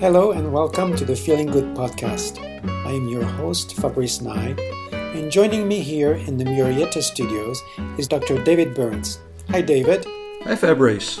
Hello 0.00 0.30
and 0.30 0.50
welcome 0.50 0.96
to 0.96 1.04
the 1.04 1.14
Feeling 1.14 1.48
Good 1.48 1.76
podcast. 1.76 2.40
I 2.86 2.92
am 2.92 3.06
your 3.10 3.22
host, 3.22 3.76
Fabrice 3.76 4.22
Nye, 4.22 4.56
and 4.92 5.30
joining 5.30 5.68
me 5.68 5.80
here 5.80 6.14
in 6.14 6.38
the 6.38 6.44
Murrieta 6.44 7.02
studios 7.02 7.62
is 7.98 8.08
Dr. 8.08 8.42
David 8.42 8.74
Burns. 8.74 9.18
Hi, 9.50 9.60
David. 9.60 10.06
Hi, 10.44 10.56
Fabrice. 10.56 11.20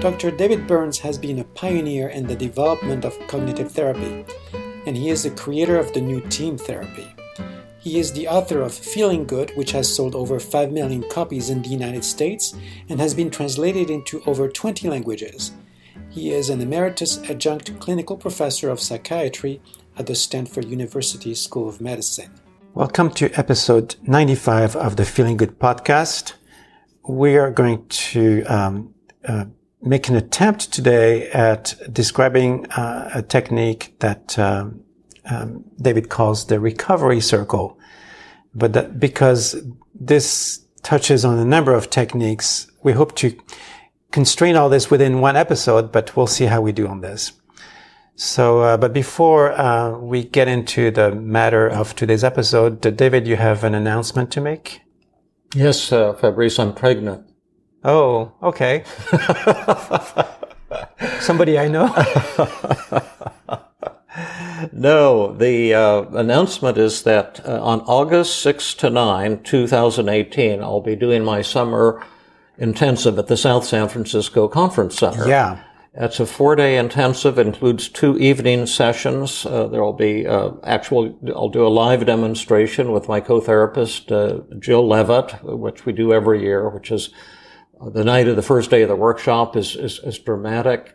Dr. 0.00 0.32
David 0.32 0.66
Burns 0.66 0.98
has 0.98 1.16
been 1.16 1.38
a 1.38 1.44
pioneer 1.44 2.08
in 2.08 2.26
the 2.26 2.34
development 2.34 3.04
of 3.04 3.16
cognitive 3.28 3.70
therapy, 3.70 4.24
and 4.84 4.96
he 4.96 5.10
is 5.10 5.22
the 5.22 5.30
creator 5.30 5.78
of 5.78 5.92
the 5.92 6.00
new 6.00 6.20
team 6.22 6.58
therapy. 6.58 7.06
He 7.78 8.00
is 8.00 8.12
the 8.12 8.26
author 8.26 8.62
of 8.62 8.74
Feeling 8.74 9.26
Good, 9.26 9.56
which 9.56 9.70
has 9.70 9.94
sold 9.94 10.16
over 10.16 10.40
5 10.40 10.72
million 10.72 11.08
copies 11.08 11.50
in 11.50 11.62
the 11.62 11.68
United 11.68 12.02
States 12.02 12.56
and 12.88 12.98
has 12.98 13.14
been 13.14 13.30
translated 13.30 13.90
into 13.90 14.24
over 14.26 14.48
20 14.48 14.90
languages. 14.90 15.52
He 16.10 16.32
is 16.32 16.48
an 16.48 16.62
emeritus 16.62 17.18
adjunct 17.28 17.78
clinical 17.80 18.16
professor 18.16 18.70
of 18.70 18.80
psychiatry 18.80 19.60
at 19.98 20.06
the 20.06 20.14
Stanford 20.14 20.64
University 20.64 21.34
School 21.34 21.68
of 21.68 21.82
Medicine. 21.82 22.32
Welcome 22.72 23.10
to 23.10 23.30
episode 23.38 23.96
95 24.02 24.74
of 24.74 24.96
the 24.96 25.04
Feeling 25.04 25.36
Good 25.36 25.58
podcast. 25.58 26.32
We 27.06 27.36
are 27.36 27.50
going 27.50 27.86
to 27.88 28.42
um, 28.44 28.94
uh, 29.26 29.44
make 29.82 30.08
an 30.08 30.16
attempt 30.16 30.72
today 30.72 31.28
at 31.30 31.74
describing 31.92 32.66
uh, 32.70 33.10
a 33.14 33.22
technique 33.22 33.94
that 33.98 34.38
um, 34.38 34.80
um, 35.26 35.64
David 35.80 36.08
calls 36.08 36.46
the 36.46 36.58
recovery 36.58 37.20
circle. 37.20 37.78
But 38.54 38.72
that 38.72 38.98
because 38.98 39.62
this 39.94 40.64
touches 40.82 41.26
on 41.26 41.38
a 41.38 41.44
number 41.44 41.74
of 41.74 41.90
techniques, 41.90 42.66
we 42.82 42.92
hope 42.92 43.14
to 43.16 43.36
constrain 44.12 44.56
all 44.56 44.68
this 44.68 44.90
within 44.90 45.20
one 45.20 45.36
episode, 45.36 45.92
but 45.92 46.16
we'll 46.16 46.26
see 46.26 46.46
how 46.46 46.60
we 46.60 46.72
do 46.72 46.86
on 46.86 47.00
this. 47.00 47.32
So, 48.14 48.62
uh, 48.62 48.76
but 48.76 48.92
before 48.92 49.52
uh, 49.52 49.96
we 49.96 50.24
get 50.24 50.48
into 50.48 50.90
the 50.90 51.14
matter 51.14 51.68
of 51.68 51.94
today's 51.94 52.24
episode, 52.24 52.80
David, 52.80 53.28
you 53.28 53.36
have 53.36 53.62
an 53.62 53.74
announcement 53.74 54.32
to 54.32 54.40
make? 54.40 54.80
Yes, 55.54 55.92
uh, 55.92 56.14
Fabrice, 56.14 56.58
I'm 56.58 56.74
pregnant. 56.74 57.24
Oh, 57.84 58.32
okay. 58.42 58.82
Somebody 61.20 61.58
I 61.58 61.68
know? 61.68 61.86
no, 64.72 65.32
the 65.34 65.74
uh, 65.74 66.02
announcement 66.10 66.76
is 66.76 67.04
that 67.04 67.40
uh, 67.46 67.62
on 67.62 67.80
August 67.82 68.42
6 68.42 68.74
to 68.74 68.90
9, 68.90 69.44
2018, 69.44 70.60
I'll 70.60 70.80
be 70.80 70.96
doing 70.96 71.24
my 71.24 71.40
summer 71.40 72.04
intensive 72.58 73.18
at 73.18 73.28
the 73.28 73.36
South 73.36 73.64
San 73.64 73.88
Francisco 73.88 74.48
Conference 74.48 74.96
Center. 74.96 75.28
Yeah. 75.28 75.60
It's 75.94 76.20
a 76.20 76.26
four 76.26 76.54
day 76.54 76.76
intensive, 76.76 77.38
includes 77.38 77.88
two 77.88 78.16
evening 78.18 78.66
sessions. 78.66 79.44
Uh, 79.44 79.66
there 79.66 79.82
will 79.82 79.94
be 79.94 80.26
uh, 80.26 80.50
actual, 80.62 81.18
I'll 81.34 81.48
do 81.48 81.66
a 81.66 81.68
live 81.68 82.06
demonstration 82.06 82.92
with 82.92 83.08
my 83.08 83.20
co-therapist, 83.20 84.12
uh, 84.12 84.40
Jill 84.60 84.86
Levitt, 84.86 85.42
which 85.42 85.86
we 85.86 85.92
do 85.92 86.12
every 86.12 86.42
year, 86.42 86.68
which 86.68 86.92
is 86.92 87.10
uh, 87.80 87.90
the 87.90 88.04
night 88.04 88.28
of 88.28 88.36
the 88.36 88.42
first 88.42 88.70
day 88.70 88.82
of 88.82 88.88
the 88.88 88.96
workshop 88.96 89.56
is, 89.56 89.74
is, 89.74 89.98
is 90.04 90.18
dramatic. 90.18 90.94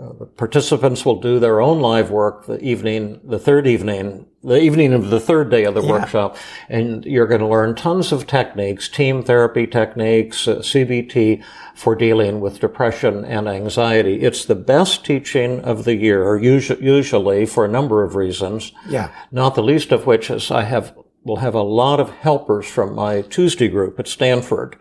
Uh, 0.00 0.12
the 0.12 0.26
participants 0.26 1.04
will 1.04 1.20
do 1.20 1.40
their 1.40 1.60
own 1.60 1.80
live 1.80 2.10
work 2.10 2.46
the 2.46 2.60
evening, 2.60 3.20
the 3.24 3.38
third 3.38 3.66
evening, 3.66 4.26
the 4.44 4.60
evening 4.60 4.92
of 4.92 5.10
the 5.10 5.18
third 5.18 5.50
day 5.50 5.64
of 5.64 5.74
the 5.74 5.82
yeah. 5.82 5.90
workshop, 5.90 6.36
and 6.68 7.04
you're 7.04 7.26
going 7.26 7.40
to 7.40 7.46
learn 7.48 7.74
tons 7.74 8.12
of 8.12 8.24
techniques, 8.24 8.88
team 8.88 9.24
therapy 9.24 9.66
techniques, 9.66 10.46
uh, 10.46 10.58
CBT 10.58 11.42
for 11.74 11.96
dealing 11.96 12.38
with 12.38 12.60
depression 12.60 13.24
and 13.24 13.48
anxiety. 13.48 14.20
It's 14.20 14.44
the 14.44 14.54
best 14.54 15.04
teaching 15.04 15.60
of 15.62 15.84
the 15.84 15.96
year, 15.96 16.36
usually, 16.36 16.84
usually 16.84 17.44
for 17.44 17.64
a 17.64 17.68
number 17.68 18.04
of 18.04 18.14
reasons. 18.14 18.70
Yeah. 18.88 19.10
Not 19.32 19.56
the 19.56 19.64
least 19.64 19.90
of 19.90 20.06
which 20.06 20.30
is 20.30 20.52
I 20.52 20.62
have 20.62 20.94
will 21.24 21.36
have 21.36 21.54
a 21.54 21.62
lot 21.62 21.98
of 21.98 22.10
helpers 22.10 22.66
from 22.66 22.94
my 22.94 23.22
Tuesday 23.22 23.68
group 23.68 23.98
at 23.98 24.06
Stanford 24.06 24.78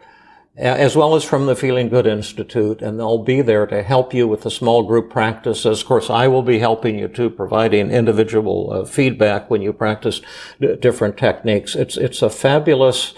as 0.58 0.96
well 0.96 1.14
as 1.14 1.24
from 1.24 1.46
the 1.46 1.56
Feeling 1.56 1.88
Good 1.88 2.08
Institute, 2.08 2.82
and 2.82 3.00
they'll 3.00 3.24
be 3.24 3.42
there 3.42 3.68
to 3.68 3.84
help 3.84 4.14
you 4.14 4.28
with 4.28 4.42
the 4.42 4.50
small 4.50 4.82
group 4.82 5.12
practices. 5.12 5.82
Of 5.82 5.88
course, 5.88 6.10
I 6.10 6.28
will 6.28 6.42
be 6.42 6.58
helping 6.58 6.98
you 6.98 7.08
too, 7.08 7.30
providing 7.30 7.92
individual 7.92 8.72
uh, 8.74 8.86
feedback 8.86 9.52
when 9.52 9.62
you 9.62 9.72
practice 9.72 10.22
d- 10.60 10.76
different 10.76 11.16
techniques. 11.16 11.76
It's 11.76 11.96
it's 11.96 12.24
a 12.24 12.30
fabulous 12.30 13.14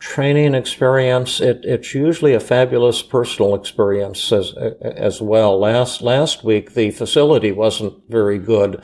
training 0.00 0.54
experience. 0.54 1.40
It, 1.40 1.60
it's 1.62 1.94
usually 1.94 2.34
a 2.34 2.40
fabulous 2.40 3.02
personal 3.02 3.54
experience 3.54 4.32
as 4.32 4.52
as 4.80 5.22
well. 5.22 5.60
Last 5.60 6.02
last 6.02 6.42
week, 6.42 6.74
the 6.74 6.90
facility 6.90 7.52
wasn't 7.52 8.02
very 8.08 8.38
good, 8.38 8.82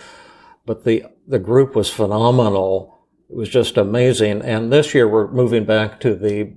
but 0.64 0.84
the 0.84 1.06
the 1.26 1.40
group 1.40 1.74
was 1.74 1.90
phenomenal. 1.90 3.04
It 3.28 3.34
was 3.34 3.48
just 3.48 3.76
amazing. 3.76 4.42
And 4.42 4.72
this 4.72 4.94
year, 4.94 5.08
we're 5.08 5.28
moving 5.32 5.64
back 5.64 5.98
to 6.00 6.14
the 6.14 6.52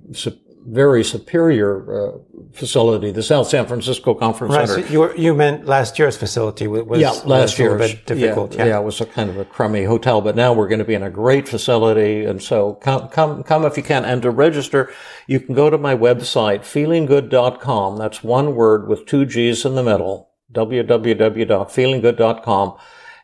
very 0.66 1.04
superior 1.04 1.92
uh, 1.92 2.18
facility, 2.52 3.10
the 3.10 3.22
South 3.22 3.48
San 3.48 3.66
Francisco 3.66 4.14
Conference 4.14 4.54
right, 4.54 4.68
Center. 4.68 4.86
So 4.86 4.92
you, 4.92 5.14
you 5.16 5.34
meant 5.34 5.66
last 5.66 5.98
year's 5.98 6.16
facility 6.16 6.66
was, 6.66 7.00
yeah, 7.00 7.10
last 7.24 7.58
year 7.58 7.74
a 7.74 7.78
bit 7.78 8.06
difficult. 8.06 8.54
Yeah, 8.54 8.64
yeah. 8.64 8.70
yeah, 8.70 8.80
it 8.80 8.84
was 8.84 9.00
a 9.00 9.06
kind 9.06 9.30
of 9.30 9.38
a 9.38 9.44
crummy 9.44 9.84
hotel, 9.84 10.20
but 10.20 10.34
now 10.36 10.52
we're 10.52 10.68
going 10.68 10.80
to 10.80 10.84
be 10.84 10.94
in 10.94 11.02
a 11.02 11.10
great 11.10 11.48
facility. 11.48 12.24
And 12.24 12.40
so 12.42 12.74
come, 12.74 13.08
come, 13.08 13.42
come 13.42 13.64
if 13.64 13.76
you 13.76 13.82
can. 13.82 14.04
And 14.04 14.22
to 14.22 14.30
register, 14.30 14.92
you 15.26 15.40
can 15.40 15.54
go 15.54 15.70
to 15.70 15.78
my 15.78 15.96
website, 15.96 16.60
feelinggood.com. 16.60 17.96
That's 17.96 18.22
one 18.22 18.54
word 18.54 18.86
with 18.88 19.06
two 19.06 19.24
G's 19.24 19.64
in 19.64 19.74
the 19.74 19.82
middle, 19.82 20.30
www.feelinggood.com. 20.52 22.76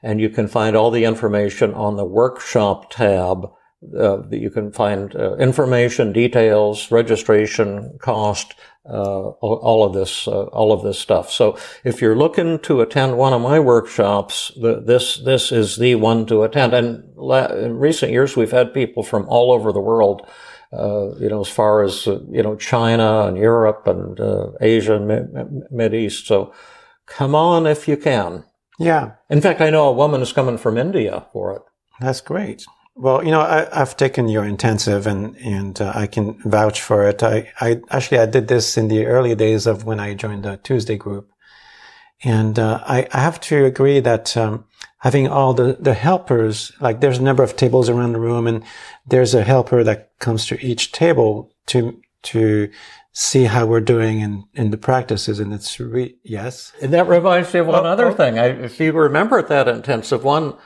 And 0.03 0.21
you 0.21 0.29
can 0.31 0.49
find 0.49 0.77
all 0.77 0.91
the 0.91 1.05
information 1.05 1.75
on 1.75 1.97
the 1.97 2.05
workshop 2.05 2.91
tab 2.91 3.51
uh, 3.99 4.23
you 4.31 4.51
can 4.51 4.73
find 4.73 5.15
uh, 5.15 5.37
information, 5.37 6.13
details, 6.13 6.91
registration, 6.91 7.99
cost, 8.01 8.55
uh, 8.89 9.31
all, 9.41 9.85
of 9.85 9.93
this, 9.95 10.29
uh, 10.29 10.45
all 10.45 10.73
of 10.73 10.83
this 10.83 10.99
stuff. 10.99 11.31
So 11.31 11.59
if 11.85 12.01
you're 12.01 12.17
looking 12.17 12.59
to 12.61 12.81
attend 12.81 13.19
one 13.19 13.33
of 13.33 13.41
my 13.41 13.59
workshops, 13.59 14.53
the, 14.61 14.81
this 14.81 15.19
this 15.19 15.51
is 15.51 15.77
the 15.77 15.97
one 15.97 16.27
to 16.27 16.45
attend. 16.45 16.73
And 16.73 17.03
la- 17.17 17.47
in 17.47 17.79
recent 17.79 18.13
years, 18.13 18.37
we've 18.37 18.53
had 18.53 18.73
people 18.73 19.03
from 19.03 19.29
all 19.29 19.51
over 19.51 19.73
the 19.73 19.81
world. 19.81 20.27
Uh, 20.73 21.15
you 21.19 21.29
know, 21.29 21.41
as 21.41 21.49
far 21.49 21.83
as 21.83 22.07
you 22.07 22.43
know, 22.43 22.57
China 22.57 23.27
and 23.27 23.37
Europe 23.37 23.87
and 23.87 24.19
Asia 24.61 24.97
and 24.97 25.65
Mid 25.71 25.95
East. 25.95 26.27
So 26.27 26.53
come 27.07 27.35
on 27.35 27.67
if 27.67 27.89
you 27.89 27.97
can. 27.97 28.45
Yeah. 28.79 29.13
In 29.31 29.41
fact, 29.41 29.61
I 29.61 29.71
know 29.71 29.89
a 29.89 29.93
woman 29.93 30.21
is 30.21 30.33
coming 30.33 30.59
from 30.59 30.77
India 30.77 31.27
for 31.33 31.55
it. 31.57 31.63
That's 32.01 32.21
great. 32.21 32.67
Well, 32.99 33.23
you 33.23 33.31
know, 33.31 33.43
I, 33.43 33.69
have 33.77 33.95
taken 33.99 34.31
your 34.31 34.47
intensive 34.47 35.07
and, 35.07 35.37
and 35.37 35.79
uh, 35.79 35.93
I 35.95 36.07
can 36.07 36.41
vouch 36.49 36.81
for 36.81 37.07
it. 37.07 37.23
I, 37.23 37.53
I 37.61 37.83
actually, 37.91 38.21
I 38.21 38.27
did 38.27 38.49
this 38.49 38.79
in 38.79 38.89
the 38.89 39.05
early 39.05 39.35
days 39.35 39.67
of 39.67 39.85
when 39.85 40.01
I 40.01 40.15
joined 40.15 40.45
the 40.45 40.57
Tuesday 40.57 40.97
group. 40.97 41.31
And, 42.25 42.59
uh, 42.59 42.83
I, 42.87 43.07
I, 43.13 43.21
have 43.21 43.39
to 43.43 43.67
agree 43.67 44.01
that, 44.01 44.35
um, 44.39 44.65
having 45.01 45.29
all 45.29 45.53
the, 45.53 45.77
the 45.79 45.93
helpers, 45.93 46.73
like 46.81 47.03
there's 47.03 47.19
a 47.19 47.23
number 47.23 47.43
of 47.43 47.55
tables 47.55 47.91
around 47.91 48.15
the 48.15 48.19
room 48.19 48.47
and 48.47 48.65
there's 49.07 49.35
a 49.35 49.45
helper 49.45 49.85
that 49.85 50.19
comes 50.19 50.47
to 50.47 50.59
each 50.65 50.93
table 50.93 51.53
to, 51.67 52.01
to 52.23 52.71
see 53.13 53.45
how 53.45 53.67
we're 53.67 53.81
doing 53.81 54.21
in, 54.21 54.45
in 54.55 54.71
the 54.71 54.79
practices. 54.79 55.39
And 55.39 55.53
it's 55.53 55.79
re- 55.79 56.17
yes. 56.23 56.73
And 56.81 56.95
that 56.95 57.09
reminds 57.09 57.53
me 57.53 57.61
of 57.61 57.67
one 57.67 57.85
oh, 57.85 57.91
other 57.91 58.07
oh. 58.07 58.15
thing. 58.15 58.39
I, 58.39 58.47
if 58.47 58.81
you 58.81 58.93
remember 58.93 59.43
that 59.43 59.69
intensive 59.69 60.25
one, 60.25 60.57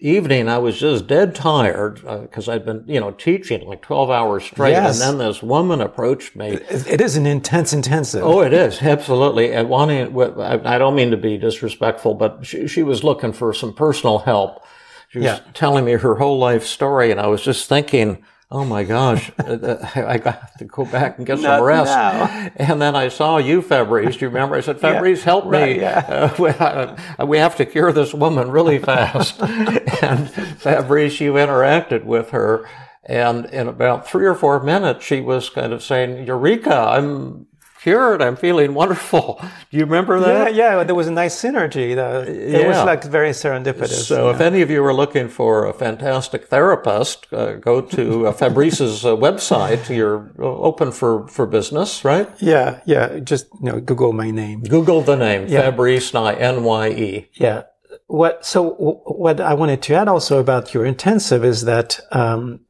evening, 0.00 0.48
I 0.48 0.58
was 0.58 0.78
just 0.78 1.06
dead 1.06 1.34
tired 1.34 1.96
because 2.22 2.48
uh, 2.48 2.52
I'd 2.52 2.64
been, 2.64 2.84
you 2.86 2.98
know, 2.98 3.10
teaching 3.12 3.66
like 3.66 3.82
12 3.82 4.10
hours 4.10 4.44
straight. 4.44 4.70
Yes. 4.70 5.00
And 5.00 5.18
then 5.18 5.26
this 5.26 5.42
woman 5.42 5.80
approached 5.80 6.34
me. 6.34 6.58
It 6.70 7.00
is 7.00 7.16
an 7.16 7.26
intense 7.26 7.72
intensive. 7.72 8.24
Oh, 8.24 8.40
it 8.40 8.52
is. 8.52 8.80
Absolutely. 8.82 9.52
And 9.52 9.68
wanting, 9.68 10.18
I 10.40 10.78
don't 10.78 10.94
mean 10.94 11.10
to 11.10 11.16
be 11.16 11.36
disrespectful, 11.36 12.14
but 12.14 12.44
she, 12.44 12.66
she 12.66 12.82
was 12.82 13.04
looking 13.04 13.32
for 13.32 13.52
some 13.52 13.74
personal 13.74 14.18
help. 14.18 14.64
She 15.10 15.18
was 15.18 15.26
yeah. 15.26 15.40
telling 15.54 15.84
me 15.84 15.92
her 15.92 16.14
whole 16.14 16.38
life 16.38 16.64
story. 16.64 17.10
And 17.10 17.20
I 17.20 17.26
was 17.26 17.42
just 17.42 17.68
thinking, 17.68 18.24
oh 18.50 18.64
my 18.64 18.84
gosh, 18.84 19.30
uh, 19.38 19.52
uh, 19.52 19.88
I 19.94 20.18
got 20.18 20.58
to 20.58 20.64
go 20.64 20.84
back 20.84 21.18
and 21.18 21.26
get 21.26 21.40
Not 21.40 21.58
some 21.58 21.64
rest. 21.64 21.90
Now. 21.90 22.50
And 22.56 22.80
then 22.80 22.96
I 22.96 23.08
saw 23.08 23.38
you, 23.38 23.62
Fabrice. 23.62 24.16
Do 24.16 24.24
you 24.24 24.28
remember? 24.28 24.56
I 24.56 24.60
said, 24.60 24.80
Fabrice, 24.80 25.20
yeah, 25.20 25.24
help 25.24 25.44
right, 25.46 25.76
me. 25.76 25.80
Yeah. 25.82 26.96
Uh, 27.18 27.26
we 27.26 27.38
have 27.38 27.56
to 27.56 27.66
cure 27.66 27.92
this 27.92 28.12
woman 28.12 28.50
really 28.50 28.78
fast. 28.78 29.40
and 29.40 30.30
Fabrice, 30.30 31.20
you 31.20 31.34
interacted 31.34 32.04
with 32.04 32.30
her. 32.30 32.68
And 33.04 33.46
in 33.46 33.66
about 33.66 34.06
three 34.06 34.26
or 34.26 34.34
four 34.34 34.62
minutes, 34.62 35.04
she 35.04 35.20
was 35.20 35.48
kind 35.48 35.72
of 35.72 35.82
saying, 35.82 36.26
Eureka, 36.26 36.74
I'm 36.74 37.46
cured. 37.82 38.22
I'm 38.22 38.36
feeling 38.36 38.74
wonderful. 38.74 39.40
Do 39.70 39.76
you 39.76 39.84
remember 39.84 40.20
that? 40.20 40.54
Yeah, 40.54 40.78
yeah. 40.78 40.84
There 40.84 40.94
was 40.94 41.08
a 41.08 41.12
nice 41.12 41.40
synergy. 41.40 41.92
It 41.92 42.50
yeah. 42.50 42.68
was 42.68 42.76
like 42.84 43.04
very 43.04 43.30
serendipitous. 43.30 44.04
So, 44.06 44.28
yeah. 44.28 44.34
if 44.34 44.40
any 44.40 44.62
of 44.62 44.70
you 44.70 44.84
are 44.84 44.94
looking 44.94 45.28
for 45.28 45.66
a 45.66 45.72
fantastic 45.72 46.46
therapist, 46.48 47.32
uh, 47.32 47.54
go 47.54 47.80
to 47.80 48.26
uh, 48.26 48.32
Fabrice's 48.32 49.04
uh, 49.04 49.16
website. 49.16 49.94
You're 49.94 50.30
uh, 50.38 50.44
open 50.44 50.92
for 50.92 51.26
for 51.28 51.46
business, 51.46 52.04
right? 52.04 52.28
Yeah, 52.38 52.80
yeah. 52.84 53.18
Just 53.20 53.46
you 53.62 53.72
know, 53.72 53.80
Google 53.80 54.12
my 54.12 54.30
name. 54.30 54.62
Google 54.62 55.00
the 55.00 55.16
name 55.16 55.46
yeah. 55.48 55.62
Fabrice 55.62 56.12
Nye 56.12 56.34
N 56.34 56.64
Y 56.64 56.88
E. 56.90 57.28
Yeah. 57.34 57.62
what 58.06 58.44
so 58.44 58.70
what 59.04 59.40
I 59.40 59.54
wanted 59.54 59.82
to 59.82 59.94
add 59.94 60.08
also 60.08 60.38
about 60.38 60.74
your 60.74 60.84
intensive 60.84 61.44
is 61.44 61.64
that 61.64 62.00
um, 62.10 62.60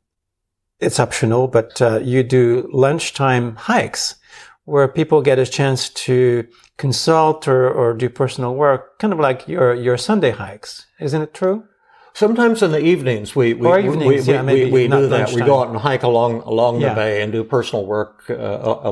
it's 0.78 1.00
optional, 1.00 1.48
but 1.48 1.80
uh, 1.82 1.98
you 1.98 2.22
do 2.22 2.68
lunchtime 2.72 3.56
hikes 3.56 4.19
where 4.70 4.88
people 4.88 5.20
get 5.22 5.38
a 5.38 5.46
chance 5.46 5.88
to 6.06 6.46
consult 6.76 7.48
or, 7.48 7.68
or 7.70 7.94
do 7.94 8.08
personal 8.08 8.54
work, 8.54 8.98
kind 8.98 9.12
of 9.12 9.18
like 9.28 9.48
your 9.48 9.74
your 9.74 9.98
Sunday 9.98 10.30
hikes. 10.30 10.86
Isn't 11.00 11.22
it 11.22 11.34
true? 11.34 11.64
Sometimes 12.12 12.60
in 12.62 12.70
the 12.72 12.80
evenings 12.92 13.36
we 13.36 13.54
we, 13.54 13.68
evenings, 13.78 14.26
we, 14.26 14.34
yeah, 14.34 14.42
we, 14.42 14.64
we, 14.64 14.70
we 14.70 14.88
do 14.88 15.06
that. 15.08 15.18
lunchtime. 15.20 15.40
We 15.40 15.46
go 15.46 15.60
out 15.60 15.68
and 15.68 15.78
hike 15.78 16.02
along 16.02 16.32
along 16.52 16.80
Yeah. 16.80 16.88
the 16.88 16.94
bay 17.00 17.22
and 17.22 17.32
do 17.32 17.44
personal 17.44 17.86
work 17.86 18.14
uh, 18.28 18.34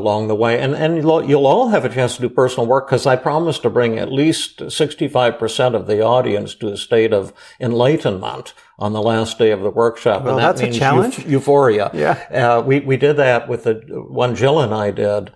along 0.01 0.29
the 0.29 0.37
way. 0.37 0.61
And 0.65 0.73
and 0.75 0.97
you'll, 0.99 1.25
you'll 1.29 1.47
all 1.47 1.69
have 1.75 1.85
a 1.85 1.89
chance 1.89 2.15
to 2.17 2.23
do 2.23 2.29
personal 2.29 2.67
work 2.69 2.87
because 2.87 3.07
I 3.07 3.17
promise 3.17 3.59
to 3.61 3.71
bring 3.71 3.99
at 3.99 4.13
least 4.13 4.71
sixty 4.71 5.09
five 5.09 5.33
percent 5.39 5.75
of 5.75 5.87
the 5.87 6.01
audience 6.01 6.55
to 6.61 6.69
a 6.73 6.77
state 6.77 7.13
of 7.13 7.33
enlightenment 7.61 8.55
on 8.79 8.93
the 8.93 9.03
last 9.03 9.39
day 9.39 9.51
of 9.51 9.61
the 9.61 9.71
workshop. 9.71 10.23
Well, 10.23 10.35
and 10.35 10.39
that 10.43 10.47
that's 10.49 10.61
a 10.61 10.65
means 10.65 10.79
challenge. 10.79 11.27
euphoria. 11.27 11.91
Yeah. 11.95 12.15
Uh, 12.31 12.63
we 12.63 12.81
we 12.81 12.97
did 12.97 13.17
that 13.17 13.49
with 13.49 13.65
the 13.65 13.75
one 14.09 14.35
Jill 14.37 14.61
and 14.61 14.73
I 14.73 14.91
did. 14.93 15.33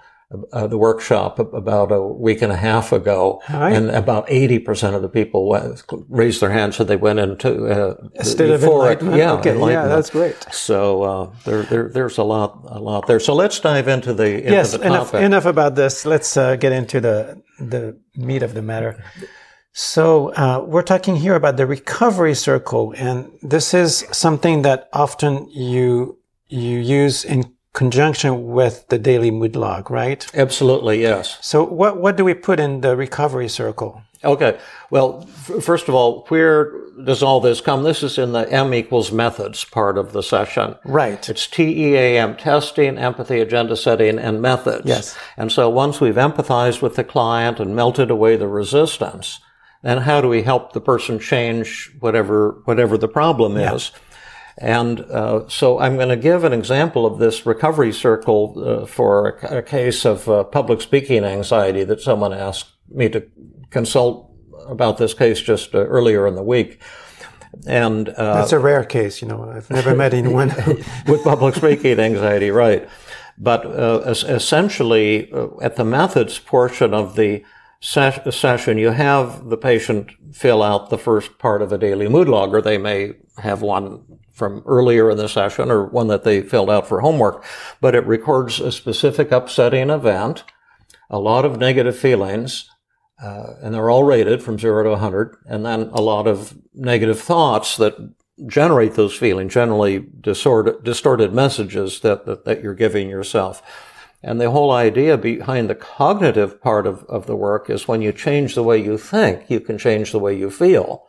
Uh, 0.50 0.66
the 0.66 0.78
workshop 0.78 1.38
about 1.38 1.92
a 1.92 2.00
week 2.00 2.40
and 2.40 2.50
a 2.50 2.56
half 2.56 2.90
ago, 2.90 3.42
right. 3.50 3.76
and 3.76 3.90
about 3.90 4.24
eighty 4.28 4.58
percent 4.58 4.96
of 4.96 5.02
the 5.02 5.08
people 5.08 5.46
went, 5.46 5.82
raised 6.08 6.40
their 6.40 6.50
hands, 6.50 6.76
so 6.76 6.84
they 6.84 6.96
went 6.96 7.18
into 7.18 7.66
uh, 7.66 7.94
A 8.16 8.24
state 8.24 8.48
of 8.50 8.64
enlightenment. 8.64 9.18
Yeah, 9.18 9.32
okay, 9.32 9.54
yeah, 9.58 9.86
that's 9.88 10.08
great. 10.08 10.36
So 10.50 11.02
uh, 11.02 11.30
there, 11.44 11.64
there, 11.64 11.90
there's 11.90 12.16
a 12.16 12.22
lot, 12.24 12.62
a 12.64 12.80
lot 12.80 13.06
there. 13.06 13.20
So 13.20 13.34
let's 13.34 13.60
dive 13.60 13.88
into 13.88 14.14
the 14.14 14.38
into 14.38 14.52
yes, 14.52 14.72
the 14.72 14.80
enough 14.86 15.10
topic. 15.10 15.26
enough 15.26 15.44
about 15.44 15.74
this. 15.74 16.06
Let's 16.06 16.34
uh, 16.34 16.56
get 16.56 16.72
into 16.72 16.98
the 17.00 17.42
the 17.58 18.00
meat 18.16 18.42
of 18.42 18.54
the 18.54 18.62
matter. 18.62 19.04
So 19.74 20.32
uh, 20.32 20.64
we're 20.66 20.82
talking 20.82 21.16
here 21.16 21.34
about 21.34 21.58
the 21.58 21.66
recovery 21.66 22.34
circle, 22.34 22.94
and 22.96 23.30
this 23.42 23.74
is 23.74 24.06
something 24.12 24.62
that 24.62 24.88
often 24.92 25.48
you 25.50 26.18
you 26.48 26.78
use 26.78 27.22
in 27.24 27.52
conjunction 27.72 28.48
with 28.48 28.86
the 28.88 28.98
daily 28.98 29.30
mood 29.30 29.56
log, 29.56 29.90
right? 29.90 30.26
Absolutely, 30.34 31.00
yes. 31.00 31.38
So 31.40 31.64
what 31.64 31.98
what 31.98 32.16
do 32.16 32.24
we 32.24 32.34
put 32.34 32.60
in 32.60 32.80
the 32.80 32.96
recovery 32.96 33.48
circle? 33.48 34.02
Okay. 34.24 34.58
Well, 34.90 35.26
f- 35.28 35.64
first 35.64 35.88
of 35.88 35.94
all, 35.94 36.24
where 36.28 36.72
does 37.04 37.22
all 37.22 37.40
this 37.40 37.60
come? 37.60 37.82
This 37.82 38.02
is 38.02 38.18
in 38.18 38.32
the 38.32 38.50
M 38.52 38.72
equals 38.72 39.10
methods 39.10 39.64
part 39.64 39.98
of 39.98 40.12
the 40.12 40.22
session. 40.22 40.76
Right. 40.84 41.28
It's 41.28 41.46
TEAM, 41.46 42.36
testing, 42.36 42.98
empathy, 42.98 43.40
agenda 43.40 43.76
setting, 43.76 44.18
and 44.18 44.40
methods. 44.40 44.86
Yes. 44.86 45.18
And 45.36 45.50
so 45.50 45.68
once 45.68 46.00
we've 46.00 46.14
empathized 46.14 46.82
with 46.82 46.94
the 46.94 47.04
client 47.04 47.58
and 47.58 47.74
melted 47.74 48.10
away 48.10 48.36
the 48.36 48.48
resistance, 48.48 49.40
then 49.82 49.98
how 49.98 50.20
do 50.20 50.28
we 50.28 50.42
help 50.42 50.72
the 50.72 50.80
person 50.80 51.18
change 51.18 51.90
whatever, 51.98 52.60
whatever 52.64 52.96
the 52.96 53.08
problem 53.08 53.56
is? 53.56 53.90
And 54.58 55.00
uh, 55.00 55.48
so 55.48 55.78
I'm 55.78 55.96
going 55.96 56.08
to 56.08 56.16
give 56.16 56.44
an 56.44 56.52
example 56.52 57.06
of 57.06 57.18
this 57.18 57.46
recovery 57.46 57.92
circle 57.92 58.54
uh, 58.56 58.86
for 58.86 59.38
a, 59.42 59.58
a 59.58 59.62
case 59.62 60.04
of 60.04 60.28
uh, 60.28 60.44
public 60.44 60.80
speaking 60.80 61.24
anxiety 61.24 61.84
that 61.84 62.00
someone 62.00 62.32
asked 62.32 62.70
me 62.88 63.08
to 63.10 63.26
consult 63.70 64.30
about 64.66 64.98
this 64.98 65.14
case 65.14 65.40
just 65.40 65.74
uh, 65.74 65.78
earlier 65.78 66.26
in 66.26 66.34
the 66.34 66.42
week. 66.42 66.80
And 67.66 68.08
uh, 68.10 68.34
That's 68.34 68.52
a 68.52 68.58
rare 68.58 68.84
case, 68.84 69.20
you 69.20 69.28
know. 69.28 69.50
I've 69.50 69.70
never 69.70 69.94
met 69.94 70.14
anyone. 70.14 70.48
with 71.06 71.22
public 71.24 71.54
speaking 71.54 71.98
anxiety, 71.98 72.50
right? 72.50 72.88
But 73.38 73.66
uh, 73.66 74.02
essentially, 74.06 75.32
uh, 75.32 75.48
at 75.60 75.76
the 75.76 75.84
methods 75.84 76.38
portion 76.38 76.94
of 76.94 77.16
the 77.16 77.44
ses- 77.80 78.34
session, 78.34 78.78
you 78.78 78.90
have 78.90 79.48
the 79.48 79.56
patient 79.56 80.12
fill 80.32 80.62
out 80.62 80.90
the 80.90 80.98
first 80.98 81.38
part 81.38 81.62
of 81.62 81.72
a 81.72 81.78
daily 81.78 82.08
mood 82.08 82.28
log, 82.28 82.54
or 82.54 82.62
they 82.62 82.78
may 82.78 83.14
have 83.38 83.62
one 83.62 84.02
from 84.32 84.62
earlier 84.66 85.10
in 85.10 85.18
the 85.18 85.28
session 85.28 85.70
or 85.70 85.84
one 85.84 86.08
that 86.08 86.24
they 86.24 86.42
filled 86.42 86.70
out 86.70 86.86
for 86.86 87.00
homework. 87.00 87.44
But 87.80 87.94
it 87.94 88.06
records 88.06 88.60
a 88.60 88.72
specific 88.72 89.30
upsetting 89.30 89.90
event, 89.90 90.44
a 91.10 91.18
lot 91.18 91.44
of 91.44 91.58
negative 91.58 91.96
feelings, 91.96 92.68
uh, 93.22 93.54
and 93.62 93.74
they're 93.74 93.90
all 93.90 94.04
rated 94.04 94.42
from 94.42 94.58
zero 94.58 94.82
to 94.82 94.90
100, 94.90 95.36
and 95.46 95.64
then 95.64 95.82
a 95.92 96.00
lot 96.00 96.26
of 96.26 96.56
negative 96.74 97.20
thoughts 97.20 97.76
that 97.76 97.94
generate 98.46 98.94
those 98.94 99.14
feelings, 99.14 99.52
generally 99.52 100.06
distorted, 100.20 100.82
distorted 100.82 101.32
messages 101.32 102.00
that, 102.00 102.26
that, 102.26 102.44
that 102.44 102.62
you're 102.62 102.74
giving 102.74 103.08
yourself. 103.08 103.62
And 104.22 104.40
the 104.40 104.50
whole 104.50 104.70
idea 104.70 105.18
behind 105.18 105.68
the 105.68 105.74
cognitive 105.74 106.60
part 106.60 106.86
of, 106.86 107.04
of 107.04 107.26
the 107.26 107.36
work 107.36 107.68
is 107.68 107.88
when 107.88 108.02
you 108.02 108.12
change 108.12 108.54
the 108.54 108.62
way 108.62 108.82
you 108.82 108.96
think, 108.96 109.50
you 109.50 109.60
can 109.60 109.78
change 109.78 110.12
the 110.12 110.18
way 110.18 110.36
you 110.36 110.50
feel. 110.50 111.06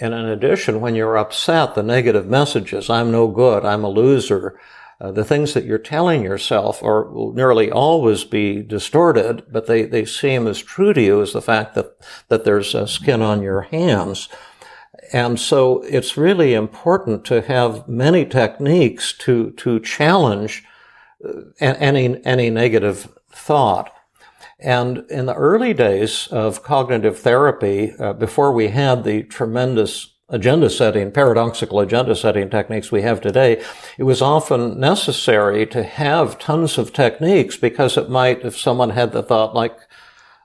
And 0.00 0.14
in 0.14 0.26
addition, 0.26 0.80
when 0.80 0.94
you're 0.94 1.18
upset, 1.18 1.74
the 1.74 1.82
negative 1.82 2.26
messages, 2.26 2.88
I'm 2.88 3.10
no 3.10 3.28
good, 3.28 3.64
I'm 3.64 3.84
a 3.84 3.88
loser, 3.88 4.58
uh, 5.00 5.12
the 5.12 5.24
things 5.24 5.54
that 5.54 5.64
you're 5.64 5.78
telling 5.78 6.22
yourself 6.22 6.82
are 6.82 7.04
will 7.04 7.32
nearly 7.32 7.70
always 7.70 8.24
be 8.24 8.62
distorted, 8.62 9.44
but 9.50 9.66
they, 9.66 9.84
they 9.84 10.04
seem 10.04 10.46
as 10.46 10.60
true 10.60 10.92
to 10.92 11.00
you 11.00 11.22
as 11.22 11.32
the 11.32 11.42
fact 11.42 11.74
that, 11.74 11.96
that 12.28 12.44
there's 12.44 12.74
uh, 12.74 12.86
skin 12.86 13.22
on 13.22 13.40
your 13.40 13.62
hands. 13.62 14.28
And 15.12 15.38
so 15.38 15.82
it's 15.82 16.16
really 16.16 16.52
important 16.52 17.24
to 17.26 17.42
have 17.42 17.88
many 17.88 18.26
techniques 18.26 19.12
to, 19.18 19.52
to 19.52 19.78
challenge 19.80 20.64
uh, 21.24 21.42
any, 21.60 22.24
any 22.24 22.50
negative 22.50 23.08
thought. 23.30 23.92
And 24.60 25.04
in 25.10 25.26
the 25.26 25.34
early 25.34 25.72
days 25.72 26.26
of 26.28 26.62
cognitive 26.62 27.18
therapy, 27.18 27.94
uh, 27.98 28.12
before 28.12 28.52
we 28.52 28.68
had 28.68 29.04
the 29.04 29.22
tremendous 29.22 30.14
agenda 30.28 30.68
setting, 30.68 31.10
paradoxical 31.12 31.80
agenda 31.80 32.14
setting 32.14 32.50
techniques 32.50 32.90
we 32.90 33.02
have 33.02 33.20
today, 33.20 33.62
it 33.96 34.02
was 34.02 34.20
often 34.20 34.78
necessary 34.78 35.64
to 35.66 35.82
have 35.84 36.38
tons 36.38 36.76
of 36.76 36.92
techniques 36.92 37.56
because 37.56 37.96
it 37.96 38.10
might, 38.10 38.44
if 38.44 38.58
someone 38.58 38.90
had 38.90 39.12
the 39.12 39.22
thought 39.22 39.54
like, 39.54 39.76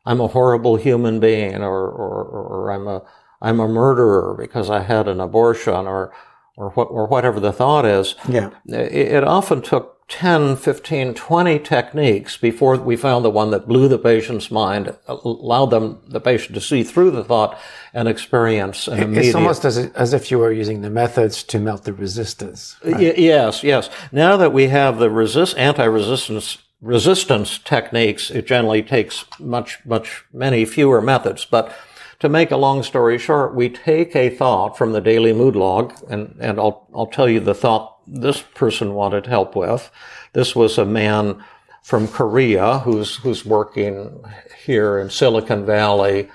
I'm 0.05 0.21
a 0.21 0.27
horrible 0.27 0.75
human 0.75 1.19
being 1.19 1.63
or, 1.63 1.87
or, 1.87 2.23
or 2.23 2.71
I'm 2.71 2.87
a, 2.87 3.01
I'm 3.41 3.59
a 3.59 3.67
murderer 3.67 4.35
because 4.37 4.69
I 4.69 4.81
had 4.81 5.07
an 5.07 5.19
abortion 5.19 5.87
or, 5.87 6.13
or 6.55 6.69
what, 6.71 6.85
or 6.85 7.07
whatever 7.07 7.39
the 7.39 7.53
thought 7.53 7.85
is. 7.85 8.15
yeah. 8.29 8.51
It, 8.67 8.93
it 8.93 9.23
often 9.23 9.61
took 9.61 9.92
10, 10.09 10.57
15, 10.57 11.13
20 11.13 11.59
techniques 11.59 12.37
before 12.37 12.77
we 12.77 12.95
found 12.95 13.23
the 13.23 13.29
one 13.29 13.51
that 13.51 13.67
blew 13.67 13.87
the 13.87 13.97
patient's 13.97 14.51
mind, 14.51 14.95
allowed 15.07 15.67
them, 15.67 16.01
the 16.07 16.19
patient 16.19 16.53
to 16.55 16.61
see 16.61 16.83
through 16.83 17.11
the 17.11 17.23
thought 17.23 17.57
and 17.93 18.07
experience 18.07 18.87
an 18.87 19.01
immediate. 19.01 19.27
It's 19.27 19.35
almost 19.35 19.65
as, 19.65 19.77
as 19.77 20.13
if 20.13 20.29
you 20.29 20.39
were 20.39 20.51
using 20.51 20.81
the 20.81 20.89
methods 20.89 21.41
to 21.43 21.59
melt 21.59 21.85
the 21.85 21.93
resistance. 21.93 22.75
Y- 22.83 23.13
yes, 23.17 23.63
yes. 23.63 23.89
Now 24.11 24.37
that 24.37 24.53
we 24.53 24.67
have 24.67 24.99
the 24.99 25.09
resist, 25.09 25.57
anti-resistance 25.57 26.59
resistance 26.83 27.57
techniques, 27.59 28.29
it 28.29 28.45
generally 28.45 28.83
takes 28.83 29.25
much, 29.39 29.83
much, 29.85 30.25
many 30.33 30.65
fewer 30.65 31.01
methods. 31.01 31.45
But 31.45 31.73
to 32.19 32.29
make 32.29 32.51
a 32.51 32.57
long 32.57 32.83
story 32.83 33.17
short, 33.17 33.55
we 33.55 33.69
take 33.69 34.15
a 34.15 34.29
thought 34.29 34.77
from 34.77 34.91
the 34.91 35.01
daily 35.01 35.33
mood 35.33 35.55
log, 35.55 35.93
and, 36.09 36.35
and 36.39 36.59
I'll, 36.59 36.87
I'll 36.93 37.07
tell 37.07 37.29
you 37.29 37.39
the 37.39 37.55
thought 37.55 37.92
this 38.07 38.41
person 38.41 38.93
wanted 38.93 39.25
help 39.25 39.55
with. 39.55 39.91
This 40.33 40.55
was 40.55 40.77
a 40.77 40.85
man 40.85 41.43
from 41.81 42.07
Korea 42.07 42.79
who's, 42.79 43.17
who's 43.17 43.45
working 43.45 44.23
here 44.65 44.97
in 44.97 45.09
Silicon 45.09 45.65
Valley, 45.65 46.29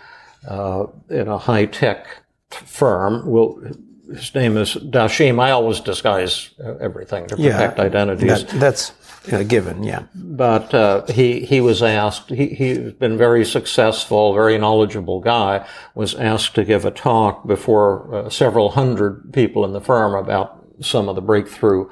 uh, 0.46 0.87
in 1.08 1.28
a 1.28 1.38
high-tech 1.38 2.06
firm. 2.50 3.26
Well, 3.26 3.60
his 4.08 4.34
name 4.34 4.56
is 4.56 4.75
Dashim. 4.75 5.40
I 5.40 5.50
always 5.50 5.80
disguise 5.80 6.50
everything 6.80 7.26
to 7.26 7.37
protect 7.37 7.78
identities. 7.78 8.44
That, 8.44 8.60
that's 8.60 8.92
a 9.30 9.44
given, 9.44 9.82
yeah. 9.82 10.04
But 10.14 10.72
uh, 10.72 11.04
he 11.06 11.44
he 11.44 11.60
was 11.60 11.82
asked. 11.82 12.30
He 12.30 12.46
he's 12.48 12.92
been 12.92 13.18
very 13.18 13.44
successful, 13.44 14.32
very 14.32 14.56
knowledgeable 14.56 15.20
guy. 15.20 15.66
Was 15.94 16.14
asked 16.14 16.54
to 16.54 16.64
give 16.64 16.87
a 16.87 16.90
talk 16.90 17.46
before 17.46 18.14
uh, 18.14 18.30
several 18.30 18.70
hundred 18.70 19.32
people 19.34 19.66
in 19.66 19.75
the 19.75 19.80
firm 19.80 20.14
about 20.14 20.57
some 20.80 21.08
of 21.08 21.14
the 21.16 21.23
breakthrough 21.23 21.88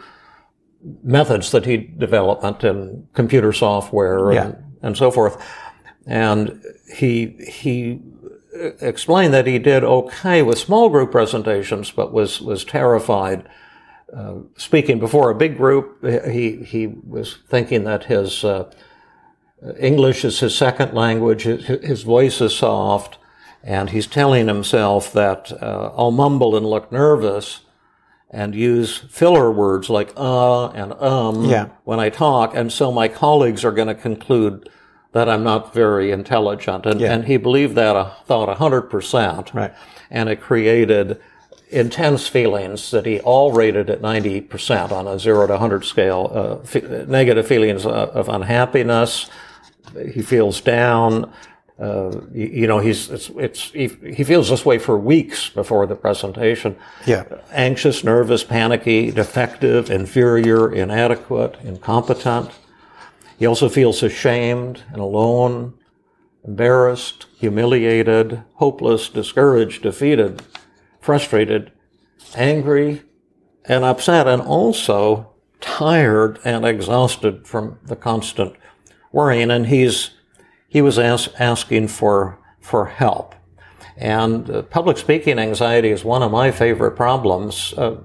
methods 1.03 1.51
that 1.51 1.67
he 1.67 1.77
developed 1.77 2.65
in 2.65 3.09
computer 3.15 3.53
software 3.53 4.31
and, 4.31 4.35
Yeah. 4.35 4.53
and 4.83 4.97
so 4.97 5.11
forth. 5.11 5.43
And 6.07 6.63
he 6.95 7.37
he 7.49 8.01
explained 8.81 9.35
that 9.35 9.47
he 9.47 9.59
did 9.59 9.83
okay 9.85 10.43
with 10.43 10.59
small 10.59 10.89
group 10.89 11.11
presentations, 11.11 11.91
but 11.91 12.13
was 12.13 12.41
was 12.41 12.65
terrified 12.65 13.49
uh, 14.17 14.35
speaking 14.57 14.99
before 15.01 15.31
a 15.31 15.35
big 15.35 15.57
group. 15.57 16.05
He 16.31 16.63
he 16.63 16.87
was 16.87 17.39
thinking 17.49 17.85
that 17.85 18.05
his 18.05 18.45
uh, 18.45 18.71
English 19.81 20.25
is 20.25 20.41
his 20.41 20.57
second 20.57 20.95
language. 20.95 21.43
His, 21.43 21.65
his 21.67 22.03
voice 22.05 22.41
is 22.41 22.55
soft, 22.55 23.19
and 23.65 23.91
he's 23.91 24.07
telling 24.07 24.47
himself 24.47 25.13
that 25.13 25.51
uh, 25.61 25.91
I'll 25.97 26.13
mumble 26.13 26.57
and 26.57 26.65
look 26.67 26.93
nervous. 26.93 27.63
And 28.31 28.55
use 28.55 28.99
filler 28.99 29.51
words 29.53 29.89
like 29.89 30.13
uh 30.17 30.67
and 30.69 30.93
um 30.95 31.45
Yeah. 31.45 31.69
when 31.85 32.01
I 32.01 32.09
talk, 32.11 32.57
and 32.57 32.73
so 32.73 32.91
my 32.91 33.07
colleagues 33.09 33.65
are 33.65 33.71
going 33.73 33.89
to 33.89 33.95
conclude 33.95 34.69
that 35.13 35.29
I'm 35.29 35.45
not 35.45 35.73
very 35.73 36.11
intelligent. 36.11 36.85
And, 36.87 37.01
Yeah. 37.01 37.13
and 37.15 37.25
he 37.25 37.37
believed 37.37 37.77
that 37.77 37.95
a 37.97 38.13
thought 38.27 38.49
100%. 38.49 39.55
Right. 39.55 39.73
And 40.11 40.29
it 40.29 40.41
created 40.41 41.19
intense 41.71 42.27
feelings 42.29 42.91
that 42.91 43.07
he 43.07 43.21
all 43.21 43.53
rated 43.53 43.89
at 43.91 44.03
90% 44.03 44.93
on 44.93 45.07
a 45.07 45.19
0 45.19 45.47
to 45.47 45.53
100 45.55 45.85
scale. 45.85 46.31
Uh, 46.35 46.67
fe- 46.67 47.05
negative 47.09 47.47
feelings 47.47 47.87
of, 47.87 47.93
of 48.11 48.29
unhappiness. 48.29 49.31
He 50.13 50.21
feels 50.23 50.61
down. 50.61 51.31
Uh, 51.79 52.21
you, 52.33 52.47
you 52.47 52.67
know, 52.67 52.79
he's, 52.79 53.11
it's, 53.11 53.31
it's, 53.37 53.71
he, 53.71 53.89
he 54.15 54.25
feels 54.25 54.49
this 54.49 54.65
way 54.65 54.79
for 54.79 54.97
weeks 54.97 55.51
before 55.51 55.87
the 55.87 55.95
presentation 55.95 56.75
Yeah. 57.05 57.25
anxious, 57.53 58.03
nervous, 58.03 58.45
panicky, 58.45 59.11
defective, 59.11 59.91
inferior, 59.91 60.73
inadequate, 60.73 61.57
incompetent. 61.63 62.51
He 63.39 63.45
also 63.45 63.69
feels 63.69 64.03
ashamed 64.03 64.85
and 64.91 65.03
alone, 65.03 65.75
embarrassed, 66.47 67.27
humiliated, 67.39 68.43
hopeless, 68.55 69.11
discouraged, 69.11 69.83
defeated, 69.83 70.43
frustrated, 71.01 71.73
angry, 72.35 73.03
and 73.67 73.85
upset, 73.85 74.27
and 74.27 74.41
also 74.41 75.29
tired 75.61 76.39
and 76.45 76.65
exhausted 76.65 77.47
from 77.47 77.79
the 77.85 77.97
constant 77.97 78.55
worrying. 79.13 79.51
And 79.51 79.67
he's 79.67 80.11
he 80.69 80.83
was 80.83 80.99
ask, 80.99 81.31
asking 81.39 81.89
for 81.89 82.39
for 82.61 82.87
help. 82.87 83.35
And 83.97 84.51
uh, 84.51 84.63
public 84.63 84.99
speaking 84.99 85.39
anxiety 85.39 85.91
is 85.91 86.05
one 86.05 86.23
of 86.23 86.31
my 86.31 86.51
favorite 86.51 86.97
problems. 86.97 87.73
Uh, 87.75 87.97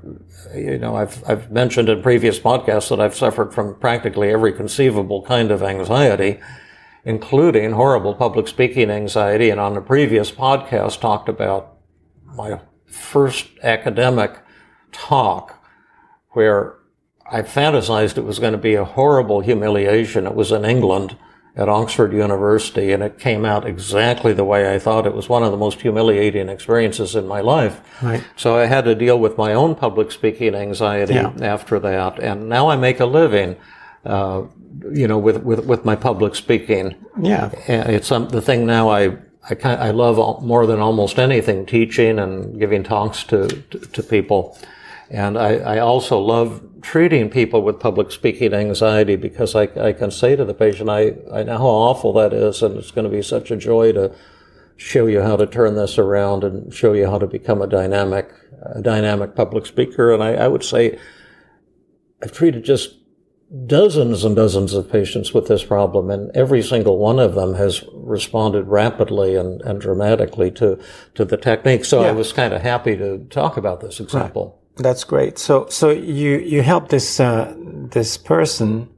you 0.56 0.78
know, 0.78 0.96
I've 0.96 1.24
I've 1.30 1.52
mentioned 1.52 1.90
in 1.90 2.02
previous 2.02 2.40
podcasts 2.40 2.90
that 2.90 3.02
I've 3.02 3.16
suffered 3.16 3.54
from 3.54 3.76
practically 3.76 4.30
every 4.30 4.54
conceivable 4.54 5.24
kind 5.24 5.52
of 5.52 5.62
anxiety, 5.62 6.40
including 7.04 7.72
horrible 7.72 8.14
public 8.14 8.48
speaking 8.48 8.90
anxiety. 8.90 9.50
And 9.50 9.60
on 9.60 9.76
a 9.76 9.82
previous 9.82 10.32
podcast, 10.32 11.02
talked 11.02 11.28
about 11.28 11.78
my 12.26 12.62
first 12.86 13.48
academic 13.64 14.40
talk 14.92 15.62
where 16.30 16.78
I 17.30 17.42
fantasized 17.42 18.18
it 18.18 18.26
was 18.26 18.40
going 18.40 18.54
to 18.54 18.58
be 18.58 18.76
a 18.76 18.86
horrible 18.86 19.42
humiliation. 19.42 20.28
It 20.28 20.36
was 20.36 20.52
in 20.52 20.66
England 20.66 21.18
at 21.56 21.68
Oxford 21.68 22.14
University, 22.14 22.92
and 22.94 23.04
it 23.04 23.20
came 23.20 23.44
out 23.46 23.66
exactly 23.68 24.32
the 24.34 24.46
way 24.46 24.74
I 24.74 24.80
thought. 24.80 25.06
It 25.06 25.14
was 25.14 25.28
one 25.28 25.44
of 25.44 25.52
the 25.52 25.58
most 25.58 25.82
humiliating 25.82 26.48
experiences 26.50 27.16
in 27.16 27.28
my 27.28 27.42
life. 27.42 27.82
Right. 28.02 28.24
So 28.38 28.58
I 28.58 28.66
had 28.68 28.86
to 28.86 28.96
deal 28.96 29.20
with 29.20 29.38
my 29.38 29.54
own 29.54 29.76
public 29.76 30.12
speaking 30.12 30.56
anxiety 30.56 31.16
Yeah. 31.16 31.34
after 31.42 31.78
that, 31.80 32.20
and 32.20 32.48
now 32.48 32.70
I 32.70 32.78
make 32.78 33.00
a 33.02 33.06
living, 33.06 33.58
uh, 34.06 34.44
you 34.94 35.08
know, 35.08 35.18
with, 35.18 35.44
with 35.44 35.66
with 35.66 35.84
my 35.84 35.96
public 35.96 36.36
speaking. 36.36 36.96
Yeah. 37.22 37.52
And 37.68 37.90
It's 37.90 38.12
um, 38.12 38.30
the 38.30 38.42
thing 38.42 38.66
now 38.66 38.90
I. 38.90 39.18
I, 39.50 39.56
kind 39.56 39.82
I 39.82 39.90
love 39.90 40.20
al- 40.20 40.40
more 40.42 40.68
than 40.68 40.80
almost 40.80 41.18
anything 41.18 41.66
teaching 41.66 42.20
and 42.20 42.60
giving 42.60 42.84
talks 42.84 43.24
to, 43.24 43.48
to, 43.48 43.80
to 43.80 44.04
people. 44.04 44.56
And 45.12 45.38
I, 45.38 45.56
I 45.56 45.80
also 45.80 46.20
love 46.20 46.64
treating 46.82 47.30
people 47.30 47.62
with 47.64 47.82
public 47.82 48.12
speaking 48.12 48.54
anxiety 48.54 49.18
because 49.18 49.56
I, 49.56 49.64
I 49.76 49.92
can 49.92 50.10
say 50.10 50.38
to 50.38 50.46
the 50.46 50.54
patient, 50.54 50.90
I, 50.90 51.16
I 51.34 51.44
know 51.44 51.58
how 51.58 51.66
awful 51.66 52.14
that 52.14 52.32
is, 52.32 52.64
and 52.64 52.78
it's 52.78 52.92
going 52.92 53.04
to 53.04 53.12
be 53.12 53.22
such 53.22 53.52
a 53.52 53.58
joy 53.58 53.92
to 53.92 54.16
show 54.78 55.08
you 55.08 55.22
how 55.22 55.36
to 55.36 55.46
turn 55.46 55.76
this 55.76 55.98
around 55.98 56.46
and 56.46 56.74
show 56.74 56.94
you 56.94 57.08
how 57.08 57.20
to 57.20 57.28
become 57.28 57.62
a 57.62 57.68
dynamic, 57.68 58.32
a 58.74 58.82
dynamic 58.82 59.36
public 59.36 59.66
speaker. 59.66 60.14
And 60.14 60.24
I, 60.24 60.36
I 60.36 60.48
would 60.48 60.64
say 60.64 60.98
I've 62.24 62.32
treated 62.32 62.64
just 62.64 62.96
dozens 63.66 64.24
and 64.24 64.34
dozens 64.34 64.74
of 64.74 64.90
patients 64.90 65.34
with 65.34 65.50
this 65.50 65.66
problem, 65.66 66.10
and 66.10 66.32
every 66.34 66.62
single 66.64 66.98
one 66.98 67.20
of 67.20 67.36
them 67.36 67.56
has 67.56 67.84
responded 67.94 68.64
rapidly 68.70 69.36
and, 69.36 69.62
and 69.64 69.82
dramatically 69.82 70.50
to, 70.52 70.80
to 71.16 71.26
the 71.26 71.36
technique. 71.36 71.84
So 71.84 72.02
I 72.02 72.14
was 72.14 72.32
kind 72.32 72.54
of 72.54 72.62
happy 72.62 72.96
to 72.96 73.26
talk 73.30 73.58
about 73.58 73.82
this 73.82 74.00
example. 74.00 74.61
That's 74.82 75.04
great. 75.04 75.38
So, 75.38 75.68
so 75.70 75.92
you 75.92 76.40
you 76.40 76.64
help 76.64 76.90
this 76.90 77.20
uh, 77.20 77.54
this 77.58 78.18
person 78.18 78.90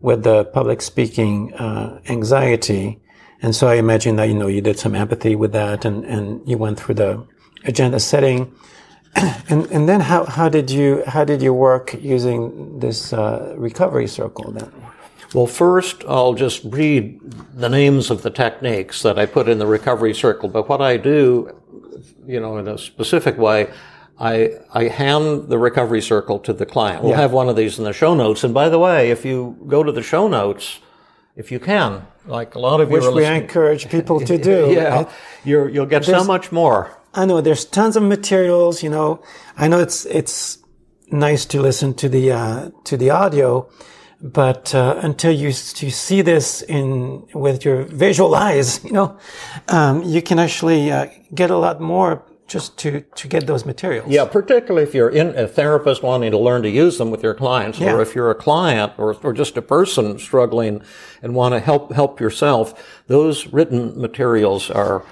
with 0.00 0.22
the 0.22 0.44
public 0.46 0.80
speaking 0.80 1.52
uh, 1.54 2.00
anxiety, 2.08 3.00
and 3.42 3.54
so 3.54 3.68
I 3.68 3.74
imagine 3.74 4.16
that 4.16 4.28
you 4.28 4.34
know 4.34 4.46
you 4.46 4.62
did 4.62 4.78
some 4.78 4.94
empathy 4.94 5.36
with 5.36 5.52
that, 5.52 5.84
and 5.84 6.04
and 6.06 6.46
you 6.48 6.56
went 6.56 6.80
through 6.80 6.94
the 6.94 7.26
agenda 7.64 8.00
setting, 8.00 8.50
and 9.50 9.66
and 9.66 9.86
then 9.86 10.00
how 10.00 10.24
how 10.24 10.48
did 10.48 10.70
you 10.70 11.02
how 11.06 11.24
did 11.24 11.42
you 11.42 11.52
work 11.52 11.94
using 12.00 12.78
this 12.78 13.12
uh, 13.12 13.54
recovery 13.58 14.06
circle 14.06 14.52
then? 14.52 14.72
Well, 15.34 15.46
first, 15.46 16.02
I'll 16.08 16.32
just 16.32 16.64
read 16.64 17.20
the 17.52 17.68
names 17.68 18.10
of 18.10 18.22
the 18.22 18.30
techniques 18.30 19.02
that 19.02 19.18
I 19.18 19.26
put 19.26 19.48
in 19.48 19.58
the 19.58 19.66
recovery 19.66 20.14
circle. 20.14 20.48
But 20.48 20.66
what 20.68 20.80
I 20.80 20.96
do, 20.96 21.52
you 22.26 22.40
know, 22.40 22.56
in 22.56 22.68
a 22.68 22.78
specific 22.78 23.36
way, 23.36 23.68
I, 24.18 24.52
I 24.72 24.84
hand 24.88 25.48
the 25.48 25.58
recovery 25.58 26.00
circle 26.00 26.38
to 26.40 26.52
the 26.52 26.64
client. 26.66 27.02
We'll 27.02 27.12
Yeah. 27.12 27.20
have 27.20 27.32
one 27.32 27.48
of 27.48 27.56
these 27.56 27.78
in 27.78 27.84
the 27.84 27.92
show 27.92 28.14
notes. 28.14 28.44
And 28.44 28.54
by 28.54 28.68
the 28.68 28.78
way, 28.78 29.10
if 29.10 29.24
you 29.24 29.56
go 29.66 29.82
to 29.82 29.92
the 29.92 30.02
show 30.02 30.26
notes, 30.28 30.80
if 31.36 31.52
you 31.52 31.60
can, 31.60 32.06
like 32.26 32.54
a 32.54 32.58
lot 32.58 32.80
of 32.80 32.90
you 32.90 32.96
Which 32.96 33.14
we 33.14 33.26
encourage 33.26 33.88
people 33.90 34.20
to 34.20 34.38
do. 34.38 34.70
yeah, 34.72 35.08
you're, 35.44 35.68
you'll 35.68 35.86
get 35.86 36.04
so 36.04 36.24
much 36.24 36.50
more. 36.50 36.98
I 37.14 37.24
know 37.26 37.40
there's 37.40 37.64
tons 37.64 37.96
of 37.96 38.02
materials. 38.02 38.82
You 38.82 38.90
know, 38.90 39.22
I 39.56 39.68
know 39.68 39.80
it's 39.80 40.04
it's 40.06 40.58
nice 41.10 41.44
to 41.46 41.60
listen 41.60 41.94
to 41.94 42.08
the 42.08 42.32
uh, 42.32 42.70
to 42.84 42.96
the 42.96 43.10
audio, 43.10 43.68
but 44.20 44.74
uh, 44.74 44.98
until 45.02 45.32
you 45.32 45.48
you 45.48 45.90
see 45.90 46.22
this 46.22 46.62
in 46.62 47.26
with 47.34 47.64
your 47.64 47.84
visual 47.84 48.34
eyes, 48.48 48.84
you 48.84 48.92
know, 48.92 49.16
um, 49.68 50.02
you 50.02 50.20
can 50.22 50.38
actually 50.38 50.90
uh, 50.90 51.06
get 51.34 51.50
a 51.50 51.56
lot 51.56 51.80
more 51.80 52.22
just 52.46 52.76
to 52.78 53.00
to 53.00 53.28
get 53.28 53.46
those 53.46 53.64
materials. 53.66 54.08
Yeah, 54.08 54.24
particularly 54.24 54.82
if 54.84 54.94
you're 54.94 55.10
in 55.10 55.28
a 55.36 55.48
therapist 55.48 56.02
wanting 56.02 56.30
to 56.30 56.38
learn 56.38 56.62
to 56.62 56.70
use 56.70 56.98
them 56.98 57.10
with 57.10 57.22
your 57.22 57.34
clients, 57.34 57.78
Yeah. 57.78 57.94
or 57.94 58.02
if 58.02 58.14
you're 58.14 58.30
a 58.30 58.34
client 58.36 58.92
or, 58.98 59.14
or 59.22 59.32
just 59.32 59.56
a 59.56 59.62
person 59.62 60.18
struggling 60.18 60.82
and 61.22 61.34
want 61.34 61.54
to 61.54 61.60
help 61.60 61.92
help 61.92 62.20
yourself, 62.20 63.00
those 63.08 63.46
written 63.48 64.00
materials 64.00 64.70
are 64.70 65.02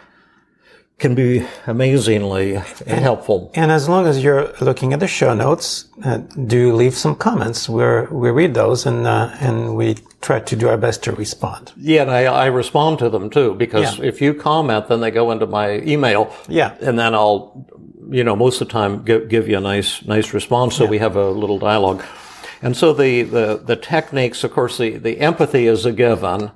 can 0.98 1.14
be 1.14 1.44
amazingly 1.66 2.54
helpful. 2.86 3.50
And 3.54 3.70
as 3.72 3.88
long 3.88 4.06
as 4.06 4.22
you're 4.22 4.52
looking 4.60 4.92
at 4.92 5.00
the 5.00 5.08
show 5.08 5.34
notes, 5.34 5.86
uh, 6.04 6.18
do 6.46 6.72
leave 6.74 6.94
some 6.94 7.16
comments. 7.16 7.68
We're, 7.68 8.06
we 8.10 8.30
read 8.30 8.54
those 8.54 8.86
and 8.86 9.06
uh, 9.06 9.30
and 9.40 9.76
we 9.76 9.96
try 10.20 10.40
to 10.40 10.56
do 10.56 10.68
our 10.68 10.78
best 10.78 11.02
to 11.04 11.12
respond. 11.12 11.72
Yeah, 11.76 12.02
and 12.02 12.10
I, 12.10 12.24
I 12.24 12.46
respond 12.46 12.98
to 13.00 13.10
them 13.10 13.28
too 13.28 13.54
because 13.54 13.98
Yeah. 13.98 14.06
if 14.06 14.20
you 14.22 14.34
comment, 14.34 14.88
then 14.88 15.00
they 15.00 15.10
go 15.10 15.30
into 15.32 15.46
my 15.46 15.80
email. 15.80 16.32
Yeah. 16.48 16.74
and 16.80 16.98
then 16.98 17.14
I'll, 17.14 17.66
you 18.10 18.22
know, 18.24 18.36
most 18.36 18.60
of 18.60 18.68
the 18.68 18.72
time 18.72 19.02
give, 19.04 19.28
give 19.28 19.48
you 19.48 19.58
a 19.58 19.60
nice 19.60 20.02
nice 20.06 20.32
response. 20.32 20.76
So 20.76 20.86
we 20.86 20.98
have 20.98 21.16
a 21.16 21.28
little 21.30 21.58
dialogue. 21.58 22.02
And 22.62 22.74
so 22.76 22.94
the, 22.94 23.22
the, 23.24 23.60
the 23.62 23.76
techniques, 23.76 24.42
of 24.44 24.52
course, 24.52 24.78
the, 24.78 24.96
the 24.96 25.20
empathy 25.20 25.66
is 25.66 25.84
a 25.84 25.92
given. 25.92 26.50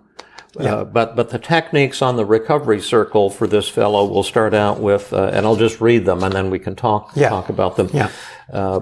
Uh, 0.59 0.85
but 0.85 1.15
but 1.17 1.31
the 1.31 1.39
techniques 1.39 2.03
on 2.03 2.17
the 2.17 2.25
recovery 2.25 2.81
circle 2.81 3.31
for 3.31 3.47
this 3.47 3.69
fellow 3.69 4.05
will 4.07 4.23
start 4.23 4.55
out 4.55 4.81
with, 4.81 5.13
uh, 5.13 5.31
and 5.33 5.47
I'll 5.47 5.57
just 5.57 5.81
read 5.81 6.05
them, 6.05 6.23
and 6.23 6.35
then 6.35 6.51
we 6.51 6.59
can 6.59 6.75
talk 6.75 7.13
Yeah. 7.15 7.29
talk 7.29 7.49
about 7.49 7.77
them. 7.77 7.89
Yeah. 7.93 8.11
Uh, 8.53 8.81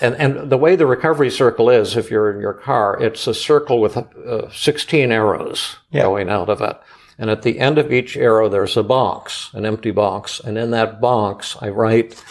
and 0.00 0.14
and 0.16 0.50
the 0.50 0.56
way 0.58 0.76
the 0.76 0.86
recovery 0.86 1.30
circle 1.30 1.70
is, 1.70 1.96
if 1.96 2.10
you're 2.10 2.30
in 2.32 2.40
your 2.40 2.52
car, 2.54 2.98
it's 3.00 3.26
a 3.26 3.34
circle 3.34 3.80
with 3.80 3.96
uh, 3.96 4.50
16 4.50 5.10
arrows 5.12 5.76
Yeah. 5.90 6.02
going 6.02 6.28
out 6.28 6.48
of 6.48 6.60
it. 6.60 6.76
And 7.18 7.30
at 7.30 7.42
the 7.42 7.60
end 7.60 7.78
of 7.78 7.90
each 7.92 8.16
arrow, 8.16 8.48
there's 8.48 8.76
a 8.76 8.82
box, 8.82 9.50
an 9.54 9.64
empty 9.64 9.90
box, 9.90 10.38
and 10.44 10.58
in 10.58 10.70
that 10.72 11.00
box, 11.00 11.56
I 11.62 11.70
write 11.70 12.22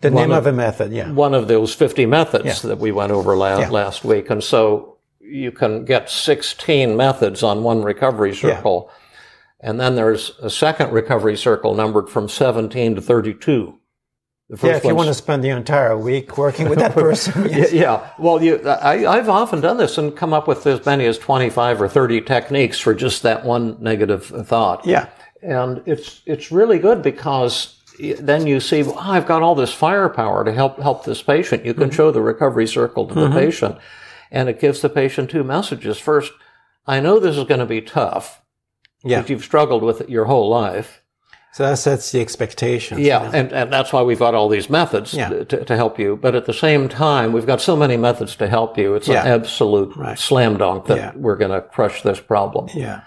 The 0.00 0.10
name 0.10 0.32
of- 0.32 0.38
of 0.38 0.46
a 0.46 0.52
method, 0.52 0.90
yeah. 0.92 1.12
one 1.12 1.34
of 1.34 1.46
those 1.46 1.74
50 1.74 2.06
methods 2.06 2.44
Yeah. 2.64 2.68
that 2.70 2.78
we 2.78 2.90
went 2.90 3.12
over 3.12 3.36
la- 3.36 3.58
Yeah. 3.60 3.68
last 3.70 4.04
week. 4.04 4.28
And 4.30 4.42
so 4.42 4.96
you 5.30 5.52
can 5.52 5.84
get 5.84 6.10
16 6.10 6.96
methods 6.96 7.42
on 7.42 7.62
one 7.62 7.82
recovery 7.82 8.34
circle. 8.34 8.90
And 9.60 9.78
then 9.78 9.94
there's 9.94 10.30
a 10.42 10.50
second 10.50 10.92
recovery 10.92 11.36
circle 11.36 11.74
numbered 11.74 12.08
from 12.08 12.28
17 12.28 12.94
to 12.96 13.00
32. 13.02 13.76
The 14.48 14.66
Yeah, 14.66 14.76
if 14.76 14.84
you 14.84 14.94
want 14.94 15.08
to 15.08 15.14
spend 15.14 15.44
the 15.44 15.50
entire 15.50 15.96
week 15.96 16.36
working 16.38 16.68
with 16.68 16.78
that 16.80 16.92
person. 16.94 17.48
yeah, 17.50 17.66
yeah. 17.70 18.10
Well, 18.18 18.42
you, 18.42 18.56
I, 18.68 19.06
I've 19.06 19.28
often 19.28 19.60
done 19.60 19.76
this 19.76 19.96
and 19.98 20.16
come 20.16 20.32
up 20.32 20.48
with 20.48 20.66
as 20.66 20.84
many 20.86 21.06
as 21.06 21.18
25 21.18 21.82
or 21.82 21.88
30 21.88 22.22
techniques 22.22 22.78
for 22.78 22.94
just 22.94 23.22
that 23.22 23.44
one 23.44 23.76
negative 23.80 24.26
thought. 24.46 24.86
yeah. 24.86 25.08
And 25.42 25.82
it's, 25.86 26.20
it's 26.26 26.50
really 26.52 26.78
good 26.78 27.00
because 27.02 27.76
then 28.18 28.46
you 28.46 28.60
see, 28.60 28.82
well, 28.82 28.98
I've 28.98 29.26
got 29.26 29.40
all 29.42 29.54
this 29.54 29.72
firepower 29.72 30.44
to 30.44 30.52
help, 30.52 30.78
help 30.80 31.04
this 31.04 31.22
patient. 31.22 31.64
You 31.64 31.72
can 31.72 31.84
Mm-hmm. 31.84 31.96
show 31.96 32.10
the 32.10 32.20
recovery 32.20 32.66
circle 32.66 33.06
to 33.08 33.14
the 33.14 33.30
patient 33.30 33.78
and 34.30 34.48
it 34.48 34.60
gives 34.60 34.80
the 34.80 34.88
patient 34.88 35.30
two 35.30 35.44
messages. 35.44 35.98
First, 35.98 36.32
I 36.86 37.00
know 37.00 37.18
this 37.18 37.36
is 37.36 37.44
going 37.44 37.60
to 37.60 37.66
be 37.66 37.80
tough. 37.80 38.40
Yeah. 39.02 39.18
Because 39.18 39.30
you've 39.30 39.44
struggled 39.44 39.82
with 39.82 40.00
it 40.02 40.08
your 40.10 40.26
whole 40.26 40.48
life. 40.50 41.02
So 41.52 41.64
that 41.64 41.78
sets 41.78 42.12
the 42.12 42.20
expectations. 42.20 43.00
Yeah, 43.00 43.28
and, 43.34 43.50
and 43.52 43.72
that's 43.72 43.92
why 43.92 44.02
we've 44.02 44.18
got 44.20 44.34
all 44.36 44.48
these 44.48 44.70
methods 44.70 45.12
Yeah. 45.14 45.30
to, 45.30 45.64
to 45.64 45.76
help 45.76 45.98
you. 45.98 46.16
But 46.16 46.34
at 46.36 46.44
the 46.46 46.52
same 46.52 46.88
time, 46.88 47.32
we've 47.32 47.46
got 47.46 47.60
so 47.60 47.74
many 47.76 47.96
methods 47.96 48.36
to 48.36 48.46
help 48.46 48.78
you. 48.78 48.94
It's 48.94 49.08
Yeah. 49.08 49.22
an 49.22 49.40
absolute 49.40 49.96
Right. 49.96 50.16
slam 50.18 50.58
dunk 50.58 50.86
that 50.86 51.16
we're 51.18 51.34
going 51.36 51.50
to 51.50 51.60
crush 51.60 52.02
this 52.02 52.20
problem. 52.20 52.68
Yeah. 52.72 53.00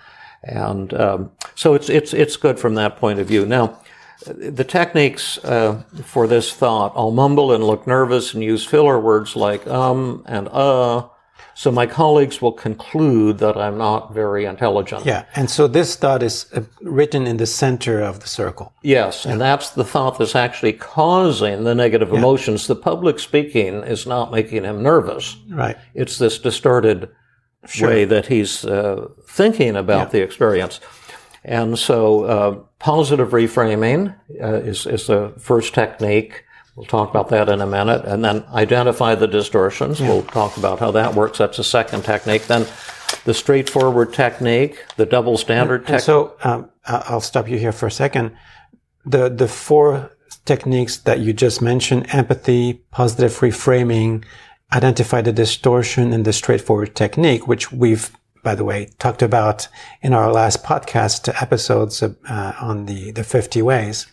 And 0.44 0.94
um, 0.94 1.32
so 1.56 1.74
it's 1.74 1.88
it's 1.90 2.14
it's 2.14 2.36
good 2.36 2.60
from 2.60 2.76
that 2.76 2.98
point 2.98 3.20
of 3.20 3.28
view. 3.28 3.46
Now, 3.46 3.80
the 4.26 4.66
techniques 4.66 5.38
uh, 5.46 5.82
for 6.04 6.28
this 6.28 6.52
thought, 6.54 6.92
I'll 6.98 7.12
mumble 7.12 7.54
and 7.54 7.64
look 7.64 7.88
nervous 7.88 8.34
and 8.34 8.44
use 8.44 8.66
filler 8.66 9.00
words 9.00 9.38
like 9.38 9.66
um 9.68 10.24
and 10.28 10.50
uh 10.50 11.08
so 11.56 11.72
my 11.72 11.86
colleagues 11.86 12.42
will 12.42 12.52
conclude 12.52 13.38
that 13.38 13.56
I'm 13.58 13.78
not 13.78 14.14
very 14.14 14.46
intelligent. 14.46 15.06
Yeah. 15.06 15.26
And 15.36 15.50
so 15.50 15.68
this 15.68 15.96
thought 15.96 16.24
is 16.24 16.52
uh, 16.54 16.62
written 16.82 17.28
in 17.28 17.38
the 17.38 17.46
center 17.46 18.02
of 18.02 18.22
the 18.22 18.28
circle. 18.28 18.74
Yes. 18.82 19.26
And 19.26 19.40
that's 19.40 19.70
the 19.70 19.84
thought 19.84 20.18
that's 20.18 20.36
actually 20.36 20.74
causing 20.74 21.64
the 21.64 21.76
negative 21.76 22.10
yeah. 22.12 22.18
emotions. 22.18 22.68
The 22.68 22.76
public 22.76 23.20
speaking 23.20 23.84
is 23.84 24.08
not 24.08 24.32
making 24.32 24.64
him 24.64 24.82
nervous. 24.82 25.38
Right. 25.50 25.78
It's 25.94 26.18
this 26.18 26.40
distorted 26.40 27.10
sure. 27.68 27.90
way 27.90 28.06
that 28.06 28.28
he's 28.28 28.66
uh, 28.66 29.10
thinking 29.28 29.76
about 29.76 30.08
yeah. 30.08 30.12
the 30.12 30.22
experience. 30.22 30.80
And 31.46 31.78
so, 31.78 32.24
uh, 32.24 32.52
positive 32.80 33.32
reframing 33.32 34.16
uh, 34.42 34.62
is, 34.62 34.86
is 34.86 35.08
the 35.08 35.34
first 35.38 35.74
technique. 35.74 36.46
We'll 36.76 36.88
talk 36.88 37.10
about 37.10 37.30
that 37.30 37.50
in 37.50 37.62
a 37.62 37.68
minute. 37.68 38.04
And 38.06 38.26
then 38.26 38.44
identify 38.52 39.16
the 39.16 39.28
distortions. 39.28 40.00
Yeah. 40.00 40.10
We'll 40.10 40.24
talk 40.24 40.58
about 40.58 40.80
how 40.80 40.92
that 40.92 41.14
works. 41.14 41.38
That's 41.38 41.60
a 41.60 41.64
second 41.64 42.04
technique. 42.04 42.48
Then 42.48 42.66
the 43.26 43.34
straightforward 43.34 44.14
technique, 44.14 44.84
the 44.98 45.06
double 45.06 45.38
standard 45.38 45.86
technique. 45.86 46.02
So 46.02 46.36
um, 46.44 46.70
I'll 46.86 47.22
stop 47.22 47.48
you 47.48 47.58
here 47.58 47.72
for 47.72 47.88
a 47.88 47.92
second. 47.92 48.36
The, 49.06 49.30
the 49.30 49.48
four 49.48 50.12
techniques 50.46 50.98
that 50.98 51.20
you 51.20 51.32
just 51.32 51.62
mentioned, 51.62 52.08
empathy, 52.14 52.74
positive 52.92 53.32
reframing, 53.40 54.24
identify 54.74 55.22
the 55.22 55.32
distortion 55.32 56.12
and 56.12 56.26
the 56.26 56.34
straightforward 56.34 56.96
technique, 56.96 57.48
which 57.48 57.72
we've, 57.72 58.12
by 58.44 58.56
the 58.56 58.64
way, 58.64 58.90
talked 58.98 59.22
about 59.22 59.68
in 60.02 60.14
our 60.14 60.32
last 60.32 60.64
podcast 60.64 61.30
episodes 61.42 62.02
uh, 62.02 62.54
on 62.60 62.88
the, 62.88 63.12
the 63.12 63.24
50 63.24 63.62
ways. 63.62 64.08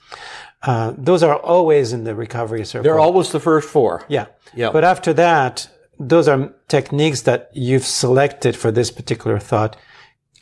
Uh, 0.62 0.92
those 0.96 1.22
are 1.22 1.36
always 1.36 1.92
in 1.92 2.04
the 2.04 2.14
recovery 2.14 2.64
circle. 2.64 2.84
They're 2.84 2.98
always 2.98 3.32
the 3.32 3.40
first 3.40 3.68
four. 3.68 4.04
Yeah. 4.08 4.26
Yeah. 4.54 4.70
But 4.70 4.84
after 4.84 5.12
that, 5.14 5.68
those 5.98 6.28
are 6.28 6.52
techniques 6.68 7.22
that 7.22 7.50
you've 7.54 7.84
selected 7.84 8.56
for 8.56 8.70
this 8.70 8.90
particular 8.90 9.38
thought. 9.38 9.76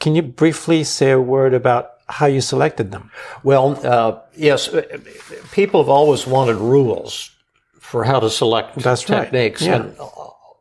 Can 0.00 0.14
you 0.14 0.22
briefly 0.22 0.84
say 0.84 1.10
a 1.10 1.20
word 1.20 1.54
about 1.54 1.90
how 2.08 2.26
you 2.26 2.40
selected 2.40 2.90
them? 2.90 3.10
Well, 3.42 3.78
uh, 3.86 4.20
yes, 4.34 4.68
people 5.52 5.82
have 5.82 5.88
always 5.88 6.26
wanted 6.26 6.56
rules 6.56 7.30
for 7.80 8.04
how 8.04 8.20
to 8.20 8.30
select 8.30 8.76
That's 8.76 9.04
techniques. 9.04 9.62
Right. 9.62 9.68
Yeah. 9.68 9.76
And 9.82 9.96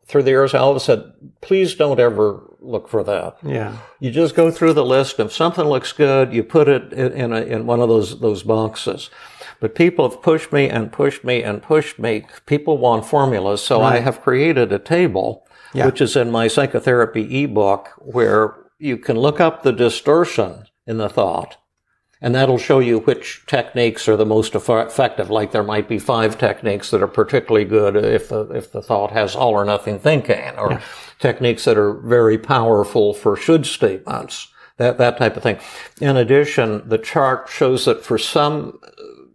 through 0.06 0.22
the 0.22 0.30
years, 0.30 0.54
I 0.54 0.58
always 0.58 0.82
said, 0.82 1.12
please 1.40 1.74
don't 1.74 2.00
ever 2.00 2.42
look 2.60 2.88
for 2.88 3.04
that. 3.04 3.36
Yeah. 3.42 3.76
You 4.00 4.10
just 4.10 4.34
go 4.34 4.50
through 4.50 4.72
the 4.72 4.84
list. 4.84 5.20
If 5.20 5.32
something 5.32 5.64
looks 5.64 5.92
good, 5.92 6.32
you 6.32 6.42
put 6.42 6.68
it 6.68 6.92
in, 6.92 7.32
a, 7.32 7.40
in 7.42 7.66
one 7.66 7.80
of 7.80 7.88
those, 7.88 8.20
those 8.20 8.42
boxes. 8.42 9.10
But 9.60 9.74
people 9.74 10.08
have 10.08 10.22
pushed 10.22 10.52
me 10.52 10.68
and 10.68 10.92
pushed 10.92 11.24
me 11.24 11.42
and 11.42 11.62
pushed 11.62 11.98
me. 11.98 12.26
People 12.46 12.78
want 12.78 13.04
formulas. 13.04 13.62
So 13.62 13.80
right. 13.80 13.96
I 13.96 14.00
have 14.00 14.20
created 14.20 14.72
a 14.72 14.78
table, 14.78 15.46
yeah. 15.74 15.86
which 15.86 16.00
is 16.00 16.16
in 16.16 16.30
my 16.30 16.48
psychotherapy 16.48 17.42
ebook 17.42 17.90
where 17.98 18.56
you 18.78 18.96
can 18.96 19.18
look 19.18 19.40
up 19.40 19.62
the 19.62 19.72
distortion 19.72 20.64
in 20.86 20.98
the 20.98 21.08
thought 21.08 21.56
and 22.20 22.34
that'll 22.34 22.58
show 22.58 22.80
you 22.80 22.98
which 23.00 23.44
techniques 23.46 24.08
are 24.08 24.16
the 24.16 24.26
most 24.26 24.54
effective. 24.54 25.30
Like 25.30 25.52
there 25.52 25.62
might 25.62 25.88
be 25.88 25.98
five 25.98 26.36
techniques 26.36 26.90
that 26.90 27.02
are 27.02 27.08
particularly 27.08 27.64
good 27.64 27.96
if 27.96 28.28
the, 28.28 28.40
if 28.50 28.72
the 28.72 28.82
thought 28.82 29.12
has 29.12 29.36
all 29.36 29.52
or 29.52 29.64
nothing 29.64 30.00
thinking 30.00 30.58
or 30.58 30.72
yeah. 30.72 30.80
techniques 31.20 31.64
that 31.64 31.78
are 31.78 31.94
very 31.94 32.36
powerful 32.36 33.14
for 33.14 33.36
should 33.36 33.66
statements. 33.66 34.48
That, 34.78 34.98
that 34.98 35.18
type 35.18 35.36
of 35.36 35.42
thing. 35.42 35.58
In 36.00 36.16
addition, 36.16 36.88
the 36.88 36.98
chart 36.98 37.48
shows 37.48 37.84
that 37.86 38.04
for 38.04 38.16
some 38.16 38.78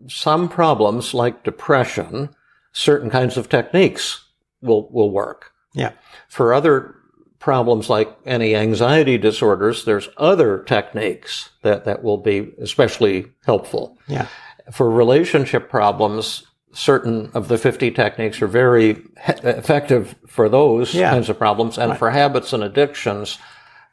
some 0.08 0.50
problems 0.50 1.14
like 1.14 1.44
depression, 1.44 2.30
certain 2.72 3.10
kinds 3.10 3.38
of 3.38 3.50
techniques 3.50 4.26
will, 4.62 4.90
will 4.90 5.12
work. 5.12 5.52
Yeah. 5.74 5.92
For 6.30 6.54
other 6.54 6.96
problems 7.40 7.90
like 7.90 8.10
any 8.26 8.56
anxiety 8.56 9.18
disorders, 9.18 9.86
there's 9.86 10.10
other 10.18 10.64
techniques 10.64 11.50
that, 11.62 11.86
that 11.86 12.04
will 12.04 12.18
be 12.18 12.54
especially 12.62 13.26
helpful. 13.46 13.98
Yeah. 14.08 14.28
For 14.72 14.90
relationship 14.90 15.70
problems, 15.70 16.44
certain 16.72 17.30
of 17.34 17.48
the 17.48 17.58
50 17.58 17.92
techniques 17.92 18.42
are 18.42 18.48
very 18.48 19.02
effective 19.28 20.16
for 20.26 20.50
those 20.50 20.94
yeah. 20.94 21.12
kinds 21.12 21.30
of 21.30 21.38
problems. 21.38 21.78
And 21.78 21.92
right. 21.92 22.00
for 22.00 22.10
habits 22.10 22.54
and 22.54 22.64
addictions, 22.64 23.38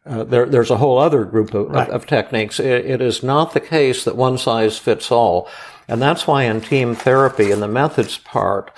uh, 0.07 0.25
there, 0.25 0.47
there's 0.47 0.71
a 0.71 0.77
whole 0.77 0.99
other 0.99 1.25
group 1.25 1.53
of, 1.53 1.69
right. 1.71 1.89
of, 1.89 1.95
of 2.03 2.07
techniques. 2.07 2.59
It, 2.59 2.87
it 2.87 3.01
is 3.03 3.23
not 3.23 3.53
the 3.53 3.61
case 3.61 4.05
that 4.05 4.17
one 4.17 4.39
size 4.39 4.79
fits 4.79 5.13
all. 5.13 5.49
And 5.91 6.01
that's 6.01 6.25
why 6.25 6.45
in 6.45 6.61
team 6.61 6.95
therapy, 6.95 7.51
in 7.51 7.59
the 7.59 7.67
methods 7.67 8.17
part, 8.17 8.71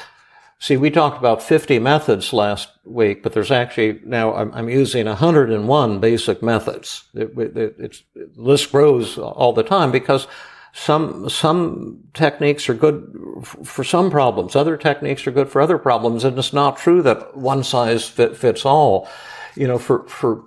see, 0.58 0.78
we 0.78 0.90
talked 0.90 1.18
about 1.18 1.42
50 1.42 1.78
methods 1.78 2.32
last 2.32 2.70
week, 2.86 3.22
but 3.22 3.34
there's 3.34 3.50
actually 3.50 4.00
now 4.02 4.34
I'm, 4.34 4.50
I'm 4.54 4.70
using 4.70 5.04
101 5.04 6.00
basic 6.00 6.42
methods. 6.42 7.04
It, 7.12 7.36
it, 7.36 7.76
it's, 7.78 8.02
the 8.14 8.30
list 8.34 8.72
grows 8.72 9.18
all 9.18 9.52
the 9.52 9.62
time 9.62 9.92
because 9.92 10.26
some 10.72 11.28
some 11.28 12.02
techniques 12.14 12.70
are 12.70 12.74
good 12.74 13.44
for 13.62 13.84
some 13.84 14.10
problems. 14.10 14.56
Other 14.56 14.78
techniques 14.78 15.26
are 15.26 15.32
good 15.32 15.50
for 15.50 15.60
other 15.60 15.76
problems, 15.76 16.24
and 16.24 16.38
it's 16.38 16.54
not 16.54 16.78
true 16.78 17.02
that 17.02 17.36
one 17.36 17.62
size 17.62 18.08
fit, 18.08 18.38
fits 18.38 18.64
all. 18.64 19.06
You 19.54 19.68
know, 19.68 19.78
for 19.78 20.08
for 20.08 20.44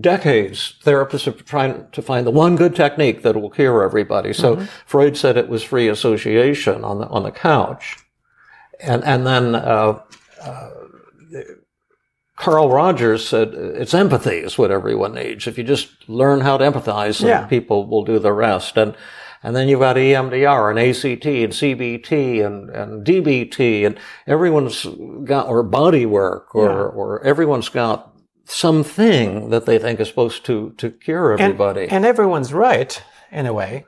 decades, 0.00 0.74
therapists 0.84 1.26
are 1.26 1.42
trying 1.42 1.86
to 1.92 2.02
find 2.02 2.26
the 2.26 2.30
one 2.30 2.56
good 2.56 2.74
technique 2.74 3.22
that 3.22 3.36
will 3.36 3.50
cure 3.50 3.82
everybody. 3.82 4.32
So 4.32 4.56
mm-hmm. 4.56 4.64
Freud 4.84 5.16
said 5.16 5.36
it 5.36 5.48
was 5.48 5.62
free 5.62 5.88
association 5.88 6.84
on 6.84 6.98
the 6.98 7.06
on 7.06 7.22
the 7.22 7.30
couch, 7.30 7.96
and 8.80 9.04
and 9.04 9.26
then 9.26 9.54
uh, 9.54 10.00
uh, 10.42 10.70
Carl 12.36 12.70
Rogers 12.70 13.26
said 13.26 13.54
it's 13.54 13.94
empathy 13.94 14.36
is 14.36 14.58
what 14.58 14.70
everyone 14.70 15.14
needs. 15.14 15.46
If 15.46 15.56
you 15.56 15.64
just 15.64 16.08
learn 16.08 16.40
how 16.40 16.58
to 16.58 16.70
empathize, 16.70 17.24
yeah. 17.24 17.46
people 17.46 17.86
will 17.86 18.04
do 18.04 18.18
the 18.18 18.32
rest. 18.32 18.76
And 18.76 18.94
and 19.42 19.54
then 19.54 19.68
you've 19.68 19.80
got 19.80 19.96
EMDR 19.96 20.70
and 20.70 20.78
ACT 20.78 21.24
and 21.24 21.52
CBT 21.52 22.44
and, 22.44 22.68
and 22.70 23.06
DBT 23.06 23.86
and 23.86 23.98
everyone's 24.26 24.84
got, 25.24 25.46
or 25.46 25.62
body 25.62 26.04
work 26.04 26.54
or, 26.54 26.64
yeah. 26.64 26.74
or 26.74 27.22
everyone's 27.22 27.68
got 27.68 28.15
something 28.46 29.50
that 29.50 29.66
they 29.66 29.78
think 29.78 30.00
is 30.00 30.08
supposed 30.08 30.44
to, 30.46 30.72
to 30.78 30.90
cure 30.90 31.32
everybody. 31.32 31.82
And, 31.82 31.92
and 31.92 32.04
everyone's 32.04 32.52
right, 32.52 33.02
in 33.30 33.46
a 33.46 33.52
way. 33.52 33.84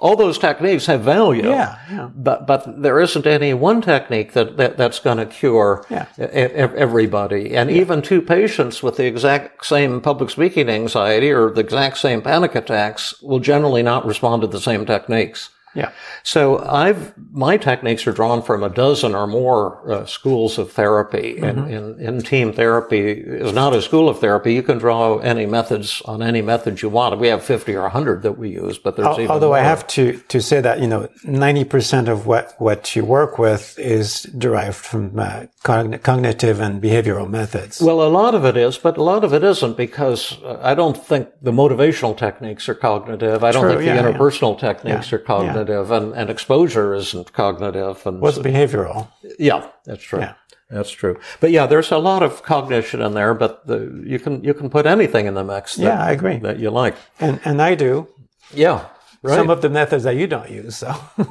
All 0.00 0.14
those 0.14 0.38
techniques 0.38 0.86
have 0.86 1.00
value. 1.00 1.48
Yeah, 1.48 1.76
yeah. 1.90 2.10
But, 2.14 2.46
but 2.46 2.82
there 2.82 3.00
isn't 3.00 3.26
any 3.26 3.52
one 3.52 3.82
technique 3.82 4.32
that, 4.34 4.56
that 4.56 4.76
that's 4.76 5.00
going 5.00 5.18
to 5.18 5.26
cure 5.26 5.84
yeah. 5.90 6.06
everybody. 6.16 7.56
And 7.56 7.68
yeah. 7.68 7.78
even 7.78 8.00
two 8.00 8.22
patients 8.22 8.80
with 8.80 8.96
the 8.96 9.06
exact 9.06 9.66
same 9.66 10.00
public 10.00 10.30
speaking 10.30 10.68
anxiety 10.68 11.32
or 11.32 11.50
the 11.50 11.62
exact 11.62 11.98
same 11.98 12.22
panic 12.22 12.54
attacks 12.54 13.20
will 13.22 13.40
generally 13.40 13.82
not 13.82 14.06
respond 14.06 14.42
to 14.42 14.48
the 14.48 14.60
same 14.60 14.86
techniques. 14.86 15.50
Yeah. 15.78 15.92
So 16.24 16.58
I've 16.58 17.14
my 17.32 17.56
techniques 17.56 18.06
are 18.06 18.12
drawn 18.12 18.42
from 18.42 18.62
a 18.62 18.68
dozen 18.68 19.14
or 19.14 19.26
more 19.26 19.90
uh, 19.90 20.06
schools 20.06 20.58
of 20.58 20.72
therapy. 20.72 21.36
Mm-hmm. 21.38 21.70
In, 21.70 22.00
in 22.00 22.20
team 22.22 22.52
therapy 22.52 23.12
is 23.12 23.52
not 23.52 23.74
a 23.74 23.80
school 23.80 24.08
of 24.08 24.18
therapy. 24.18 24.54
You 24.54 24.62
can 24.62 24.78
draw 24.78 25.18
any 25.18 25.46
methods 25.46 26.02
on 26.04 26.22
any 26.22 26.42
method 26.42 26.82
you 26.82 26.88
want. 26.88 27.18
We 27.18 27.28
have 27.28 27.44
fifty 27.44 27.76
or 27.76 27.88
hundred 27.88 28.22
that 28.22 28.36
we 28.38 28.50
use, 28.50 28.76
but 28.78 28.96
there's 28.96 29.18
even 29.18 29.30
although 29.30 29.48
more. 29.48 29.58
I 29.58 29.62
have 29.62 29.86
to 29.88 30.18
to 30.34 30.40
say 30.42 30.60
that 30.60 30.80
you 30.80 30.88
know 30.88 31.08
ninety 31.24 31.64
percent 31.64 32.08
of 32.08 32.26
what 32.26 32.54
what 32.58 32.96
you 32.96 33.04
work 33.04 33.38
with 33.38 33.78
is 33.78 34.24
derived 34.36 34.76
from 34.76 35.18
uh, 35.18 35.46
cogn- 35.64 36.02
cognitive 36.02 36.60
and 36.60 36.82
behavioral 36.82 37.30
methods. 37.30 37.80
Well, 37.80 38.02
a 38.02 38.08
lot 38.08 38.34
of 38.34 38.44
it 38.44 38.56
is, 38.56 38.78
but 38.78 38.96
a 38.96 39.02
lot 39.02 39.22
of 39.24 39.32
it 39.32 39.44
isn't 39.44 39.76
because 39.76 40.42
uh, 40.42 40.58
I 40.62 40.74
don't 40.74 40.96
think 40.96 41.28
the 41.40 41.52
motivational 41.52 42.16
techniques 42.16 42.68
are 42.68 42.74
cognitive. 42.74 43.44
I 43.44 43.52
don't 43.52 43.62
True, 43.62 43.74
think 43.74 43.86
yeah, 43.86 44.02
the 44.02 44.12
interpersonal 44.12 44.54
yeah. 44.54 44.68
techniques 44.68 45.12
yeah. 45.12 45.16
are 45.16 45.20
cognitive 45.20 45.67
cognitive 45.68 45.90
and, 45.90 46.14
and 46.14 46.30
exposure 46.30 46.94
isn't 46.94 47.32
cognitive. 47.32 48.06
And 48.06 48.20
what's 48.20 48.36
so, 48.36 48.42
behavioral? 48.42 49.08
Yeah, 49.38 49.68
that's 49.84 50.02
true. 50.02 50.20
Yeah. 50.20 50.34
That's 50.70 50.90
true. 50.90 51.18
But 51.40 51.50
yeah, 51.50 51.66
there's 51.66 51.90
a 51.90 51.98
lot 51.98 52.22
of 52.22 52.42
cognition 52.42 53.00
in 53.00 53.14
there, 53.14 53.32
but 53.32 53.66
the, 53.66 54.02
you 54.04 54.18
can, 54.18 54.44
you 54.44 54.52
can 54.52 54.68
put 54.68 54.84
anything 54.84 55.26
in 55.26 55.34
the 55.34 55.44
mix. 55.44 55.76
That, 55.76 55.84
yeah, 55.84 56.02
I 56.02 56.10
agree. 56.10 56.36
That 56.38 56.58
you 56.58 56.70
like. 56.70 56.94
And, 57.20 57.40
and 57.44 57.62
I 57.62 57.74
do. 57.74 58.06
Yeah. 58.52 58.86
Right. 59.22 59.34
Some 59.34 59.48
of 59.50 59.62
the 59.62 59.70
methods 59.70 60.04
that 60.04 60.16
you 60.16 60.26
don't 60.26 60.50
use, 60.50 60.76
so. 60.76 60.94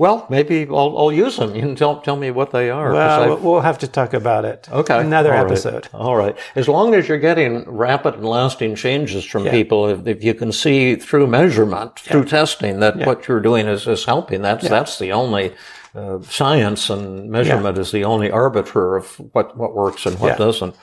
Well, 0.00 0.26
maybe 0.30 0.66
I'll, 0.66 0.96
I'll, 0.96 1.12
use 1.12 1.36
them. 1.36 1.54
You 1.54 1.60
can 1.60 1.76
tell, 1.76 2.00
tell 2.00 2.16
me 2.16 2.30
what 2.30 2.52
they 2.52 2.70
are. 2.70 2.90
Well, 2.90 3.36
we'll 3.36 3.60
have 3.60 3.76
to 3.80 3.86
talk 3.86 4.14
about 4.14 4.46
it. 4.46 4.66
Okay. 4.72 4.98
Another 4.98 5.34
All 5.34 5.44
episode. 5.44 5.90
Right. 5.92 5.94
All 5.94 6.16
right. 6.16 6.38
As 6.54 6.68
long 6.68 6.94
as 6.94 7.06
you're 7.06 7.18
getting 7.18 7.68
rapid 7.68 8.14
and 8.14 8.24
lasting 8.24 8.76
changes 8.76 9.26
from 9.26 9.44
yeah. 9.44 9.50
people, 9.50 9.88
if, 9.88 10.06
if, 10.06 10.24
you 10.24 10.32
can 10.32 10.52
see 10.52 10.96
through 10.96 11.26
measurement, 11.26 12.00
yeah. 12.06 12.12
through 12.12 12.24
testing 12.24 12.80
that 12.80 12.96
yeah. 12.96 13.04
what 13.04 13.28
you're 13.28 13.40
doing 13.40 13.66
is, 13.66 13.86
is 13.86 14.06
helping, 14.06 14.40
that's, 14.40 14.66
that's 14.66 14.98
the 14.98 15.12
only, 15.12 15.52
uh, 15.94 16.22
science 16.22 16.88
and 16.88 17.30
measurement 17.30 17.76
is 17.76 17.92
the 17.92 18.04
only 18.04 18.30
arbiter 18.30 18.96
of 18.96 19.16
what, 19.34 19.54
what 19.58 19.74
works 19.74 20.06
and 20.06 20.18
what 20.18 20.38
doesn't. 20.38 20.74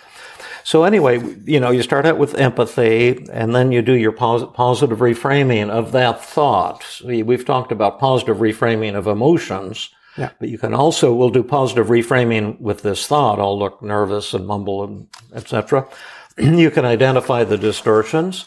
So 0.68 0.84
anyway, 0.84 1.24
you 1.46 1.62
know, 1.62 1.72
you 1.72 1.82
start 1.82 2.06
out 2.06 2.18
with 2.18 2.36
empathy 2.36 3.26
and 3.32 3.56
then 3.56 3.72
you 3.72 3.82
do 3.82 3.94
your 3.94 4.12
pos- 4.12 4.52
positive 4.54 4.98
reframing 4.98 5.70
of 5.70 5.94
that 5.94 6.22
thought. 6.22 6.84
We, 7.06 7.24
we've 7.24 7.46
talked 7.46 7.72
about 7.72 8.02
positive 8.02 8.40
reframing 8.40 8.94
of 8.94 9.08
emotions. 9.08 9.92
Yeah. 10.18 10.32
But 10.42 10.50
you 10.50 10.58
can 10.58 10.74
also, 10.74 11.14
we'll 11.14 11.30
do 11.30 11.42
positive 11.42 11.88
reframing 11.88 12.60
with 12.60 12.82
this 12.82 13.08
thought. 13.08 13.40
I'll 13.40 13.58
look 13.58 13.82
nervous 13.82 14.34
and 14.34 14.46
mumble 14.46 14.84
and 14.84 15.08
etc. 15.34 15.88
you 16.38 16.70
can 16.70 16.84
identify 16.84 17.46
the 17.46 17.58
distortions 17.58 18.44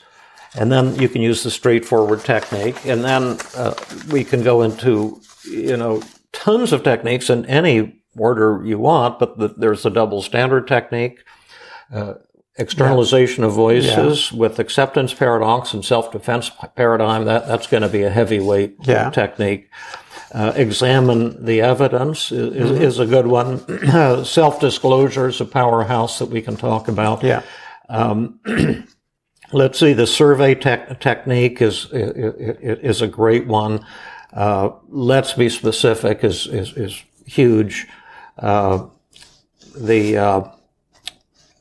and 0.58 0.70
then 0.70 0.96
you 0.96 1.08
can 1.08 1.22
use 1.22 1.42
the 1.42 1.50
straightforward 1.50 2.20
technique. 2.20 2.84
And 2.84 3.02
then 3.02 3.38
uh, 3.56 3.72
we 4.12 4.24
can 4.24 4.42
go 4.42 4.60
into, 4.60 5.22
you 5.44 5.78
know, 5.78 6.02
tons 6.32 6.74
of 6.74 6.82
techniques 6.82 7.30
in 7.30 7.46
any 7.46 8.02
order 8.14 8.60
you 8.62 8.78
want, 8.78 9.18
but 9.18 9.38
the, 9.38 9.48
there's 9.56 9.84
the 9.84 9.90
double 9.90 10.20
standard 10.20 10.68
technique, 10.68 11.24
uh, 11.92 12.14
externalization 12.56 13.42
yeah. 13.42 13.48
of 13.48 13.54
voices 13.54 14.30
yeah. 14.30 14.38
with 14.38 14.58
acceptance 14.58 15.14
paradox 15.14 15.72
and 15.72 15.84
self-defense 15.84 16.50
paradigm. 16.76 17.24
That, 17.24 17.46
that's 17.46 17.66
going 17.66 17.82
to 17.82 17.88
be 17.88 18.02
a 18.02 18.10
heavyweight 18.10 18.76
yeah. 18.82 19.10
technique. 19.10 19.70
Uh, 20.32 20.52
examine 20.54 21.44
the 21.44 21.60
evidence 21.60 22.30
is, 22.30 22.54
mm-hmm. 22.54 22.82
is 22.82 22.98
a 23.00 23.06
good 23.06 23.26
one. 23.26 24.24
Self-disclosure 24.24 25.28
is 25.28 25.40
a 25.40 25.44
powerhouse 25.44 26.20
that 26.20 26.26
we 26.26 26.40
can 26.40 26.56
talk 26.56 26.86
about. 26.86 27.24
Yeah. 27.24 27.42
Um, 27.88 28.38
let's 29.52 29.80
see, 29.80 29.92
the 29.92 30.06
survey 30.06 30.54
te- 30.54 30.94
technique 31.00 31.60
is, 31.60 31.88
is, 31.92 32.78
is 32.78 33.02
a 33.02 33.08
great 33.08 33.48
one. 33.48 33.84
Uh, 34.32 34.70
let's 34.88 35.32
be 35.32 35.48
specific 35.48 36.22
is, 36.22 36.46
is, 36.46 36.76
is 36.76 37.02
huge. 37.26 37.88
Uh, 38.38 38.86
the, 39.76 40.52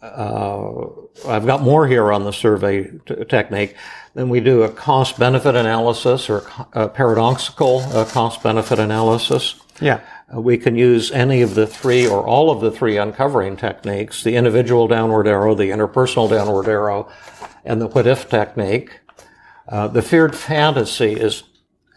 uh, 0.02 0.06
uh, 0.06 0.90
I've 1.28 1.46
got 1.46 1.62
more 1.62 1.88
here 1.88 2.12
on 2.12 2.24
the 2.24 2.32
survey 2.32 2.90
t- 3.06 3.26
technique. 3.26 3.76
Then 4.14 4.30
we 4.30 4.40
do 4.40 4.64
a 4.64 4.70
cost 4.70 5.20
benefit 5.20 5.56
analysis 5.56 6.30
or 6.30 6.50
a 6.74 6.88
paradoxical 6.88 7.80
uh, 7.80 8.06
cost 8.06 8.42
benefit 8.42 8.80
analysis. 8.80 9.56
Yeah. 9.82 10.02
Uh, 10.34 10.42
we 10.42 10.58
can 10.58 10.76
use 10.76 11.12
any 11.12 11.42
of 11.42 11.56
the 11.56 11.68
three 11.68 12.08
or 12.08 12.26
all 12.26 12.50
of 12.52 12.62
the 12.62 12.72
three 12.72 12.98
uncovering 12.98 13.58
techniques, 13.58 14.24
the 14.24 14.36
individual 14.36 14.88
downward 14.88 15.28
arrow, 15.28 15.56
the 15.56 15.66
interpersonal 15.66 16.30
downward 16.30 16.68
arrow, 16.68 17.10
and 17.66 17.82
the 17.82 17.88
what 17.88 18.08
if 18.08 18.30
technique. 18.30 19.00
Uh, 19.68 19.88
the 19.88 20.02
feared 20.02 20.36
fantasy 20.36 21.14
is, 21.14 21.44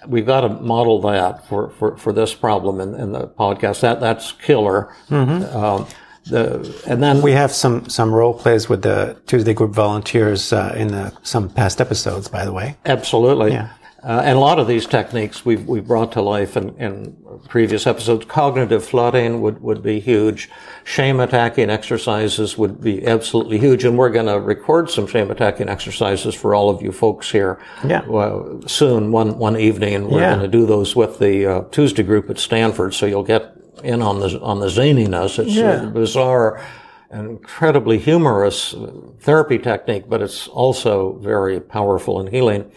we've 0.07 0.27
got 0.27 0.43
to 0.43 0.49
model 0.49 1.01
that 1.01 1.47
for, 1.49 1.71
for, 1.71 1.97
for 1.97 2.12
this 2.12 2.35
problem 2.35 2.81
in, 2.81 2.95
in 2.95 3.12
the 3.12 3.29
podcast. 3.29 3.81
That, 3.81 4.01
that's 4.01 4.33
killer. 4.33 4.95
Mm-hmm. 5.09 5.57
Um, 5.57 5.87
the, 6.26 6.82
and 6.87 7.02
then 7.02 7.20
we 7.20 7.32
have 7.32 7.52
some 7.52 7.88
some 7.88 8.14
role 8.14 8.35
plays 8.35 8.68
with 8.68 8.82
the 8.82 9.16
Tuesday 9.26 9.54
group 9.54 9.72
volunteers 9.72 10.52
uh, 10.52 10.74
in 10.76 10.88
the, 10.88 11.12
some 11.22 11.48
past 11.48 11.80
episodes, 11.80 12.28
by 12.28 12.44
the 12.44 12.52
way. 12.52 12.76
Absolutely. 12.85 13.52
Yeah. 13.52 13.70
Uh, 14.04 14.20
and 14.24 14.37
a 14.37 14.40
lot 14.40 14.58
of 14.58 14.66
these 14.66 14.85
techniques 14.85 15.44
we've, 15.44 15.64
we've 15.68 15.87
brought 15.87 16.11
to 16.11 16.20
life 16.20 16.56
in, 16.56 16.76
in 16.76 17.16
previous 17.48 17.87
episodes. 17.87 18.24
Cognitive 18.24 18.85
flooding 18.85 19.40
would, 19.40 19.62
would 19.62 19.80
be 19.80 20.00
huge. 20.00 20.50
Shame 20.82 21.20
attacking 21.20 21.70
exercises 21.70 22.58
would 22.58 22.80
be 22.80 23.06
absolutely 23.06 23.58
huge. 23.58 23.85
And 23.85 23.96
we're 23.96 24.11
going 24.11 24.26
to 24.26 24.40
record 24.40 24.90
some 24.90 25.06
shame 25.06 25.30
attacking 25.30 25.68
exercises 25.68 26.35
for 26.35 26.52
all 26.52 26.68
of 26.68 26.82
you 26.82 26.90
folks 26.90 27.30
here 27.30 27.61
yeah. 27.87 28.00
uh, 28.00 28.66
soon, 28.66 29.12
one, 29.12 29.38
one 29.38 29.56
evening. 29.56 30.11
We're 30.11 30.20
yeah. 30.20 30.35
going 30.35 30.50
to 30.50 30.58
do 30.58 30.66
those 30.66 30.96
with 30.96 31.20
the 31.20 31.46
uh, 31.46 31.61
Tuesday 31.70 32.02
group 32.02 32.28
at 32.28 32.38
Stanford. 32.38 32.94
So 32.94 33.06
you'll 33.06 33.22
get 33.22 33.56
in 33.82 34.02
on 34.02 34.20
the, 34.20 34.40
on 34.40 34.61
the 34.61 34.66
zaniness. 34.66 35.38
It's 35.38 35.54
yeah. 35.54 35.85
bizarre 35.87 36.64
and 37.11 37.28
incredibly 37.28 37.98
humorous 37.98 38.74
therapy 39.20 39.58
technique, 39.58 40.04
but 40.08 40.22
it's 40.22 40.48
also 40.48 41.14
very 41.18 41.61
powerful 41.61 42.20
and 42.20 42.28
healing. 42.28 42.70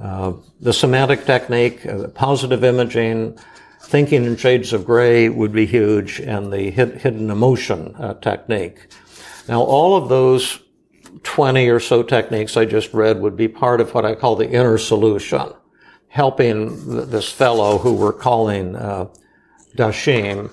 Uh, 0.00 0.32
the 0.60 0.72
somatic 0.72 1.24
technique, 1.24 1.84
uh, 1.86 2.08
positive 2.08 2.64
imaging, 2.64 3.38
thinking 3.80 4.24
in 4.24 4.36
shades 4.36 4.72
of 4.72 4.84
gray 4.84 5.28
would 5.28 5.52
be 5.52 5.66
huge, 5.66 6.20
and 6.20 6.52
the 6.52 6.70
hidden 6.70 7.30
emotion 7.30 7.94
uh, 7.96 8.14
technique. 8.14 8.88
Now, 9.48 9.62
all 9.62 9.96
of 9.96 10.08
those 10.08 10.60
20 11.22 11.68
or 11.68 11.80
so 11.80 12.02
techniques 12.02 12.56
I 12.56 12.64
just 12.64 12.92
read 12.92 13.20
would 13.20 13.36
be 13.36 13.48
part 13.48 13.80
of 13.80 13.94
what 13.94 14.04
I 14.04 14.14
call 14.14 14.36
the 14.36 14.48
inner 14.48 14.78
solution, 14.78 15.52
helping 16.08 16.68
th- 16.68 17.08
this 17.08 17.30
fellow 17.30 17.78
who 17.78 17.94
we're 17.94 18.12
calling 18.12 18.76
uh, 18.76 19.06
Dashim 19.78 20.50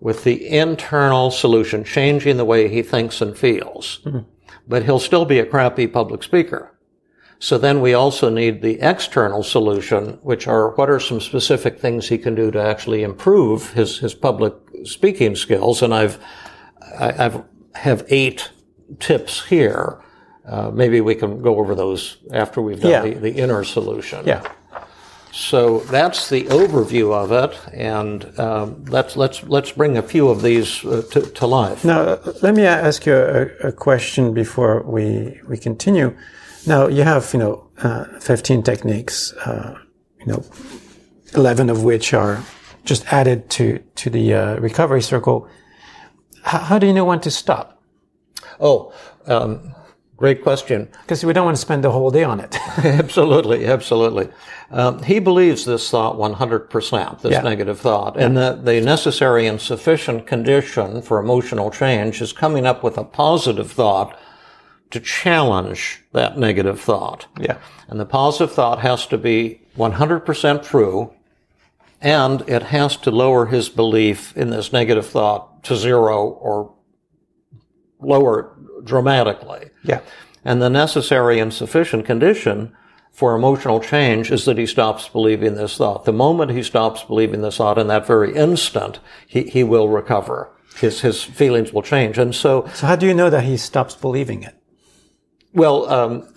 with 0.00 0.22
the 0.22 0.48
internal 0.48 1.30
solution, 1.30 1.82
changing 1.82 2.36
the 2.36 2.44
way 2.44 2.68
he 2.68 2.82
thinks 2.82 3.20
and 3.20 3.36
feels. 3.36 4.00
Mm-hmm. 4.04 4.20
But 4.68 4.84
he'll 4.84 5.00
still 5.00 5.24
be 5.24 5.40
a 5.40 5.46
crappy 5.46 5.86
public 5.86 6.22
speaker. 6.22 6.72
So 7.40 7.56
then 7.56 7.80
we 7.80 7.94
also 7.94 8.28
need 8.28 8.62
the 8.62 8.80
external 8.80 9.42
solution, 9.42 10.18
which 10.22 10.46
are 10.46 10.74
what 10.76 10.90
are 10.90 11.00
some 11.00 11.20
specific 11.20 11.78
things 11.78 12.08
he 12.08 12.18
can 12.18 12.34
do 12.34 12.50
to 12.50 12.60
actually 12.60 13.02
improve 13.02 13.72
his, 13.72 13.98
his 13.98 14.14
public 14.14 14.54
speaking 14.84 15.36
skills. 15.36 15.82
And 15.82 15.94
I've, 15.94 16.18
I, 16.98 17.26
I've 17.26 17.44
have 17.74 18.04
eight 18.08 18.50
tips 18.98 19.46
here. 19.46 20.02
Uh, 20.44 20.70
maybe 20.70 21.00
we 21.00 21.14
can 21.14 21.40
go 21.42 21.58
over 21.58 21.74
those 21.74 22.18
after 22.32 22.60
we've 22.60 22.80
done 22.80 22.90
yeah. 22.90 23.02
the, 23.02 23.14
the 23.14 23.32
inner 23.32 23.62
solution. 23.64 24.26
Yeah. 24.26 24.42
So 25.32 25.80
that's 25.80 26.28
the 26.28 26.44
overview 26.44 27.12
of 27.12 27.30
it, 27.32 27.58
and 27.72 28.38
um, 28.40 28.84
let's 28.86 29.16
let's 29.16 29.42
let's 29.44 29.72
bring 29.72 29.96
a 29.96 30.02
few 30.02 30.28
of 30.28 30.42
these 30.42 30.84
uh, 30.84 31.02
to, 31.10 31.20
to, 31.20 31.46
life. 31.46 31.84
Now, 31.84 32.18
let 32.42 32.54
me 32.54 32.64
ask 32.64 33.06
you 33.06 33.14
a, 33.14 33.68
a, 33.68 33.72
question 33.72 34.34
before 34.34 34.82
we 34.82 35.40
we 35.46 35.58
continue. 35.58 36.16
Now 36.66 36.88
you 36.88 37.02
have, 37.04 37.32
you 37.32 37.38
know, 37.38 37.68
uh, 37.78 38.04
15 38.20 38.62
techniques, 38.62 39.32
uh, 39.32 39.78
you 40.20 40.26
know, 40.26 40.44
11 41.34 41.70
of 41.70 41.84
which 41.84 42.12
are 42.12 42.42
just 42.84 43.10
added 43.12 43.50
to, 43.50 43.78
to 43.96 44.10
the 44.10 44.34
uh, 44.34 44.56
recovery 44.60 45.02
circle. 45.02 45.48
H- 46.38 46.62
how 46.62 46.78
do 46.78 46.86
you 46.86 46.92
know 46.92 47.04
when 47.04 47.20
to 47.20 47.30
stop? 47.30 47.82
Oh, 48.60 48.92
um, 49.26 49.74
great 50.18 50.42
question. 50.42 50.88
Because 51.02 51.24
we 51.24 51.32
don't 51.32 51.46
want 51.46 51.56
to 51.56 51.60
spend 51.60 51.82
the 51.82 51.90
whole 51.90 52.10
day 52.10 52.24
on 52.24 52.40
it. 52.40 52.56
absolutely, 52.78 53.66
absolutely. 53.66 54.28
Um, 54.70 55.02
he 55.02 55.18
believes 55.20 55.64
this 55.64 55.88
thought 55.88 56.16
100%, 56.16 57.22
this 57.22 57.32
yeah. 57.32 57.40
negative 57.40 57.80
thought, 57.80 58.16
yeah. 58.16 58.26
and 58.26 58.36
that 58.36 58.66
the 58.66 58.80
necessary 58.82 59.46
and 59.46 59.58
sufficient 59.58 60.26
condition 60.26 61.00
for 61.00 61.18
emotional 61.18 61.70
change 61.70 62.20
is 62.20 62.34
coming 62.34 62.66
up 62.66 62.82
with 62.82 62.98
a 62.98 63.04
positive 63.04 63.72
thought 63.72 64.18
to 64.90 65.00
challenge 65.00 66.02
that 66.12 66.36
negative 66.36 66.80
thought. 66.80 67.26
Yeah. 67.40 67.58
And 67.88 67.98
the 67.98 68.06
positive 68.06 68.54
thought 68.54 68.80
has 68.80 69.06
to 69.06 69.16
be 69.18 69.62
100% 69.76 70.64
true 70.64 71.14
and 72.00 72.48
it 72.48 72.64
has 72.64 72.96
to 72.96 73.10
lower 73.10 73.46
his 73.46 73.68
belief 73.68 74.36
in 74.36 74.50
this 74.50 74.72
negative 74.72 75.06
thought 75.06 75.64
to 75.64 75.76
zero 75.76 76.26
or 76.28 76.72
lower 78.00 78.56
dramatically. 78.84 79.70
Yeah. 79.82 80.00
And 80.44 80.62
the 80.62 80.70
necessary 80.70 81.38
and 81.38 81.52
sufficient 81.52 82.06
condition 82.06 82.74
for 83.12 83.34
emotional 83.34 83.80
change 83.80 84.30
is 84.30 84.44
that 84.44 84.58
he 84.58 84.66
stops 84.66 85.08
believing 85.08 85.54
this 85.54 85.76
thought. 85.76 86.04
The 86.04 86.12
moment 86.12 86.52
he 86.52 86.62
stops 86.62 87.02
believing 87.02 87.42
this 87.42 87.56
thought 87.56 87.78
in 87.78 87.88
that 87.88 88.06
very 88.06 88.34
instant, 88.34 89.00
he, 89.26 89.42
he 89.42 89.64
will 89.64 89.88
recover. 89.88 90.50
His, 90.76 91.00
his 91.00 91.24
feelings 91.24 91.72
will 91.72 91.82
change. 91.82 92.18
And 92.18 92.32
so. 92.34 92.68
So 92.74 92.86
how 92.86 92.94
do 92.94 93.06
you 93.06 93.14
know 93.14 93.30
that 93.30 93.42
he 93.42 93.56
stops 93.56 93.96
believing 93.96 94.44
it? 94.44 94.54
Well, 95.52 95.90
um, 95.90 96.32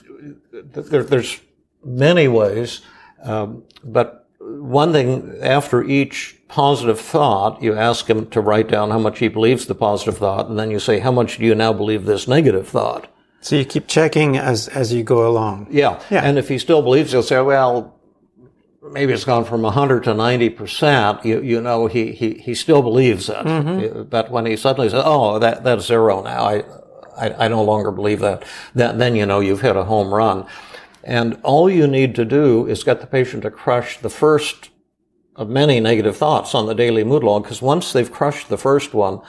there, 0.52 1.04
there's 1.04 1.40
many 1.84 2.28
ways, 2.28 2.82
um, 3.24 3.64
but 3.84 4.21
one 4.62 4.94
thing 4.94 5.38
after 5.42 5.84
each 5.84 6.38
positive 6.48 7.00
thought, 7.00 7.62
you 7.62 7.76
ask 7.76 8.10
him 8.10 8.30
to 8.30 8.42
write 8.42 8.68
down 8.68 8.92
how 8.92 9.00
much 9.00 9.20
he 9.20 9.28
believes 9.28 9.66
the 9.66 9.76
positive 9.76 10.18
thought, 10.18 10.48
and 10.48 10.60
then 10.60 10.70
you 10.70 10.80
say, 10.80 11.00
how 11.00 11.12
much 11.12 11.38
do 11.38 11.46
you 11.46 11.56
now 11.56 11.74
believe 11.74 12.06
this 12.06 12.28
negative 12.28 12.68
thought? 12.68 13.08
So 13.42 13.56
you 13.56 13.66
keep 13.66 13.88
checking 13.88 14.38
as 14.38 14.68
as 14.68 14.94
you 14.94 15.04
go 15.04 15.28
along. 15.28 15.68
Yeah. 15.72 16.00
yeah. 16.12 16.22
And 16.24 16.38
if 16.38 16.48
he 16.48 16.60
still 16.60 16.84
believes, 16.84 17.12
he'll 17.12 17.24
say, 17.24 17.42
well, 17.42 18.00
maybe 18.84 19.14
it's 19.14 19.26
gone 19.26 19.46
from 19.46 19.64
100 19.64 20.04
to 20.04 20.12
90%. 20.12 21.26
You, 21.26 21.42
you 21.42 21.62
know, 21.62 21.88
he, 21.88 22.12
he, 22.12 22.36
he 22.36 22.54
still 22.54 22.84
believes 22.84 23.30
it. 23.30 23.38
Mm-hmm. 23.38 24.04
But 24.04 24.30
when 24.30 24.46
he 24.46 24.56
suddenly 24.58 24.90
says, 24.90 25.02
oh, 25.04 25.40
that, 25.40 25.64
that's 25.64 25.86
zero 25.86 26.22
now, 26.22 26.44
I, 26.44 26.64
I, 27.18 27.46
I 27.46 27.48
no 27.48 27.64
longer 27.64 27.92
believe 27.92 28.20
that. 28.20 28.44
that. 28.76 29.00
Then 29.00 29.16
you 29.16 29.26
know 29.26 29.40
you've 29.40 29.62
hit 29.62 29.76
a 29.76 29.84
home 29.84 30.14
run. 30.14 30.46
And 31.04 31.40
all 31.44 31.70
you 31.70 31.88
need 31.88 32.16
to 32.16 32.26
do 32.26 32.68
is 32.68 32.84
get 32.84 33.02
the 33.02 33.08
patient 33.08 33.44
to 33.44 33.52
crush 33.52 34.00
the 34.00 34.10
first 34.10 34.70
of 35.36 35.50
many 35.50 35.80
negative 35.80 36.18
thoughts 36.18 36.54
on 36.54 36.66
the 36.66 36.76
daily 36.76 37.04
mood 37.04 37.24
log, 37.24 37.44
because 37.44 37.62
once 37.62 37.94
they've 37.94 38.12
crushed 38.12 38.50
the 38.50 38.58
first 38.58 38.94
one, 38.94 39.22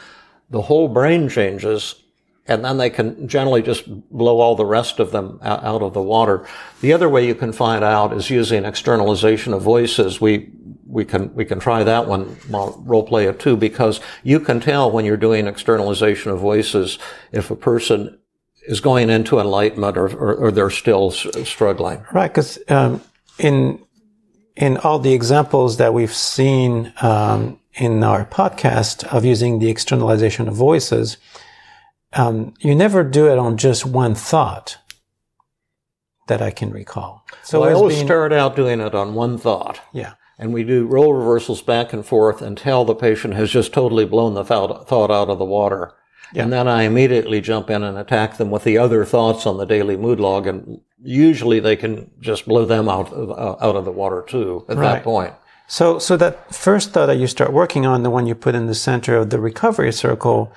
the 0.50 0.62
whole 0.62 0.88
brain 0.88 1.28
changes 1.28 2.02
and 2.46 2.64
then 2.64 2.76
they 2.76 2.90
can 2.90 3.28
generally 3.28 3.62
just 3.62 3.84
blow 4.10 4.40
all 4.40 4.56
the 4.56 4.66
rest 4.66 4.98
of 4.98 5.12
them 5.12 5.38
out 5.42 5.82
of 5.82 5.94
the 5.94 6.02
water. 6.02 6.46
The 6.80 6.92
other 6.92 7.08
way 7.08 7.26
you 7.26 7.34
can 7.34 7.52
find 7.52 7.84
out 7.84 8.12
is 8.12 8.30
using 8.30 8.64
externalization 8.64 9.54
of 9.54 9.62
voices. 9.62 10.20
We 10.20 10.50
we 10.86 11.04
can 11.04 11.32
we 11.34 11.44
can 11.44 11.60
try 11.60 11.84
that 11.84 12.08
one. 12.08 12.36
role 12.50 13.04
play 13.04 13.26
it 13.26 13.38
too 13.38 13.56
because 13.56 14.00
you 14.24 14.40
can 14.40 14.60
tell 14.60 14.90
when 14.90 15.04
you're 15.04 15.16
doing 15.16 15.46
externalization 15.46 16.32
of 16.32 16.40
voices 16.40 16.98
if 17.30 17.50
a 17.50 17.56
person 17.56 18.18
is 18.66 18.80
going 18.80 19.10
into 19.10 19.38
enlightenment 19.38 19.96
or, 19.96 20.06
or, 20.16 20.34
or 20.34 20.50
they're 20.52 20.70
still 20.70 21.10
s- 21.12 21.26
struggling. 21.48 22.04
Right, 22.12 22.28
because 22.28 22.58
um, 22.68 23.00
in 23.38 23.80
in 24.56 24.76
all 24.78 24.98
the 24.98 25.14
examples 25.14 25.78
that 25.78 25.94
we've 25.94 26.14
seen 26.14 26.92
um, 27.02 27.58
in 27.74 28.04
our 28.04 28.24
podcast 28.26 29.04
of 29.04 29.24
using 29.24 29.58
the 29.58 29.70
externalization 29.70 30.46
of 30.48 30.54
voices, 30.54 31.16
um, 32.12 32.52
you 32.60 32.74
never 32.74 33.02
do 33.02 33.28
it 33.32 33.38
on 33.38 33.56
just 33.56 33.86
one 33.86 34.14
thought 34.14 34.76
that 36.28 36.42
I 36.42 36.50
can 36.50 36.70
recall. 36.70 37.24
So 37.42 37.64
I 37.64 37.72
always 37.72 37.96
been- 37.96 38.06
start 38.06 38.32
out 38.32 38.54
doing 38.56 38.80
it 38.80 38.94
on 38.94 39.14
one 39.14 39.38
thought. 39.38 39.80
yeah, 39.92 40.14
And 40.38 40.52
we 40.54 40.62
do 40.64 40.86
role 40.86 41.14
reversals 41.14 41.62
back 41.62 41.92
and 41.92 42.04
forth 42.06 42.42
until 42.42 42.84
the 42.84 42.94
patient 42.94 43.34
has 43.34 43.50
just 43.50 43.72
totally 43.72 44.04
blown 44.04 44.34
the 44.34 44.44
thought 44.44 45.10
out 45.10 45.28
of 45.30 45.38
the 45.38 45.44
water. 45.44 45.94
Yeah. 46.34 46.44
And 46.44 46.52
then 46.52 46.66
I 46.68 46.82
immediately 46.82 47.40
jump 47.40 47.68
in 47.70 47.82
and 47.82 47.98
attack 47.98 48.36
them 48.38 48.50
with 48.50 48.64
the 48.64 48.78
other 48.78 49.04
thoughts 49.04 49.46
on 49.46 49.58
the 49.58 49.66
daily 49.66 49.96
mood 49.96 50.18
log. 50.18 50.46
And 50.46 50.80
usually 51.02 51.60
they 51.60 51.76
can 51.76 52.10
just 52.20 52.46
blow 52.46 52.64
them 52.64 52.88
out, 52.88 53.12
of- 53.12 53.30
uh, 53.30 53.56
out 53.66 53.76
of 53.76 53.84
the 53.84 53.92
water 53.92 54.24
too 54.26 54.64
at 54.68 54.76
Right. 54.78 54.94
that 54.94 55.04
point. 55.04 55.34
So, 55.68 55.98
so 55.98 56.16
that 56.18 56.54
first 56.54 56.90
thought 56.92 57.06
that 57.06 57.16
you 57.18 57.26
start 57.26 57.52
working 57.52 57.86
on, 57.86 58.02
the 58.02 58.10
one 58.10 58.26
you 58.26 58.34
put 58.34 58.54
in 58.54 58.66
the 58.66 58.74
center 58.74 59.16
of 59.16 59.30
the 59.30 59.38
recovery 59.40 59.92
circle, 59.92 60.52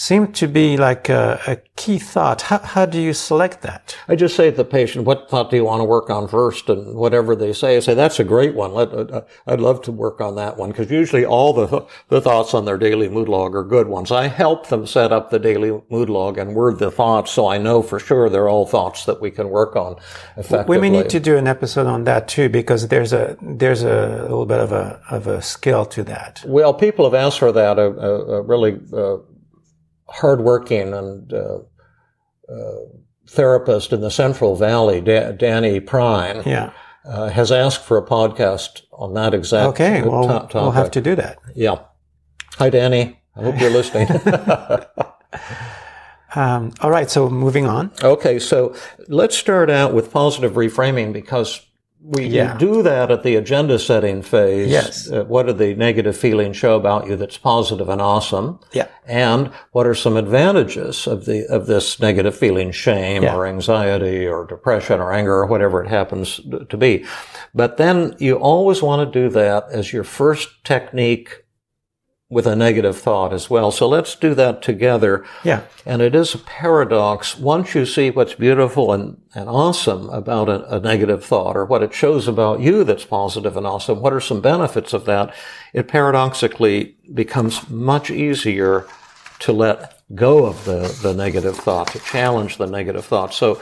seemed 0.00 0.34
to 0.34 0.48
be 0.48 0.78
like 0.78 1.10
a, 1.10 1.38
a 1.46 1.56
key 1.76 1.98
thought. 1.98 2.40
How, 2.40 2.58
how 2.58 2.86
do 2.86 2.98
you 2.98 3.12
select 3.12 3.60
that? 3.60 3.94
I 4.08 4.16
just 4.16 4.34
say 4.34 4.50
to 4.50 4.56
the 4.56 4.64
patient, 4.64 5.04
what 5.04 5.28
thought 5.28 5.50
do 5.50 5.56
you 5.56 5.64
want 5.66 5.80
to 5.80 5.84
work 5.84 6.08
on 6.08 6.26
first? 6.26 6.70
And 6.70 6.94
whatever 6.94 7.36
they 7.36 7.52
say, 7.52 7.76
I 7.76 7.80
say, 7.80 7.92
that's 7.92 8.18
a 8.18 8.24
great 8.24 8.54
one. 8.54 8.72
Let, 8.72 8.94
uh, 8.94 9.22
I'd 9.46 9.60
love 9.60 9.82
to 9.82 9.92
work 9.92 10.22
on 10.22 10.36
that 10.36 10.56
one 10.56 10.70
because 10.70 10.90
usually 10.90 11.26
all 11.26 11.52
the, 11.52 11.66
th- 11.66 11.82
the 12.08 12.22
thoughts 12.22 12.54
on 12.54 12.64
their 12.64 12.78
daily 12.78 13.10
mood 13.10 13.28
log 13.28 13.54
are 13.54 13.62
good 13.62 13.88
ones. 13.88 14.10
I 14.10 14.28
help 14.28 14.68
them 14.68 14.86
set 14.86 15.12
up 15.12 15.28
the 15.28 15.38
daily 15.38 15.82
mood 15.90 16.08
log 16.08 16.38
and 16.38 16.54
word 16.54 16.78
the 16.78 16.90
thoughts 16.90 17.32
so 17.32 17.46
I 17.46 17.58
know 17.58 17.82
for 17.82 17.98
sure 17.98 18.30
they're 18.30 18.48
all 18.48 18.66
thoughts 18.66 19.04
that 19.04 19.20
we 19.20 19.30
can 19.30 19.50
work 19.50 19.76
on 19.76 19.96
effectively. 20.38 20.78
We 20.78 20.80
may 20.80 20.88
need 20.88 21.10
to 21.10 21.20
do 21.20 21.36
an 21.36 21.46
episode 21.46 21.86
on 21.86 22.04
that 22.04 22.26
too, 22.26 22.48
because 22.48 22.88
there's 22.88 23.12
a 23.12 23.36
there's 23.42 23.82
a 23.82 24.22
little 24.22 24.46
bit 24.46 24.60
of 24.60 24.72
a 24.72 24.98
of 25.10 25.26
a 25.26 25.42
skill 25.42 25.84
to 25.86 26.02
that. 26.04 26.42
Well, 26.46 26.72
people 26.72 27.04
have 27.04 27.14
asked 27.14 27.38
for 27.38 27.52
that. 27.52 27.78
A, 27.78 27.82
a, 27.82 28.38
a 28.38 28.42
really 28.42 28.80
uh, 28.92 29.18
hardworking 30.10 30.92
and 30.92 31.32
uh, 31.32 31.58
uh, 32.48 32.74
therapist 33.28 33.92
in 33.92 34.00
the 34.00 34.10
Central 34.10 34.56
Valley, 34.56 35.00
da- 35.00 35.32
Danny 35.32 35.80
Prine, 35.80 36.44
Yeah. 36.44 36.72
uh, 37.04 37.28
has 37.28 37.50
asked 37.52 37.82
for 37.84 37.96
a 37.96 38.04
podcast 38.06 38.82
on 38.92 39.14
that 39.14 39.34
exact 39.34 39.68
Okay. 39.70 40.02
Well, 40.02 40.22
to- 40.22 40.28
topic. 40.28 40.54
we'll 40.54 40.70
have 40.72 40.90
to 40.92 41.00
do 41.00 41.14
that. 41.16 41.38
Yeah. 41.54 41.76
Hi, 42.58 42.70
Danny. 42.70 43.20
I 43.36 43.42
hope 43.44 43.60
you're 43.60 43.70
listening. 43.70 44.08
Um, 46.36 46.72
all 46.80 46.90
right. 46.92 47.10
So 47.10 47.28
moving 47.28 47.66
on. 47.66 47.90
okay, 48.04 48.38
so 48.38 48.72
let's 49.08 49.36
start 49.36 49.68
out 49.68 49.92
with 49.92 50.12
positive 50.12 50.52
reframing 50.52 51.12
because 51.12 51.60
we 52.02 52.24
Yeah. 52.26 52.56
do 52.56 52.82
that 52.82 53.10
at 53.10 53.22
the 53.22 53.36
agenda 53.36 53.78
setting 53.78 54.22
phase. 54.22 54.70
Yes. 54.70 55.10
Uh, 55.10 55.24
what 55.24 55.46
do 55.46 55.52
the 55.52 55.74
negative 55.74 56.16
feelings 56.16 56.56
show 56.56 56.74
about 56.76 57.06
you 57.06 57.14
that's 57.16 57.36
positive 57.36 57.88
and 57.88 58.00
awesome? 58.00 58.58
Yeah. 58.72 58.86
And 59.06 59.50
what 59.72 59.86
are 59.86 59.94
some 59.94 60.16
advantages 60.16 61.06
of 61.06 61.26
the 61.26 61.46
of 61.48 61.66
this 61.66 62.00
negative 62.00 62.34
feeling, 62.34 62.70
shame 62.72 63.22
Yeah. 63.22 63.36
or 63.36 63.46
anxiety 63.46 64.26
or 64.26 64.46
depression 64.46 64.98
or 65.00 65.12
anger 65.12 65.34
or 65.34 65.46
whatever 65.46 65.82
it 65.82 65.88
happens 65.88 66.40
to 66.68 66.76
be? 66.76 67.04
But 67.54 67.76
then 67.76 68.14
you 68.18 68.36
always 68.36 68.82
want 68.82 69.12
to 69.12 69.20
do 69.20 69.28
that 69.30 69.66
as 69.70 69.92
your 69.92 70.04
first 70.04 70.48
technique 70.64 71.44
with 72.30 72.46
a 72.46 72.54
negative 72.54 72.96
thought 72.96 73.32
as 73.32 73.50
well. 73.50 73.72
So 73.72 73.88
let's 73.88 74.14
do 74.14 74.34
that 74.34 74.62
together. 74.62 75.26
Yeah. 75.42 75.62
And 75.84 76.00
it 76.00 76.14
is 76.14 76.32
a 76.32 76.38
paradox. 76.38 77.36
Once 77.36 77.74
you 77.74 77.84
see 77.84 78.10
what's 78.10 78.34
beautiful 78.34 78.92
and, 78.92 79.20
and 79.34 79.48
awesome 79.48 80.08
about 80.10 80.48
a, 80.48 80.76
a 80.76 80.80
negative 80.80 81.24
thought 81.24 81.56
or 81.56 81.64
what 81.64 81.82
it 81.82 81.92
shows 81.92 82.28
about 82.28 82.60
you 82.60 82.84
that's 82.84 83.04
positive 83.04 83.56
and 83.56 83.66
awesome, 83.66 84.00
what 84.00 84.12
are 84.12 84.20
some 84.20 84.40
benefits 84.40 84.92
of 84.92 85.06
that? 85.06 85.34
It 85.74 85.88
paradoxically 85.88 86.96
becomes 87.12 87.68
much 87.68 88.12
easier 88.12 88.86
to 89.40 89.52
let 89.52 90.00
go 90.14 90.46
of 90.46 90.64
the, 90.64 90.96
the 91.02 91.14
negative 91.14 91.56
thought, 91.56 91.88
to 91.88 91.98
challenge 91.98 92.58
the 92.58 92.66
negative 92.66 93.04
thought. 93.04 93.34
So 93.34 93.60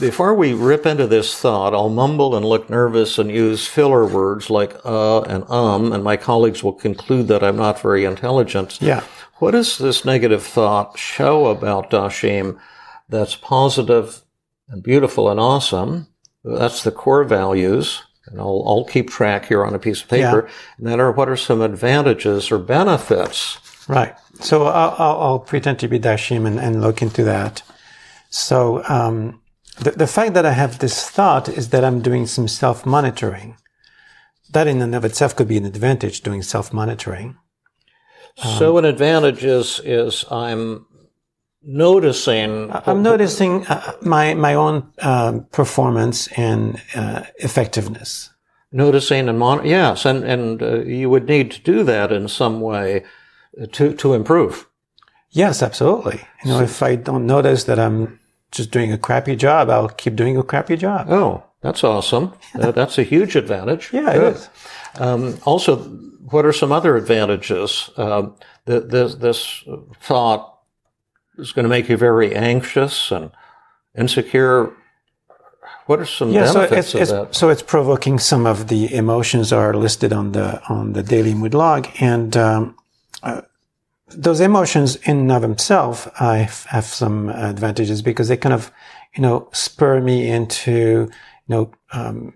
before 0.00 0.34
we 0.34 0.52
rip 0.54 0.86
into 0.86 1.06
this 1.06 1.38
thought, 1.38 1.74
I'll 1.74 1.88
mumble 1.88 2.36
and 2.36 2.44
look 2.44 2.68
nervous 2.68 3.18
and 3.18 3.30
use 3.30 3.66
filler 3.66 4.06
words 4.06 4.50
like 4.50 4.74
uh 4.84 5.22
and 5.22 5.48
um, 5.50 5.92
and 5.92 6.02
my 6.02 6.16
colleagues 6.16 6.62
will 6.62 6.72
conclude 6.72 7.28
that 7.28 7.42
I'm 7.42 7.56
not 7.56 7.80
very 7.80 8.04
intelligent. 8.04 8.80
Yeah. 8.80 9.04
What 9.38 9.52
does 9.52 9.78
this 9.78 10.04
negative 10.04 10.42
thought 10.42 10.98
show 10.98 11.46
about 11.46 11.90
Dashim 11.90 12.58
that's 13.08 13.36
positive 13.36 14.22
and 14.68 14.82
beautiful 14.82 15.28
and 15.28 15.40
awesome? 15.40 16.06
That's 16.44 16.82
the 16.84 16.92
core 16.92 17.24
values. 17.24 18.02
And 18.26 18.40
I'll, 18.40 18.64
I'll 18.66 18.84
keep 18.84 19.10
track 19.10 19.46
here 19.46 19.64
on 19.64 19.74
a 19.74 19.78
piece 19.78 20.02
of 20.02 20.08
paper. 20.08 20.46
Yeah. 20.46 20.54
And 20.78 20.86
then 20.86 21.00
are 21.00 21.12
what 21.12 21.28
are 21.28 21.36
some 21.36 21.60
advantages 21.60 22.50
or 22.50 22.58
benefits? 22.58 23.58
Right. 23.88 24.14
So 24.40 24.64
I'll, 24.64 24.94
I'll, 24.98 25.22
I'll 25.22 25.38
pretend 25.38 25.78
to 25.80 25.88
be 25.88 25.98
Dashim 25.98 26.46
and, 26.46 26.58
and 26.58 26.80
look 26.80 27.02
into 27.02 27.22
that. 27.24 27.62
So 28.30 28.82
um, 28.88 29.40
the, 29.78 29.92
the 29.92 30.06
fact 30.06 30.34
that 30.34 30.46
I 30.46 30.52
have 30.52 30.78
this 30.78 31.08
thought 31.08 31.48
is 31.48 31.70
that 31.70 31.84
I'm 31.84 32.00
doing 32.00 32.26
some 32.26 32.48
self 32.48 32.86
monitoring. 32.86 33.56
That 34.50 34.66
in 34.66 34.80
and 34.80 34.94
of 34.94 35.04
itself 35.04 35.34
could 35.34 35.48
be 35.48 35.56
an 35.56 35.64
advantage 35.64 36.20
doing 36.20 36.42
self 36.42 36.72
monitoring. 36.72 37.36
so 38.58 38.78
an 38.78 38.84
advantage 38.84 39.44
is, 39.44 39.80
is 39.84 40.24
I'm 40.30 40.86
noticing. 41.62 42.70
I'm 42.72 43.02
noticing 43.02 43.66
uh, 43.66 43.94
my 44.02 44.34
my 44.34 44.54
own 44.54 44.92
um, 45.00 45.46
performance 45.50 46.28
and 46.36 46.80
uh, 46.94 47.24
effectiveness. 47.36 48.30
noticing 48.70 49.28
and 49.28 49.38
mon- 49.38 49.66
yes, 49.66 50.04
and 50.04 50.24
and 50.24 50.62
uh, 50.62 50.80
you 50.82 51.08
would 51.10 51.28
need 51.28 51.50
to 51.52 51.60
do 51.60 51.84
that 51.84 52.12
in 52.12 52.28
some 52.28 52.60
way 52.60 53.04
to 53.72 53.94
to 53.94 54.14
improve. 54.14 54.68
Yes, 55.30 55.62
absolutely. 55.62 56.20
You 56.44 56.50
know, 56.50 56.60
if 56.60 56.80
I 56.82 56.94
don't 56.96 57.26
notice 57.26 57.64
that 57.64 57.78
I'm 57.78 58.20
just 58.54 58.70
doing 58.70 58.92
a 58.92 58.98
crappy 58.98 59.36
job, 59.36 59.68
I'll 59.70 59.88
keep 59.88 60.16
doing 60.16 60.36
a 60.36 60.42
crappy 60.42 60.76
job. 60.76 61.06
Oh, 61.10 61.42
that's 61.60 61.84
awesome. 61.84 62.32
Uh, 62.54 62.70
that's 62.70 62.98
a 62.98 63.02
huge 63.02 63.34
advantage. 63.36 63.90
Yeah, 63.92 64.10
it 64.10 64.18
Good. 64.18 64.36
is. 64.36 64.48
Um, 65.00 65.38
also, 65.44 65.76
what 66.30 66.46
are 66.46 66.52
some 66.52 66.70
other 66.72 66.96
advantages? 66.96 67.90
Um, 67.96 68.36
th- 68.66 68.84
this 68.86 69.14
this 69.16 69.64
thought 70.00 70.58
is 71.36 71.52
going 71.52 71.64
to 71.64 71.68
make 71.68 71.88
you 71.88 71.96
very 71.96 72.34
anxious 72.34 73.10
and 73.10 73.30
insecure. 73.98 74.72
What 75.86 75.98
are 76.00 76.06
some 76.06 76.30
Yeah, 76.30 76.46
so 76.46 76.54
benefits 76.60 76.94
it's, 76.94 77.02
it's 77.02 77.10
of 77.10 77.26
that? 77.28 77.34
so 77.34 77.48
it's 77.50 77.62
provoking 77.62 78.18
some 78.20 78.46
of 78.46 78.68
the 78.68 78.94
emotions 78.94 79.52
are 79.52 79.74
listed 79.74 80.12
on 80.12 80.32
the 80.32 80.62
on 80.68 80.92
the 80.92 81.02
daily 81.02 81.34
mood 81.34 81.54
log, 81.54 81.88
and 82.00 82.36
um, 82.36 82.62
uh, 82.62 82.82
those 84.08 84.40
emotions 84.40 84.96
in 84.96 85.18
and 85.18 85.32
of 85.32 85.42
themselves, 85.42 86.08
I 86.20 86.40
f- 86.40 86.66
have 86.66 86.84
some 86.84 87.28
advantages 87.30 88.02
because 88.02 88.28
they 88.28 88.36
kind 88.36 88.52
of, 88.52 88.70
you 89.14 89.22
know, 89.22 89.48
spur 89.52 90.00
me 90.00 90.28
into, 90.28 91.08
you 91.10 91.10
know, 91.48 91.70
um, 91.92 92.34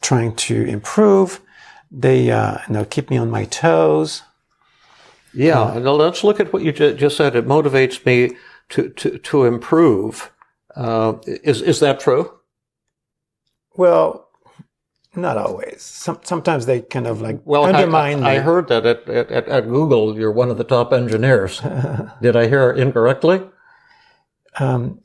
trying 0.00 0.34
to 0.36 0.64
improve. 0.64 1.40
They, 1.90 2.30
uh, 2.30 2.58
you 2.66 2.74
know, 2.74 2.84
keep 2.84 3.10
me 3.10 3.18
on 3.18 3.30
my 3.30 3.44
toes. 3.44 4.22
Yeah, 5.34 5.78
now 5.78 5.92
let's 5.92 6.24
look 6.24 6.40
at 6.40 6.52
what 6.52 6.62
you 6.62 6.72
ju- 6.72 6.94
just 6.94 7.16
said. 7.16 7.36
It 7.36 7.46
motivates 7.46 8.04
me 8.04 8.36
to 8.70 8.90
to 8.90 9.18
to 9.18 9.44
improve. 9.44 10.30
Uh, 10.74 11.14
is 11.26 11.62
is 11.62 11.80
that 11.80 12.00
true? 12.00 12.38
Well, 13.74 14.21
not 15.14 15.36
always. 15.36 15.82
Some, 15.82 16.20
sometimes 16.22 16.66
they 16.66 16.80
kind 16.80 17.06
of 17.06 17.20
like 17.20 17.40
Well, 17.44 17.64
I- 17.64 17.72
undermine. 17.72 18.22
I, 18.24 18.34
I 18.34 18.38
me. 18.38 18.44
heard 18.44 18.68
that 18.68 18.86
at, 18.86 19.08
at, 19.08 19.48
at- 19.48 19.68
Google, 19.68 20.18
you're 20.18 20.32
one 20.32 20.50
of 20.50 20.58
the 20.58 20.64
top 20.64 20.92
engineers. 20.92 21.60
Did 22.22 22.36
I 22.36 22.46
hear 22.48 22.70
incorrectly? 22.72 23.42
Um, 24.58 25.00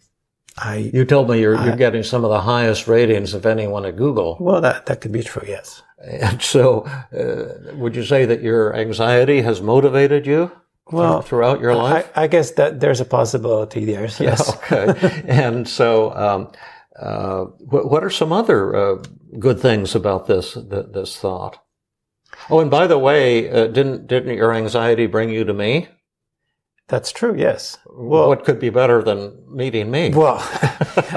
I 0.58 0.90
You 0.94 1.06
told 1.06 1.30
me 1.30 1.40
you're, 1.40 1.62
you're 1.64 1.76
getting 1.76 2.04
some 2.04 2.26
of 2.26 2.32
the 2.32 2.42
highest 2.42 2.88
ratings 2.88 3.34
of 3.34 3.46
anyone 3.46 3.86
at 3.86 3.96
Google. 3.96 4.38
well, 4.40 4.60
that 4.62 4.86
that 4.88 5.02
could 5.02 5.12
be 5.12 5.24
true. 5.24 5.44
Yes. 5.48 5.84
And 6.04 6.42
so, 6.42 6.82
uh, 7.16 7.76
would 7.76 7.96
you 7.96 8.04
say 8.04 8.26
that 8.26 8.42
your 8.42 8.76
anxiety 8.76 9.42
has 9.42 9.62
motivated 9.62 10.26
you 10.28 10.52
Well, 10.92 11.22
throughout 11.22 11.60
your 11.60 11.76
life? 11.76 12.10
I, 12.16 12.24
I 12.24 12.28
guess 12.28 12.52
that 12.52 12.80
there's 12.80 13.02
a 13.02 13.06
possibility 13.06 13.86
there. 13.86 14.08
Yes. 14.20 14.56
okay. 14.58 15.24
and 15.28 15.68
so, 15.68 16.12
um, 16.16 16.52
uh, 17.00 17.46
what, 17.60 17.90
what 17.90 18.04
are 18.04 18.10
some 18.10 18.32
other 18.32 18.76
uh, 18.76 19.04
good 19.40 19.60
things 19.60 19.96
about 19.96 20.28
this 20.28 20.54
th- 20.54 20.88
this 20.94 21.18
thought? 21.18 21.60
Oh, 22.50 22.60
and 22.60 22.72
by 22.72 22.88
the 22.88 23.00
way, 23.00 23.50
uh, 23.50 23.68
didn't 23.68 24.08
didn't 24.08 24.36
your 24.36 24.54
anxiety 24.54 25.06
bring 25.06 25.30
you 25.30 25.44
to 25.44 25.54
me? 25.54 25.90
That's 26.88 27.12
true. 27.12 27.36
Yes. 27.38 27.78
Well, 27.86 28.30
what 28.30 28.46
could 28.46 28.60
be 28.60 28.70
better 28.70 29.04
than 29.04 29.44
meeting 29.54 29.92
me? 29.92 30.10
well, 30.12 30.38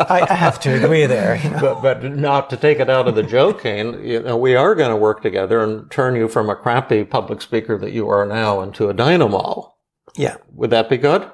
I, 0.08 0.26
I 0.28 0.34
have 0.34 0.58
to 0.60 0.82
agree 0.82 1.06
there. 1.06 1.36
You 1.36 1.50
know? 1.50 1.60
but, 1.60 1.82
but 1.82 2.16
not 2.16 2.50
to 2.50 2.56
take 2.56 2.80
it 2.80 2.90
out 2.90 3.06
of 3.06 3.14
the 3.14 3.22
joking, 3.22 4.04
you 4.04 4.20
know, 4.20 4.36
we 4.36 4.56
are 4.56 4.74
going 4.74 4.90
to 4.90 4.96
work 4.96 5.22
together 5.22 5.62
and 5.62 5.88
turn 5.88 6.16
you 6.16 6.26
from 6.26 6.50
a 6.50 6.56
crappy 6.56 7.04
public 7.04 7.40
speaker 7.40 7.78
that 7.78 7.92
you 7.92 8.08
are 8.08 8.26
now 8.26 8.62
into 8.62 8.88
a 8.88 8.94
dynamo. 8.94 9.72
Yeah. 10.16 10.38
Would 10.54 10.70
that 10.70 10.90
be 10.90 10.96
good? 10.96 11.30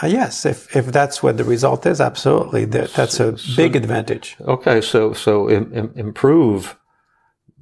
Uh, 0.00 0.06
yes, 0.06 0.46
if 0.46 0.74
if 0.74 0.86
that's 0.86 1.22
what 1.22 1.36
the 1.36 1.44
result 1.44 1.84
is, 1.86 2.00
absolutely, 2.00 2.64
that, 2.66 2.92
that's 2.94 3.20
a 3.20 3.36
big 3.56 3.76
advantage. 3.76 4.36
Okay, 4.40 4.80
so 4.80 5.12
so 5.12 5.50
Im- 5.50 5.72
Im- 5.74 5.92
improve 5.96 6.76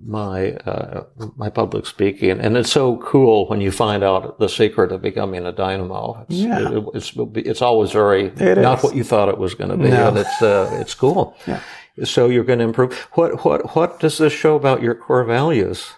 my 0.06 0.52
uh, 0.66 1.04
my 1.36 1.50
public 1.50 1.86
speaking, 1.86 2.38
and 2.40 2.56
it's 2.56 2.70
so 2.72 2.98
cool 2.98 3.48
when 3.48 3.60
you 3.60 3.70
find 3.72 4.04
out 4.04 4.38
the 4.38 4.48
secret 4.48 4.92
of 4.92 5.02
becoming 5.02 5.44
a 5.44 5.52
dynamo. 5.52 6.24
It's, 6.28 6.38
Yeah. 6.38 6.70
it- 6.70 6.84
it's 6.94 7.12
it's 7.34 7.62
always 7.62 7.90
very 7.92 8.26
It 8.26 8.58
not 8.58 8.78
is. 8.78 8.84
what 8.84 8.94
you 8.94 9.02
thought 9.04 9.28
it 9.28 9.38
was 9.38 9.54
going 9.54 9.70
to 9.70 9.76
be, 9.76 9.90
No. 9.90 10.08
and 10.08 10.18
it's 10.18 10.40
uh, 10.42 10.70
it's 10.80 10.94
cool. 10.94 11.34
Yeah. 11.46 11.60
So 12.04 12.28
you're 12.28 12.44
going 12.44 12.60
to 12.60 12.64
improve. 12.64 12.94
What 13.14 13.44
what 13.44 13.74
what 13.74 13.98
does 14.00 14.18
this 14.18 14.32
show 14.32 14.54
about 14.54 14.82
your 14.82 14.94
core 14.94 15.24
values? 15.24 15.90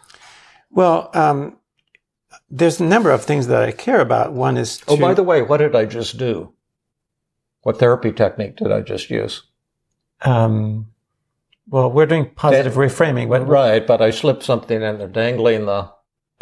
Well, 0.71 1.11
um, 1.15 1.59
there's 2.53 2.79
a 2.81 2.85
number 2.85 3.11
of 3.11 3.25
things 3.25 3.47
that 3.49 3.63
I 3.63 3.73
care 3.73 4.01
about. 4.01 4.33
One 4.35 4.57
is 4.59 4.77
to, 4.79 4.85
Oh, 4.91 4.97
by 4.97 5.15
the 5.15 5.23
way, 5.23 5.41
what 5.43 5.57
did 5.57 5.75
I 5.75 5.87
just 5.87 6.19
do? 6.19 6.53
What 7.63 7.79
therapy 7.79 8.13
technique 8.13 8.57
did 8.57 8.71
I 8.71 8.81
just 8.83 9.11
use? 9.11 9.43
um, 10.21 10.87
well, 11.69 11.91
we're 11.91 12.07
doing 12.07 12.31
positive 12.35 12.75
reframing. 12.75 13.29
What, 13.29 13.47
Right, 13.49 13.85
but 13.87 14.03
I 14.03 14.11
slipped 14.11 14.43
something 14.43 14.83
in 14.83 14.99
there, 14.99 15.09
dangling 15.09 15.65
the. 15.67 15.91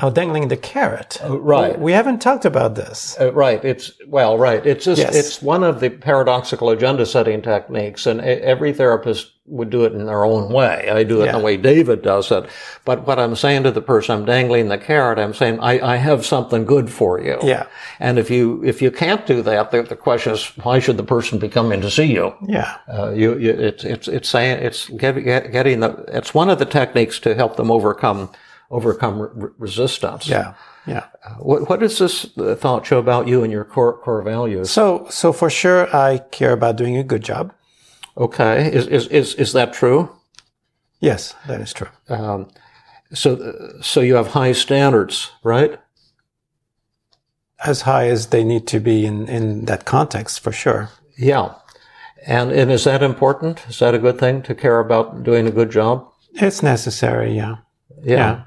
Oh, 0.03 0.11
dangling 0.11 0.49
the 0.49 0.57
carrot. 0.57 1.18
Oh, 1.23 1.37
right. 1.37 1.79
We 1.79 1.92
haven't 1.92 2.20
talked 2.23 2.46
about 2.46 2.75
this. 2.75 3.16
Uh, 3.20 3.33
right. 3.35 3.62
It's 3.62 3.92
well, 4.09 4.38
right. 4.38 4.64
It's 4.66 4.87
just 4.87 5.01
Yes. 5.03 5.14
it's 5.14 5.42
one 5.42 5.62
of 5.62 5.81
the 5.81 5.90
paradoxical 5.90 6.70
agenda 6.70 7.05
setting 7.05 7.42
techniques, 7.42 8.07
and 8.07 8.20
every 8.23 8.73
therapist 8.73 9.33
would 9.50 9.68
do 9.70 9.84
it 9.84 9.92
in 9.92 10.06
their 10.06 10.24
own 10.24 10.52
way. 10.52 10.88
I 10.90 11.02
do 11.04 11.18
it 11.18 11.20
in 11.20 11.26
Yeah. 11.26 11.32
the 11.38 11.44
way 11.44 11.56
David 11.56 12.02
does 12.02 12.30
it. 12.30 12.44
But 12.84 13.06
what 13.06 13.18
I'm 13.18 13.34
saying 13.36 13.64
to 13.64 13.70
the 13.70 13.82
person, 13.82 14.14
I'm 14.16 14.24
dangling 14.24 14.68
the 14.68 14.78
carrot. 14.78 15.18
I'm 15.18 15.34
saying 15.34 15.58
I, 15.60 15.94
I 15.94 15.96
have 15.96 16.24
something 16.24 16.64
good 16.64 16.88
for 16.90 17.20
you. 17.20 17.38
Yeah. 17.42 17.66
And 17.98 18.18
if 18.18 18.30
you 18.30 18.62
if 18.64 18.80
you 18.80 18.90
can't 18.90 19.26
do 19.26 19.42
that, 19.42 19.70
the, 19.70 19.82
the 19.82 19.96
question 19.96 20.32
is 20.32 20.46
why 20.62 20.78
should 20.78 20.96
the 20.96 21.02
person 21.02 21.38
be 21.38 21.48
coming 21.48 21.80
to 21.80 21.90
see 21.90 22.04
you? 22.12 22.32
Yeah. 22.46 22.76
Uh, 22.88 23.10
you, 23.10 23.36
you 23.38 23.50
it's 23.50 23.84
it's 23.84 24.08
it's 24.08 24.28
saying 24.28 24.62
it's 24.62 24.88
get, 24.88 25.12
get, 25.24 25.50
getting 25.52 25.80
the 25.80 26.04
it's 26.08 26.32
one 26.32 26.48
of 26.48 26.58
the 26.58 26.66
techniques 26.66 27.18
to 27.20 27.34
help 27.34 27.56
them 27.56 27.70
overcome 27.70 28.30
overcome 28.70 29.20
re- 29.34 29.50
resistance. 29.58 30.28
Yeah. 30.28 30.54
Yeah. 30.86 31.04
What 31.38 31.68
what 31.68 31.80
does 31.80 31.98
this 31.98 32.26
uh, 32.38 32.54
thought 32.54 32.86
show 32.86 32.98
about 32.98 33.28
you 33.28 33.42
and 33.42 33.52
your 33.52 33.64
core 33.64 33.98
core 33.98 34.22
values? 34.22 34.70
So, 34.70 35.06
so 35.10 35.32
for 35.32 35.50
sure, 35.50 35.94
I 35.94 36.18
care 36.30 36.52
about 36.52 36.76
doing 36.76 36.96
a 36.96 37.04
good 37.04 37.22
job. 37.22 37.52
Okay, 38.16 38.73
is 38.73 38.87
is 38.87 39.07
is, 39.09 39.35
is 39.35 39.53
that 39.53 39.73
true? 39.73 40.11
Yes, 41.01 41.35
that 41.46 41.61
is 41.61 41.73
true. 41.73 41.88
Um, 42.09 42.49
so 43.12 43.79
so 43.83 44.01
you 44.01 44.14
have 44.16 44.29
high 44.29 44.53
standards, 44.53 45.31
right? 45.42 45.79
As 47.64 47.83
high 47.83 48.09
as 48.09 48.29
they 48.29 48.44
need 48.44 48.66
to 48.68 48.81
be 48.81 49.05
in, 49.05 49.29
in 49.29 49.64
that 49.66 49.85
context, 49.85 50.40
for 50.40 50.53
sure. 50.53 50.90
Yeah. 51.16 51.55
And 52.27 52.53
and 52.53 52.70
is 52.70 52.85
that 52.85 53.03
important? 53.03 53.64
Is 53.68 53.79
that 53.79 53.94
a 53.94 53.99
good 53.99 54.18
thing 54.18 54.42
to 54.42 54.55
care 54.55 54.79
about 54.79 55.23
doing 55.23 55.46
a 55.46 55.51
good 55.51 55.70
job? 55.70 56.07
It's 56.35 56.62
necessary. 56.62 57.35
Yeah. 57.35 57.57
Yeah. 58.03 58.16
Yeah. 58.16 58.42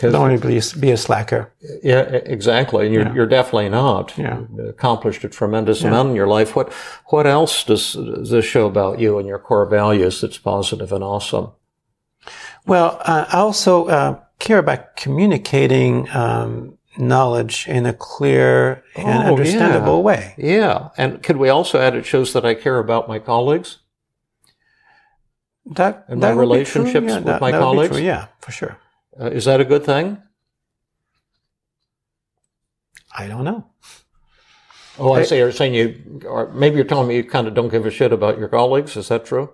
Don't 0.00 0.12
want 0.20 0.40
to 0.40 0.46
be, 0.48 0.60
be 0.80 0.90
a 0.92 0.96
slacker. 0.96 1.52
Yeah, 1.82 2.00
exactly. 2.00 2.86
And 2.86 2.94
you're, 2.94 3.04
Yeah. 3.04 3.14
you're 3.14 3.26
definitely 3.26 3.68
not. 3.70 4.16
Yeah. 4.16 4.42
You 4.56 4.66
accomplished 4.68 5.24
a 5.24 5.28
tremendous 5.28 5.82
amount 5.82 6.10
in 6.10 6.14
your 6.16 6.28
life. 6.28 6.54
What, 6.54 6.72
what 7.06 7.26
else 7.26 7.64
does, 7.64 7.94
does 7.94 8.30
this 8.30 8.44
show 8.44 8.66
about 8.66 9.00
you 9.00 9.18
and 9.18 9.26
your 9.26 9.38
core 9.40 9.66
values 9.66 10.20
that's 10.20 10.38
positive 10.38 10.92
and 10.92 11.02
awesome? 11.02 11.50
Well, 12.66 12.98
uh, 13.04 13.24
I 13.32 13.38
also 13.38 13.86
uh, 13.86 14.20
care 14.38 14.58
about 14.58 14.94
communicating 14.96 16.08
um, 16.10 16.78
knowledge 16.96 17.66
in 17.66 17.86
a 17.86 17.92
clear 17.92 18.84
and 18.94 19.06
Oh, 19.28 19.32
understandable 19.32 19.96
yeah. 19.98 20.02
way. 20.02 20.34
Yeah. 20.38 20.88
And 20.96 21.22
could 21.22 21.38
we 21.38 21.48
also 21.48 21.80
add 21.80 21.94
it 21.96 22.06
shows 22.06 22.32
that 22.34 22.44
I 22.44 22.54
care 22.54 22.78
about 22.78 23.08
my 23.08 23.18
colleagues? 23.18 23.78
That 25.66 26.04
And 26.08 26.20
my 26.20 26.28
that 26.28 26.32
true. 26.34 26.40
relationships 26.40 27.06
Yeah, 27.08 27.14
with 27.16 27.24
that- 27.24 27.40
my 27.40 27.50
that 27.50 27.58
would 27.58 27.60
be 27.60 27.64
colleagues? 27.64 27.96
true. 27.96 28.04
Yeah, 28.04 28.26
for 28.40 28.52
sure. 28.52 28.78
Uh, 29.20 29.26
is 29.26 29.44
that 29.46 29.60
a 29.60 29.64
good 29.64 29.84
thing? 29.84 30.22
I 33.16 33.26
don't 33.26 33.44
know. 33.44 33.66
Oh, 34.98 35.12
I 35.12 35.20
I- 35.20 35.22
see. 35.24 35.38
You're 35.38 35.52
saying 35.52 35.74
you, 35.74 36.20
or 36.26 36.52
maybe 36.52 36.76
you're 36.76 36.84
telling 36.84 37.08
me 37.08 37.16
you 37.16 37.24
kind 37.24 37.46
of 37.46 37.54
don't 37.54 37.68
give 37.68 37.86
a 37.86 37.90
shit 37.90 38.12
about 38.12 38.38
your 38.38 38.48
colleagues. 38.48 38.96
Is 38.96 39.08
that 39.08 39.24
true? 39.24 39.50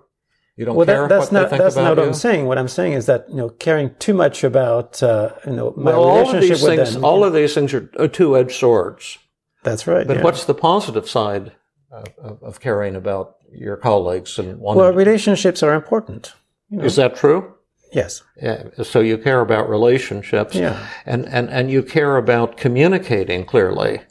You 0.55 0.63
don't 0.65 0.75
Well, 0.75 0.85
care 0.85 1.01
that, 1.01 1.09
that's 1.09 1.25
what 1.25 1.33
they 1.33 1.39
not 1.41 1.49
think 1.49 1.61
that's 1.61 1.75
about 1.75 1.83
not 1.83 1.97
what 1.97 2.03
you? 2.03 2.07
I'm 2.07 2.13
saying. 2.13 2.45
What 2.45 2.57
I'm 2.57 2.67
saying 2.69 2.93
is 2.93 3.07
that 3.07 3.25
you 3.29 3.35
know, 3.35 3.49
caring 3.49 3.93
too 3.99 4.13
much 4.13 4.43
about 4.43 5.03
uh, 5.03 5.33
you 5.45 5.53
know 5.53 5.73
my 5.75 5.91
well, 5.91 6.03
all 6.03 6.21
of 6.21 6.27
relationship 6.27 6.49
these 6.49 6.63
with 6.63 6.77
things, 6.77 6.93
them. 6.93 7.03
all 7.03 7.23
of 7.25 7.33
these 7.33 7.53
things 7.53 7.73
are 7.73 7.89
uh, 7.99 8.07
two-edged 8.07 8.55
swords. 8.55 9.17
that's 9.63 9.85
right. 9.85 10.07
But 10.07 10.17
yeah. 10.17 10.23
what's 10.23 10.45
the 10.45 10.53
positive 10.53 11.09
side 11.09 11.51
of, 11.91 12.41
of, 12.41 12.59
caring 12.61 12.95
about 12.95 13.35
your 13.51 13.75
colleagues 13.75 14.39
and 14.39 14.59
wanting? 14.59 14.81
well, 14.81 14.93
relationships 14.93 15.61
are 15.61 15.73
important. 15.73 16.33
is 16.71 16.95
that 16.95 17.15
true? 17.17 17.54
Yes. 17.91 18.23
Yeah. 18.41 18.63
So 18.83 18.99
you 18.99 19.17
care 19.17 19.39
about 19.41 19.69
relationships, 19.69 20.55
Yeah. 20.55 20.85
and, 21.05 21.25
and 21.27 21.49
and 21.49 21.71
you 21.71 21.81
care 21.83 22.17
about 22.17 22.57
communicating 22.57 23.45
clearly. 23.45 24.01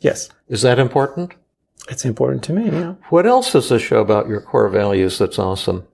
Yes. 0.00 0.28
Is 0.48 0.62
that 0.62 0.78
important? 0.78 1.34
It's 1.88 2.04
important 2.04 2.42
to 2.44 2.52
me. 2.52 2.66
Yeah. 2.70 2.94
What 3.10 3.26
else 3.26 3.52
does 3.52 3.68
this 3.68 3.82
show 3.82 4.00
about 4.00 4.28
your 4.28 4.40
core 4.40 4.68
values 4.68 5.18
that's 5.18 5.38
awesome? 5.38 5.86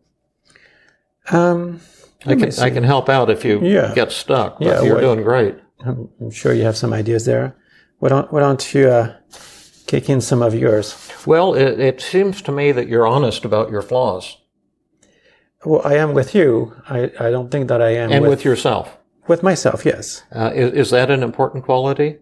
Um, 1.30 1.80
I 2.26 2.34
can. 2.34 2.50
I 2.60 2.70
can 2.70 2.84
help 2.84 3.08
out 3.08 3.30
if 3.30 3.44
you 3.44 3.60
Yeah. 3.60 3.92
get 3.94 4.12
stuck. 4.12 4.58
But 4.58 4.66
Yeah, 4.66 4.82
you're 4.82 4.94
what- 4.94 5.00
doing 5.00 5.22
great. 5.22 5.56
I'm, 5.84 6.08
I'm 6.20 6.30
sure 6.30 6.54
you 6.54 6.62
have 6.64 6.76
some 6.76 6.92
ideas 6.94 7.24
there. 7.26 7.54
Why 7.98 8.08
don't 8.08 8.32
Why 8.32 8.40
don't 8.40 8.74
you 8.74 8.88
uh, 8.88 9.14
kick 9.86 10.08
in 10.08 10.20
some 10.20 10.40
of 10.42 10.54
yours? 10.54 10.96
Well, 11.26 11.54
it, 11.54 11.78
it 11.80 12.00
seems 12.00 12.40
to 12.42 12.52
me 12.52 12.72
that 12.72 12.88
you're 12.88 13.06
honest 13.06 13.44
about 13.44 13.70
your 13.70 13.82
flaws 13.82 14.38
Well, 15.64 15.82
I 15.84 15.94
am 15.96 16.12
with 16.14 16.34
you. 16.34 16.74
I, 16.88 17.10
I 17.18 17.30
don't 17.30 17.50
think 17.50 17.68
that 17.68 17.80
I 17.80 17.90
am 17.90 18.12
and 18.12 18.22
with, 18.22 18.30
with 18.30 18.44
yourself. 18.44 18.98
with 19.26 19.42
myself. 19.42 19.84
Yes. 19.84 20.22
Uh, 20.34 20.50
is, 20.54 20.72
is 20.72 20.90
that 20.90 21.10
an 21.10 21.22
important 21.22 21.64
quality? 21.64 22.18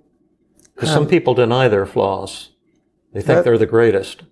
Because 0.75 0.91
some 0.91 1.07
people 1.07 1.35
deny 1.35 1.69
their 1.69 1.87
flaws. 1.87 2.51
They 3.13 3.21
think 3.21 3.31
Um, 3.31 3.37
That- 3.37 3.45
they're 3.45 3.59
the 3.59 3.67
greatest. 3.67 4.23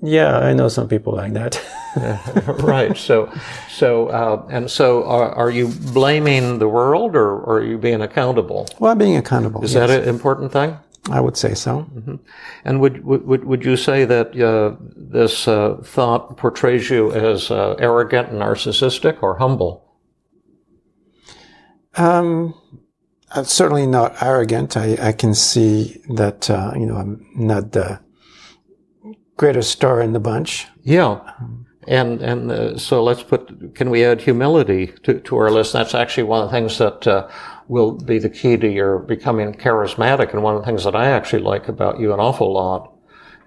Yeah, 0.00 0.38
I 0.38 0.52
know 0.54 0.68
some 0.68 0.86
people 0.86 1.12
like 1.14 1.32
that. 1.32 1.60
right. 2.62 2.96
So, 2.96 3.28
so, 3.68 4.06
uh, 4.08 4.46
and 4.48 4.70
so, 4.70 5.02
are, 5.04 5.30
are 5.32 5.50
you 5.50 5.72
blaming 5.92 6.60
the 6.60 6.68
world, 6.68 7.16
or, 7.16 7.30
or 7.32 7.58
are 7.58 7.64
you 7.64 7.78
being 7.78 8.00
accountable? 8.00 8.68
well, 8.78 8.94
being 8.94 9.16
accountable. 9.16 9.64
Is 9.64 9.74
yes. 9.74 9.88
that 9.88 10.02
an 10.02 10.08
important 10.08 10.52
thing? 10.52 10.76
I 11.10 11.20
would 11.20 11.36
say 11.36 11.54
so. 11.54 11.86
And 12.64 12.80
would 12.80 13.04
would 13.04 13.44
would 13.44 13.64
you 13.64 13.76
say 13.76 14.04
that 14.04 14.38
uh, 14.38 14.76
this 14.96 15.48
uh, 15.48 15.76
thought 15.82 16.36
portrays 16.36 16.90
you 16.90 17.12
as 17.12 17.50
uh, 17.50 17.74
arrogant 17.78 18.28
and 18.28 18.40
narcissistic, 18.40 19.22
or 19.22 19.38
humble? 19.38 19.84
Um, 21.94 22.54
I'm 23.30 23.44
certainly 23.44 23.86
not 23.86 24.22
arrogant. 24.22 24.76
I, 24.76 24.96
I 25.00 25.12
can 25.12 25.34
see 25.34 26.00
that, 26.10 26.48
uh, 26.48 26.72
you 26.74 26.86
know, 26.86 26.96
I'm 26.96 27.26
not 27.34 27.72
the 27.72 28.00
greatest 29.36 29.70
star 29.70 30.00
in 30.00 30.12
the 30.12 30.20
bunch. 30.20 30.66
Yeah. 30.82 31.20
And 31.86 32.20
and 32.22 32.52
uh, 32.52 32.78
so 32.78 33.02
let's 33.02 33.22
put. 33.22 33.74
Can 33.74 33.88
we 33.90 34.04
add 34.04 34.20
humility 34.20 34.88
to, 35.04 35.20
to 35.20 35.36
our 35.38 35.50
list? 35.50 35.72
That's 35.72 35.94
actually 35.94 36.24
one 36.24 36.42
of 36.42 36.50
the 36.50 36.52
things 36.52 36.78
that 36.78 37.06
uh, 37.06 37.28
will 37.68 37.92
be 37.92 38.18
the 38.18 38.30
key 38.30 38.56
to 38.56 38.68
your 38.68 38.98
becoming 38.98 39.52
charismatic, 39.54 40.32
and 40.32 40.42
one 40.42 40.54
of 40.56 40.62
the 40.62 40.66
things 40.66 40.84
that 40.84 40.96
I 40.96 41.06
actually 41.10 41.42
like 41.42 41.68
about 41.68 42.00
you 42.00 42.12
an 42.14 42.20
awful 42.20 42.52
lot. 42.52 42.92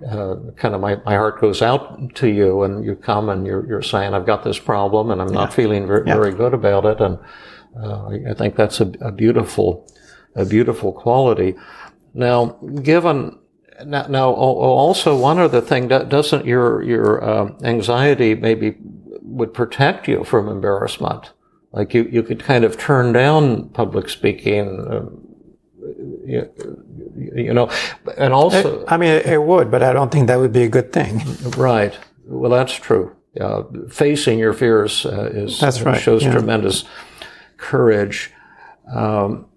Uh, 0.07 0.35
kind 0.55 0.73
of 0.73 0.81
my, 0.81 0.95
my 1.05 1.13
heart 1.15 1.39
goes 1.39 1.61
out 1.61 2.15
to 2.15 2.27
you, 2.27 2.63
and 2.63 2.83
you 2.83 2.95
come 2.95 3.29
and 3.29 3.45
you're 3.45 3.67
you're 3.67 3.83
saying 3.83 4.13
I've 4.15 4.25
got 4.25 4.43
this 4.43 4.57
problem, 4.57 5.11
and 5.11 5.21
I'm 5.21 5.31
not 5.31 5.53
feeling 5.53 5.85
very, 5.85 6.07
Yeah. 6.07 6.15
very 6.15 6.33
good 6.33 6.53
about 6.55 6.85
it, 6.85 6.99
and 6.99 7.19
uh, 7.79 8.07
I- 8.29 8.33
think 8.33 8.55
that's 8.55 8.81
a, 8.81 8.91
a 9.01 9.11
beautiful 9.11 9.87
a 10.35 10.45
beautiful 10.45 10.91
quality. 10.91 11.55
Now, 12.15 12.57
given 12.81 13.37
now, 13.85 14.07
now 14.07 14.27
al- 14.29 14.59
al- 14.65 14.77
also 14.87 15.15
one 15.15 15.37
other 15.39 15.61
thing 15.61 15.87
that 15.89 16.09
doesn't 16.09 16.45
your 16.45 16.81
your 16.81 17.23
uh, 17.23 17.51
anxiety 17.63 18.33
maybe 18.33 18.77
would 19.21 19.53
protect 19.53 20.07
you 20.07 20.23
from 20.23 20.47
embarrassment. 20.49 21.31
Like 21.73 21.93
you, 21.93 22.03
you 22.11 22.23
could 22.23 22.43
kind 22.43 22.65
of 22.65 22.77
turn 22.77 23.13
down 23.13 23.69
public 23.69 24.09
speaking, 24.09 24.87
um, 24.89 25.27
you, 26.25 26.49
you 27.33 27.53
know, 27.53 27.69
and 28.17 28.33
also 28.33 28.85
I 28.87 28.97
mean, 28.97 29.09
it, 29.09 29.25
it 29.25 29.41
would, 29.41 29.71
but 29.71 29.81
I 29.81 29.93
don't 29.93 30.11
think 30.11 30.27
that 30.27 30.39
would 30.39 30.51
be 30.51 30.63
a 30.63 30.69
good 30.69 30.91
thing. 30.91 31.21
right. 31.57 31.97
Well, 32.25 32.51
that's 32.51 32.73
true. 32.73 33.15
Uh, 33.39 33.63
facing 33.89 34.37
your 34.37 34.51
fears 34.51 35.05
uh, 35.05 35.29
is 35.33 35.59
That's 35.59 35.81
right, 35.81 35.99
shows 35.99 36.23
yeah. 36.23 36.33
tremendous 36.33 36.83
courage. 37.55 38.31
Um, 38.93 39.47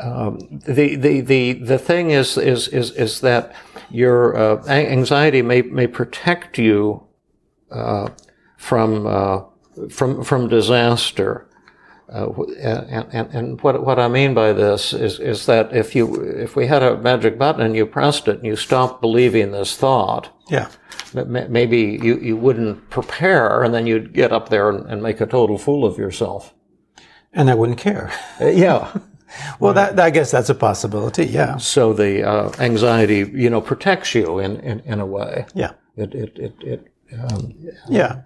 um, 0.00 0.38
the, 0.66 0.96
the, 0.96 1.20
the, 1.20 1.52
the 1.54 1.78
thing 1.78 2.10
is, 2.10 2.38
is, 2.38 2.68
is, 2.68 2.92
is 2.92 3.20
that 3.20 3.54
your 3.90 4.36
uh, 4.36 4.66
anxiety 4.68 5.42
may, 5.42 5.62
may 5.62 5.86
protect 5.86 6.58
you 6.58 7.06
uh, 7.70 8.08
from, 8.56 9.06
uh, 9.06 9.40
from, 9.90 10.22
from 10.24 10.48
disaster. 10.48 11.46
Uh, 12.12 12.30
and, 12.60 13.06
and, 13.12 13.30
and 13.34 13.60
what, 13.62 13.84
what 13.84 13.98
I 13.98 14.06
mean 14.06 14.32
by 14.32 14.52
this 14.52 14.92
is, 14.92 15.18
is 15.18 15.46
that 15.46 15.74
if 15.74 15.96
you, 15.96 16.14
if 16.22 16.54
we 16.54 16.68
had 16.68 16.82
a 16.82 16.96
magic 16.98 17.36
button 17.36 17.62
and 17.62 17.74
you 17.74 17.84
pressed 17.84 18.28
it 18.28 18.36
and 18.36 18.46
you 18.46 18.54
stopped 18.54 19.00
believing 19.00 19.50
this 19.50 19.76
thought, 19.76 20.28
Yeah. 20.48 20.68
maybe 21.12 21.98
you, 22.00 22.16
you 22.18 22.36
wouldn't 22.36 22.90
prepare 22.90 23.64
and 23.64 23.74
then 23.74 23.86
you'd 23.88 24.12
get 24.12 24.32
up 24.32 24.50
there 24.50 24.70
and, 24.70 24.86
and 24.88 25.02
make 25.02 25.20
a 25.20 25.26
total 25.26 25.58
fool 25.58 25.84
of 25.84 25.98
yourself. 25.98 26.54
And 27.32 27.50
I 27.50 27.54
wouldn't 27.54 27.78
care. 27.78 28.12
Uh, 28.40 28.46
yeah. 28.46 28.96
Well, 29.58 29.74
that, 29.74 29.98
I 29.98 30.10
guess 30.10 30.30
that's 30.30 30.48
a 30.50 30.54
possibility. 30.54 31.26
Yeah. 31.26 31.56
So 31.56 31.92
the 31.92 32.22
uh, 32.22 32.52
anxiety, 32.60 33.28
you 33.34 33.50
know, 33.50 33.60
protects 33.60 34.14
you 34.14 34.38
in, 34.38 34.60
in, 34.60 34.78
in 34.80 35.00
a 35.00 35.04
way. 35.04 35.46
Yeah. 35.52 35.72
It, 35.96 36.14
it, 36.14 36.38
it, 36.38 36.54
it 36.60 36.86
um, 37.20 37.52
Yeah. 37.88 38.22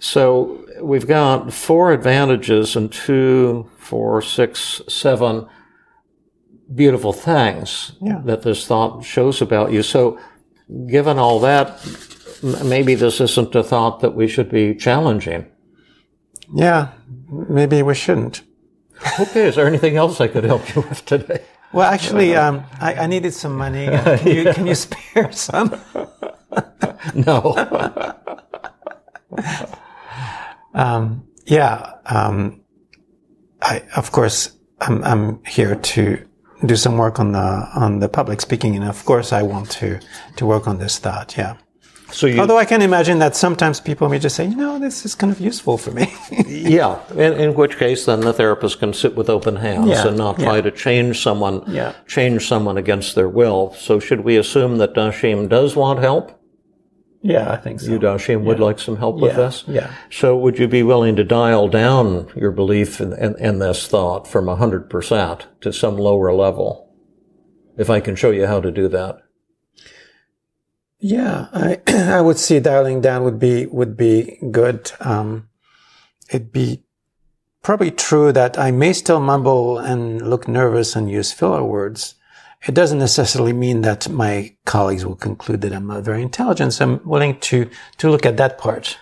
So 0.00 0.64
we've 0.82 1.06
got 1.06 1.52
four 1.52 1.92
advantages 1.92 2.74
and 2.74 2.90
two, 2.90 3.70
four, 3.78 4.22
six, 4.22 4.80
seven 4.88 5.46
beautiful 6.74 7.12
things 7.12 7.92
Yeah. 8.00 8.20
that 8.24 8.42
this 8.42 8.66
thought 8.66 9.04
shows 9.04 9.42
about 9.42 9.72
you. 9.72 9.82
So 9.82 10.18
given 10.88 11.18
all 11.18 11.38
that, 11.40 11.78
maybe 12.64 12.94
this 12.94 13.20
isn't 13.20 13.54
a 13.54 13.62
thought 13.62 14.00
that 14.00 14.14
we 14.14 14.26
should 14.26 14.48
be 14.50 14.74
challenging. 14.74 15.44
Yeah. 16.54 16.88
Maybe 17.30 17.82
we 17.82 17.94
shouldn't. 17.94 18.42
Okay, 19.20 19.48
is 19.48 19.56
there 19.56 19.66
anything 19.66 19.96
else 19.96 20.20
I 20.20 20.28
could 20.28 20.44
help 20.44 20.74
you 20.74 20.82
with 20.82 21.04
today? 21.04 21.42
Well, 21.72 21.88
actually, 21.90 22.34
um, 22.34 22.64
I, 22.80 22.94
I 22.94 23.06
needed 23.06 23.32
some 23.34 23.56
money. 23.56 23.86
Uh, 23.86 24.18
Can 24.22 24.34
you, 24.36 24.52
can 24.52 24.66
you 24.66 24.74
spare 24.74 25.30
some? 25.32 25.78
No. 27.14 27.54
Yeah. 30.74 31.92
Um, 32.06 32.60
I, 33.62 33.82
of 33.96 34.12
course, 34.12 34.56
I'm, 34.80 35.02
I'm 35.04 35.44
here 35.44 35.74
to 35.74 36.26
do 36.64 36.76
some 36.76 36.96
work 36.98 37.18
on 37.18 37.32
the, 37.32 37.38
on 37.74 38.00
the 38.00 38.08
public 38.08 38.40
speaking. 38.40 38.76
And 38.76 38.84
of 38.84 39.04
course, 39.04 39.32
I 39.32 39.42
want 39.42 39.70
to, 39.72 40.00
to 40.36 40.46
work 40.46 40.68
on 40.68 40.78
this 40.78 40.98
thought. 40.98 41.36
Yeah. 41.36 41.56
So 42.12 42.26
you, 42.26 42.40
Although 42.40 42.58
I 42.58 42.64
can 42.64 42.82
imagine 42.82 43.20
that 43.20 43.36
sometimes 43.36 43.80
people 43.80 44.08
may 44.08 44.18
just 44.18 44.34
say, 44.34 44.46
you 44.46 44.56
know, 44.56 44.80
this 44.80 45.04
is 45.04 45.14
kind 45.14 45.32
of 45.32 45.40
useful 45.40 45.78
for 45.78 45.92
me. 45.92 46.12
yeah, 46.48 47.00
in, 47.12 47.34
in 47.34 47.54
which 47.54 47.78
case 47.78 48.04
then 48.04 48.20
the 48.20 48.32
therapist 48.32 48.80
can 48.80 48.92
sit 48.92 49.14
with 49.14 49.30
open 49.30 49.56
hands 49.56 49.88
Yeah, 49.88 50.08
and 50.08 50.16
not 50.16 50.36
try 50.38 50.56
yeah. 50.56 50.62
to 50.62 50.70
change 50.72 51.20
someone, 51.20 51.62
Yeah. 51.68 51.94
change 52.08 52.48
someone 52.48 52.76
against 52.76 53.14
their 53.14 53.28
will. 53.28 53.72
So 53.74 54.00
should 54.00 54.20
we 54.22 54.36
assume 54.36 54.78
that 54.78 54.94
Dashim 54.94 55.48
does 55.48 55.76
want 55.76 56.00
help? 56.00 56.39
Yeah, 57.22 57.50
I 57.52 57.56
think 57.56 57.80
so. 57.80 57.90
You, 57.90 57.98
Dashim, 57.98 58.42
would 58.44 58.60
like 58.60 58.78
some 58.78 58.96
help 58.96 59.16
with 59.20 59.32
Yeah, 59.32 59.36
this? 59.36 59.64
yeah. 59.68 59.94
So 60.10 60.36
would 60.38 60.58
you 60.58 60.66
be 60.68 60.82
willing 60.82 61.16
to 61.16 61.24
dial 61.24 61.68
down 61.68 62.30
your 62.34 62.50
belief 62.50 63.00
in, 63.00 63.12
in, 63.12 63.36
in 63.38 63.58
this 63.58 63.86
thought 63.86 64.26
from 64.26 64.46
100% 64.46 65.44
to 65.60 65.72
some 65.72 65.96
lower 65.96 66.32
level? 66.32 66.94
If 67.76 67.88
I 67.90 68.00
can 68.00 68.16
show 68.16 68.30
you 68.30 68.46
how 68.46 68.60
to 68.60 68.70
do 68.70 68.88
that. 68.88 69.18
Yeah, 70.98 71.46
I 71.52 71.80
I 71.86 72.20
would 72.20 72.38
see 72.38 72.60
dialing 72.60 73.00
down 73.00 73.24
would 73.24 73.38
be 73.38 73.66
would 73.66 73.96
be 73.96 74.38
good. 74.50 74.92
Um, 75.00 75.48
it'd 76.28 76.52
be 76.52 76.84
probably 77.62 77.90
true 77.90 78.32
that 78.32 78.58
I 78.58 78.70
may 78.70 78.92
still 78.92 79.20
mumble 79.20 79.78
and 79.78 80.20
look 80.28 80.46
nervous 80.46 80.94
and 80.96 81.10
use 81.10 81.32
filler 81.32 81.64
words. 81.64 82.16
It 82.66 82.74
doesn't 82.74 82.98
necessarily 82.98 83.54
mean 83.54 83.80
that 83.82 84.08
my 84.08 84.54
colleagues 84.66 85.04
will 85.06 85.16
conclude 85.16 85.62
that 85.62 85.72
I'm 85.72 85.86
not 85.86 86.02
very 86.04 86.22
intelligent. 86.22 86.74
So 86.74 86.84
I'm 86.84 87.08
willing 87.08 87.38
to 87.40 87.68
to 87.98 88.10
look 88.10 88.26
at 88.26 88.36
that 88.36 88.58
part. 88.58 88.98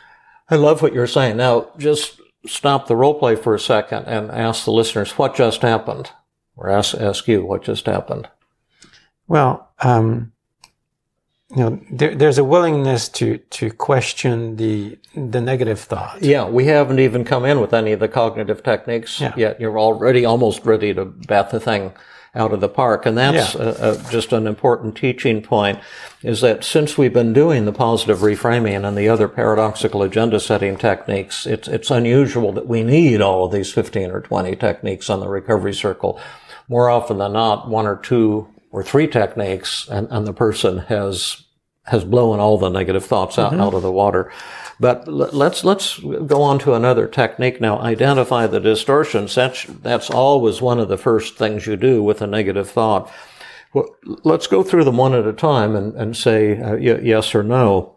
I 0.50 0.54
love 0.56 0.80
what 0.80 0.94
you're 0.94 1.06
saying. 1.08 1.36
Now, 1.36 1.70
just 1.76 2.20
stop 2.46 2.86
the 2.86 2.96
role 2.96 3.14
play 3.18 3.36
for 3.36 3.54
a 3.54 3.60
second 3.60 4.04
and 4.06 4.30
ask 4.30 4.64
the 4.64 4.70
listeners 4.72 5.12
what 5.18 5.34
just 5.34 5.62
happened, 5.62 6.10
or 6.56 6.70
ask 6.70 6.94
ask 6.94 7.26
you 7.26 7.44
what 7.44 7.64
just 7.64 7.86
happened. 7.86 8.28
Well, 9.26 9.68
um, 9.80 10.32
you 11.50 11.56
know, 11.64 11.80
there, 11.90 12.14
there's 12.14 12.38
a 12.38 12.44
willingness 12.44 13.08
to 13.10 13.38
to 13.38 13.70
question 13.72 14.56
the 14.56 14.98
the 15.16 15.40
negative 15.40 15.80
thought. 15.80 16.22
Yeah, 16.22 16.46
we 16.48 16.66
haven't 16.66 17.00
even 17.00 17.24
come 17.24 17.44
in 17.44 17.60
with 17.60 17.74
any 17.74 17.90
of 17.92 17.98
the 18.00 18.08
cognitive 18.08 18.62
techniques 18.62 19.20
Yeah. 19.20 19.34
yet. 19.36 19.60
You're 19.60 19.78
already 19.80 20.24
almost 20.24 20.64
ready 20.64 20.94
to 20.94 21.04
bat 21.04 21.50
the 21.50 21.58
thing 21.60 21.92
out 22.34 22.52
of 22.52 22.60
the 22.60 22.68
park. 22.68 23.06
And 23.06 23.16
that's 23.16 23.54
Yeah. 23.54 23.60
uh 23.60 23.74
uh 23.80 24.10
just 24.10 24.32
an 24.32 24.46
important 24.46 24.96
teaching 24.96 25.42
point 25.42 25.78
is 26.22 26.40
that 26.40 26.64
since 26.64 26.98
we've 26.98 27.12
been 27.12 27.32
doing 27.32 27.64
the 27.64 27.72
positive 27.72 28.18
reframing 28.18 28.86
and 28.86 28.96
the 28.96 29.08
other 29.08 29.28
paradoxical 29.28 30.02
agenda 30.02 30.40
setting 30.40 30.76
techniques, 30.76 31.46
it's, 31.46 31.68
it's 31.68 31.90
unusual 31.90 32.52
that 32.52 32.66
we 32.66 32.82
need 32.82 33.20
all 33.20 33.44
of 33.46 33.52
these 33.52 33.72
15 33.72 34.10
or 34.10 34.20
20 34.20 34.56
techniques 34.56 35.08
on 35.08 35.20
the 35.20 35.28
recovery 35.28 35.74
circle. 35.74 36.20
More 36.68 36.90
often 36.90 37.18
than 37.18 37.32
not, 37.32 37.68
one 37.68 37.86
or 37.86 37.96
two 37.96 38.48
or 38.70 38.82
three 38.82 39.06
techniques 39.06 39.88
and, 39.88 40.06
and 40.10 40.26
the 40.26 40.32
person 40.34 40.78
has 40.78 41.44
has 41.84 42.04
blown 42.04 42.38
all 42.38 42.58
the 42.58 42.68
negative 42.68 43.06
thoughts 43.06 43.38
out, 43.38 43.54
out 43.54 43.72
of 43.72 43.80
the 43.80 43.90
water. 43.90 44.30
But 44.80 45.08
let's 45.08 45.64
let's 45.64 45.98
go 45.98 46.42
on 46.42 46.60
to 46.60 46.74
another 46.74 47.08
technique 47.08 47.60
now. 47.60 47.80
Identify 47.80 48.46
the 48.46 48.60
distortions. 48.60 49.34
That's 49.34 49.64
that's 49.64 50.08
always 50.08 50.62
one 50.62 50.78
of 50.78 50.88
the 50.88 50.96
first 50.98 51.36
things 51.36 51.66
you 51.66 51.76
do 51.76 52.02
with 52.02 52.22
a 52.22 52.26
negative 52.28 52.70
thought. 52.70 53.10
Well, 53.74 53.88
let's 54.24 54.46
go 54.46 54.62
through 54.62 54.84
them 54.84 54.96
one 54.96 55.14
at 55.14 55.26
a 55.26 55.32
time 55.32 55.74
and, 55.76 55.94
and 55.94 56.16
say 56.16 56.58
uh, 56.60 56.74
y- 56.74 57.00
yes 57.02 57.34
or 57.34 57.42
no. 57.42 57.96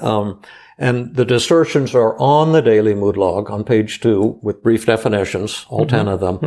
Um, 0.00 0.40
and 0.78 1.14
the 1.14 1.24
distortions 1.24 1.94
are 1.94 2.18
on 2.18 2.52
the 2.52 2.62
daily 2.62 2.94
mood 2.94 3.16
log 3.16 3.50
on 3.50 3.64
page 3.64 4.00
two 4.00 4.38
with 4.42 4.62
brief 4.62 4.86
definitions, 4.86 5.66
all 5.68 5.86
10 5.86 6.08
of 6.08 6.20
them. 6.20 6.38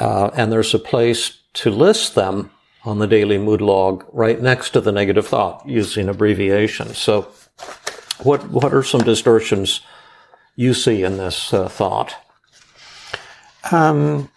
Uh, 0.00 0.30
and 0.34 0.52
there's 0.52 0.72
a 0.74 0.78
place 0.78 1.40
to 1.54 1.70
list 1.70 2.14
them 2.14 2.50
on 2.84 2.98
the 2.98 3.06
daily 3.06 3.38
mood 3.38 3.60
log 3.60 4.04
right 4.12 4.40
next 4.40 4.70
to 4.70 4.80
the 4.80 4.92
negative 4.92 5.26
thought 5.26 5.66
using 5.66 6.08
abbreviation. 6.08 6.94
So 6.94 7.28
what, 8.18 8.48
what 8.50 8.72
are 8.74 8.82
some 8.82 9.02
distortions 9.02 9.80
you 10.54 10.74
see 10.74 11.02
in 11.02 11.16
this 11.16 11.52
uh, 11.52 11.68
thought? 11.68 12.14
Um, 13.70 14.30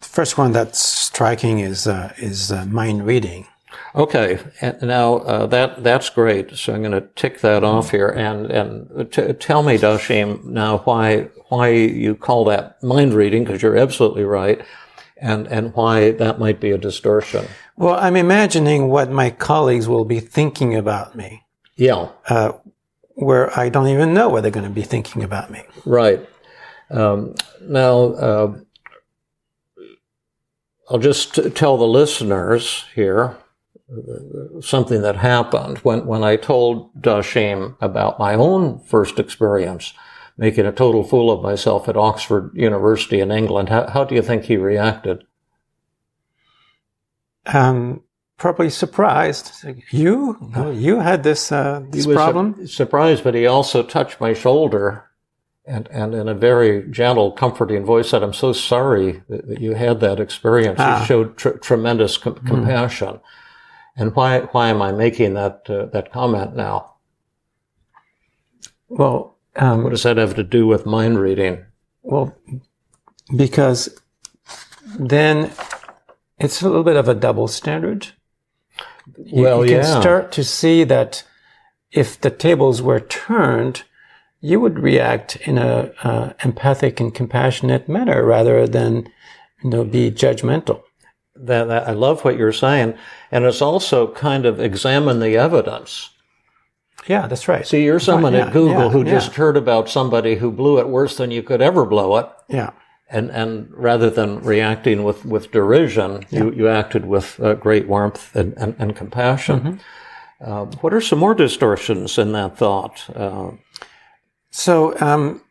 first 0.00 0.38
one 0.38 0.52
that's 0.52 0.80
striking 0.80 1.60
is 1.60 1.86
uh, 1.86 2.12
is 2.18 2.52
uh, 2.52 2.64
mind 2.66 3.06
reading. 3.06 3.46
Okay, 3.94 4.38
and 4.60 4.82
now 4.82 5.16
uh, 5.18 5.46
that 5.46 5.82
that's 5.82 6.08
great. 6.10 6.56
So 6.56 6.74
I'm 6.74 6.80
going 6.82 6.92
to 6.92 7.08
tick 7.14 7.40
that 7.40 7.62
off 7.64 7.90
here, 7.90 8.08
and 8.08 8.50
and 8.50 9.12
t- 9.12 9.32
tell 9.34 9.62
me, 9.62 9.76
Dashim, 9.78 10.44
now 10.44 10.78
why 10.78 11.28
why 11.48 11.68
you 11.68 12.14
call 12.14 12.44
that 12.46 12.82
mind 12.82 13.14
reading? 13.14 13.44
Because 13.44 13.62
you're 13.62 13.76
absolutely 13.76 14.24
right, 14.24 14.64
and 15.18 15.46
and 15.48 15.74
why 15.74 16.12
that 16.12 16.38
might 16.38 16.60
be 16.60 16.70
a 16.70 16.78
distortion. 16.78 17.46
Well, 17.76 17.94
I'm 17.94 18.16
imagining 18.16 18.88
what 18.88 19.10
my 19.10 19.30
colleagues 19.30 19.88
will 19.88 20.04
be 20.04 20.20
thinking 20.20 20.74
about 20.74 21.14
me, 21.14 21.42
Yeah, 21.76 22.08
uh, 22.28 22.52
where 23.14 23.56
I 23.58 23.68
don't 23.68 23.88
even 23.88 24.14
know 24.14 24.28
what 24.28 24.42
they're 24.42 24.50
going 24.50 24.68
to 24.68 24.70
be 24.70 24.82
thinking 24.82 25.22
about 25.22 25.50
me. 25.50 25.62
right. 25.84 26.28
Um, 26.90 27.34
now 27.62 28.02
uh, 28.14 28.60
I'll 30.90 30.98
just 30.98 31.34
t- 31.34 31.48
tell 31.50 31.78
the 31.78 31.86
listeners 31.86 32.84
here 32.94 33.36
uh, 33.90 34.60
something 34.60 35.00
that 35.00 35.16
happened 35.16 35.78
when 35.78 36.04
when 36.06 36.22
I 36.22 36.36
told 36.36 36.94
Dashim 37.00 37.76
about 37.80 38.18
my 38.18 38.34
own 38.34 38.78
first 38.80 39.18
experience 39.18 39.94
making 40.36 40.66
a 40.66 40.72
total 40.72 41.04
fool 41.04 41.30
of 41.30 41.42
myself 41.42 41.88
at 41.88 41.96
Oxford 41.96 42.50
University 42.54 43.20
in 43.20 43.30
England. 43.30 43.68
How, 43.68 43.88
how 43.88 44.04
do 44.04 44.14
you 44.14 44.22
think 44.22 44.44
he 44.44 44.56
reacted? 44.56 45.24
Um, 47.46 48.02
probably 48.42 48.70
surprised. 48.70 49.64
You, 49.90 50.36
you 50.74 50.98
had 50.98 51.22
this 51.22 51.52
uh, 51.52 51.82
this 51.90 52.06
problem. 52.06 52.66
surprised, 52.66 53.22
but 53.22 53.34
he 53.34 53.46
also 53.46 53.82
touched 53.84 54.20
my 54.20 54.34
shoulder 54.34 55.12
and, 55.64 55.88
and 55.92 56.12
in 56.12 56.28
a 56.28 56.34
very 56.34 56.90
gentle, 56.90 57.30
comforting 57.30 57.84
voice 57.84 58.10
said, 58.10 58.22
I'm 58.22 58.32
so 58.32 58.52
sorry 58.52 59.22
that, 59.28 59.46
that 59.46 59.60
you 59.60 59.74
had 59.74 60.00
that 60.00 60.18
experience. 60.18 60.80
Ah. 60.80 60.98
He 60.98 61.06
showed 61.06 61.36
tr- 61.36 61.50
tremendous 61.50 62.18
com- 62.18 62.34
compassion. 62.44 63.20
And 63.96 64.14
why, 64.16 64.40
why 64.40 64.70
am 64.70 64.82
I 64.82 64.90
making 64.90 65.34
that, 65.34 65.62
uh, 65.68 65.86
that 65.86 66.12
comment 66.12 66.56
now? 66.56 66.94
well, 68.88 69.38
um, 69.54 69.84
What 69.84 69.90
does 69.90 70.02
that 70.02 70.16
have 70.16 70.34
to 70.34 70.42
do 70.42 70.66
with 70.66 70.84
mind 70.84 71.20
reading? 71.20 71.64
Well, 72.02 72.36
because 73.36 73.88
then 74.98 75.52
it's 76.40 76.60
a 76.60 76.66
little 76.66 76.82
bit 76.82 76.96
of 76.96 77.08
a 77.08 77.14
double 77.14 77.46
standard. 77.46 78.08
You, 79.24 79.42
Well, 79.42 79.64
you 79.64 79.72
yeah. 79.76 79.82
can 79.82 80.00
start 80.02 80.32
to 80.32 80.44
see 80.44 80.84
that 80.84 81.24
if 81.90 82.20
the 82.20 82.30
tables 82.30 82.80
were 82.82 83.00
turned, 83.00 83.82
you 84.40 84.58
would 84.60 84.78
react 84.78 85.36
in 85.36 85.58
a 85.58 85.92
uh, 86.02 86.32
empathic 86.44 87.00
and 87.00 87.14
compassionate 87.14 87.88
manner 87.88 88.24
rather 88.24 88.66
than 88.66 89.08
you 89.62 89.70
know 89.70 89.84
be 89.84 90.10
judgmental. 90.10 90.82
That, 91.34 91.64
that, 91.68 91.88
I 91.88 91.92
love 91.92 92.24
what 92.24 92.36
you're 92.36 92.52
saying. 92.52 92.94
And 93.30 93.44
it's 93.44 93.62
also 93.62 94.12
kind 94.12 94.44
of 94.46 94.60
examine 94.60 95.20
the 95.20 95.36
evidence. 95.36 96.10
Yeah, 97.06 97.26
that's 97.26 97.48
right. 97.48 97.66
See, 97.66 97.84
you're 97.84 97.98
someone 97.98 98.32
Yeah, 98.34 98.46
at 98.46 98.52
Google 98.52 98.84
yeah, 98.84 98.88
who 98.90 99.04
yeah. 99.04 99.10
just 99.12 99.34
heard 99.34 99.56
about 99.56 99.88
somebody 99.88 100.36
who 100.36 100.50
blew 100.52 100.78
it 100.78 100.88
worse 100.88 101.16
than 101.16 101.30
you 101.30 101.42
could 101.42 101.60
ever 101.62 101.84
blow 101.84 102.16
it. 102.18 102.28
yeah, 102.48 102.70
And, 103.12 103.30
and 103.30 103.68
rather 103.74 104.08
than 104.10 104.40
reacting 104.40 105.04
with, 105.04 105.24
with 105.24 105.52
derision, 105.52 106.24
you, 106.30 106.50
you 106.52 106.68
acted 106.68 107.04
with 107.06 107.38
uh, 107.40 107.54
great 107.54 107.86
warmth 107.86 108.34
and, 108.34 108.54
and, 108.56 108.74
and 108.78 108.96
compassion. 108.96 109.80
Uh, 110.40 110.64
what 110.80 110.92
are 110.94 111.00
some 111.00 111.18
more 111.18 111.34
distortions 111.34 112.18
in 112.18 112.32
that 112.32 112.56
thought? 112.56 113.04
Uh, 113.14 113.50
So 114.50 114.98
um, 115.00 115.42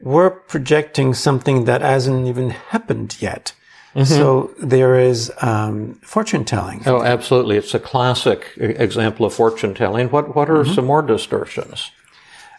we're 0.00 0.30
projecting 0.30 1.14
something 1.14 1.64
that 1.64 1.80
hasn't 1.80 2.26
even 2.26 2.50
happened 2.50 3.16
yet. 3.20 3.52
So 4.04 4.52
there 4.62 4.94
is 5.00 5.32
um, 5.42 5.98
fortune 6.04 6.44
telling. 6.44 6.82
oh, 6.86 7.02
absolutely. 7.02 7.56
It's 7.56 7.74
a 7.74 7.80
classic 7.80 8.52
example 8.56 9.26
of 9.26 9.34
fortune 9.34 9.74
telling. 9.74 10.08
What, 10.10 10.36
what 10.36 10.48
are 10.48 10.64
some 10.64 10.84
more 10.86 11.02
distortions? 11.02 11.90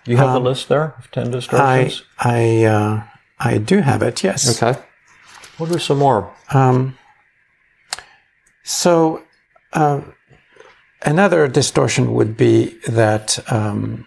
You 0.05 0.17
have 0.17 0.33
the 0.33 0.41
list 0.41 0.67
there 0.67 0.95
of 0.97 1.09
10 1.11 1.27
I 1.27 1.31
distortions? 1.31 2.03
I 2.19 2.63
uh, 2.65 3.03
I 3.43 3.57
do 3.57 3.81
have 3.81 4.01
it. 4.01 4.23
Yes. 4.23 4.61
okay. 4.61 4.79
What 5.57 5.71
are 5.75 5.79
some 5.79 5.99
more? 5.99 6.33
Um, 6.53 6.97
so 8.63 9.21
uh, 9.73 10.01
another 11.01 11.47
distortion 11.47 12.13
would 12.13 12.37
be 12.37 12.77
that 12.87 13.39
um, 13.51 14.05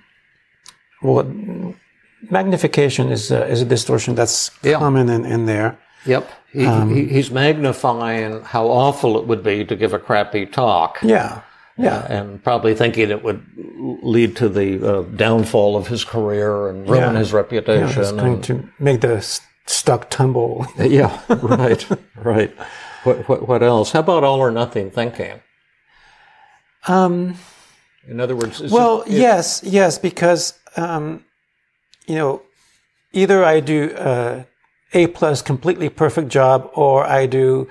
well, 1.02 1.24
magnification 2.30 3.10
is 3.12 3.30
a, 3.30 3.46
is 3.46 3.62
a 3.62 3.64
distortion 3.64 4.14
that's 4.14 4.50
common 4.62 5.08
in, 5.08 5.26
in 5.26 5.46
there. 5.46 5.78
Yep. 6.06 6.30
He, 6.52 6.66
he, 6.66 7.06
he's 7.06 7.30
magnifying 7.30 8.42
how 8.42 8.66
awful 8.68 9.18
it 9.18 9.26
would 9.26 9.42
be 9.42 9.64
to 9.64 9.74
give 9.74 9.92
a 9.92 9.98
crappy 9.98 10.46
talk. 10.46 10.98
Yeah. 11.02 11.42
Yeah. 11.76 12.06
and 12.08 12.42
probably 12.42 12.74
thinking 12.74 13.10
it 13.10 13.24
would 13.24 13.44
lead 14.02 14.36
to 14.36 14.48
the 14.48 14.98
uh, 14.98 15.02
downfall 15.02 15.76
of 15.76 15.88
his 15.88 16.04
career 16.04 16.68
and 16.68 16.88
ruin 16.88 17.14
Yeah. 17.14 17.18
his 17.18 17.30
Yeah, 17.32 17.36
reputation. 17.38 18.00
it's 18.02 18.12
going 18.12 18.34
and- 18.34 18.44
to 18.44 18.68
make 18.78 19.00
the 19.00 19.16
s- 19.16 19.40
stock 19.66 20.08
tumble. 20.10 20.66
yeah, 20.78 21.20
right, 21.28 21.84
right. 22.16 22.54
What, 23.02 23.28
what, 23.28 23.48
what 23.48 23.62
else? 23.62 23.90
How 23.92 24.00
about 24.00 24.22
all 24.24 24.38
or 24.40 24.50
nothing 24.50 24.90
thinking? 24.90 25.40
Um, 26.86 27.36
In 28.06 28.20
other 28.20 28.36
words, 28.36 28.60
is 28.60 28.70
well, 28.70 29.02
it- 29.02 29.10
yes, 29.12 29.60
yes, 29.64 29.98
because 29.98 30.58
um, 30.76 31.24
you 32.06 32.14
know, 32.16 32.42
either 33.12 33.44
I 33.44 33.60
do 33.60 33.92
uh, 33.94 34.44
a 34.92 35.06
plus 35.08 35.42
completely 35.42 35.88
perfect 35.88 36.28
job, 36.28 36.70
or 36.74 37.04
I 37.04 37.26
do 37.26 37.68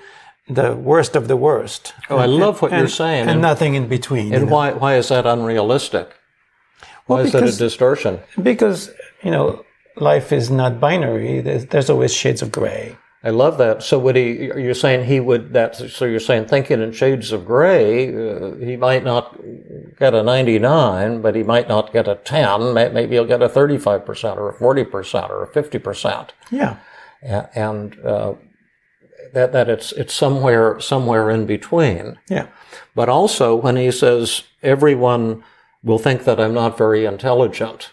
the 0.48 0.76
worst 0.76 1.16
of 1.16 1.28
the 1.28 1.38
worst. 1.38 1.94
Oh, 2.10 2.18
I 2.18 2.26
love 2.26 2.62
what 2.62 2.72
you're 2.72 2.88
saying. 2.88 3.22
and 3.22 3.30
And, 3.32 3.42
nothing 3.42 3.76
in 3.76 3.88
between. 3.88 4.28
you 4.28 4.34
and 4.36 4.46
know. 4.46 4.52
why, 4.54 4.72
why 4.74 4.96
is 4.98 5.08
that 5.10 5.26
unrealistic? 5.26 6.14
Why 7.06 7.18
Well, 7.18 7.26
is 7.26 7.32
that 7.34 7.44
a 7.44 7.52
distortion? 7.52 8.20
Because 8.42 8.92
you 9.24 9.32
know, 9.32 9.64
life 9.96 10.32
is 10.32 10.50
not 10.50 10.80
binary. 10.80 11.40
There's, 11.42 11.66
there's 11.68 11.90
always 11.90 12.14
shades 12.14 12.42
of 12.42 12.52
gray. 12.52 12.98
I 13.26 13.30
love 13.30 13.58
that. 13.60 13.84
So 13.84 13.98
would 14.00 14.18
he, 14.18 14.48
you're 14.48 14.74
saying 14.74 15.06
he 15.06 15.22
would, 15.22 15.54
that, 15.54 15.78
so 15.78 16.04
you're 16.04 16.20
saying 16.20 16.48
thinking 16.48 16.82
in 16.82 16.92
shades 16.92 17.32
of 17.32 17.46
gray, 17.46 18.10
uh, 18.14 18.56
he 18.56 18.76
might 18.76 19.06
not 19.06 19.40
get 19.98 20.14
a 20.14 20.22
99, 20.24 21.22
but 21.22 21.34
he 21.34 21.42
might 21.44 21.70
not 21.70 21.94
get 21.94 22.06
a 22.10 22.16
10. 22.16 22.74
Maybe 22.74 23.16
he'll 23.16 23.24
get 23.24 23.42
a 23.42 23.48
35% 23.48 24.36
or 24.36 24.50
a 24.50 24.54
40% 24.54 25.30
or 25.30 25.44
a 25.44 25.48
50%. 25.48 26.30
Yeah. 26.52 26.76
And, 27.22 27.98
uh, 28.06 28.34
that, 29.34 29.52
that 29.52 29.70
it's, 29.70 29.92
it's 29.94 30.14
somewhere, 30.14 30.80
somewhere 30.80 31.30
in 31.30 31.46
between. 31.46 32.20
Yeah. 32.30 32.48
But 32.96 33.10
also 33.10 33.56
when 33.56 33.76
he 33.76 33.92
says 33.92 34.44
everyone 34.62 35.44
will 35.84 36.00
think 36.00 36.24
that 36.24 36.40
I'm 36.40 36.54
not 36.54 36.78
very 36.78 37.06
intelligent, 37.06 37.92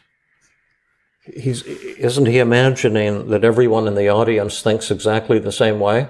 he's, 1.25 1.63
isn't 1.63 2.27
he 2.27 2.39
imagining 2.39 3.29
that 3.29 3.45
everyone 3.45 3.89
in 3.89 3.95
the 3.95 4.09
audience 4.09 4.63
thinks 4.63 4.91
exactly 4.91 5.39
the 5.39 5.53
same 5.53 5.81
way? 5.81 6.09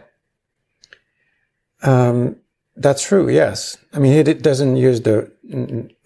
Um, 1.82 2.36
that's 2.76 3.02
true. 3.02 3.28
Yes. 3.28 3.76
I 3.92 3.98
mean, 3.98 4.26
it, 4.26 4.42
doesn't 4.42 4.76
use 4.76 5.02
the 5.02 5.30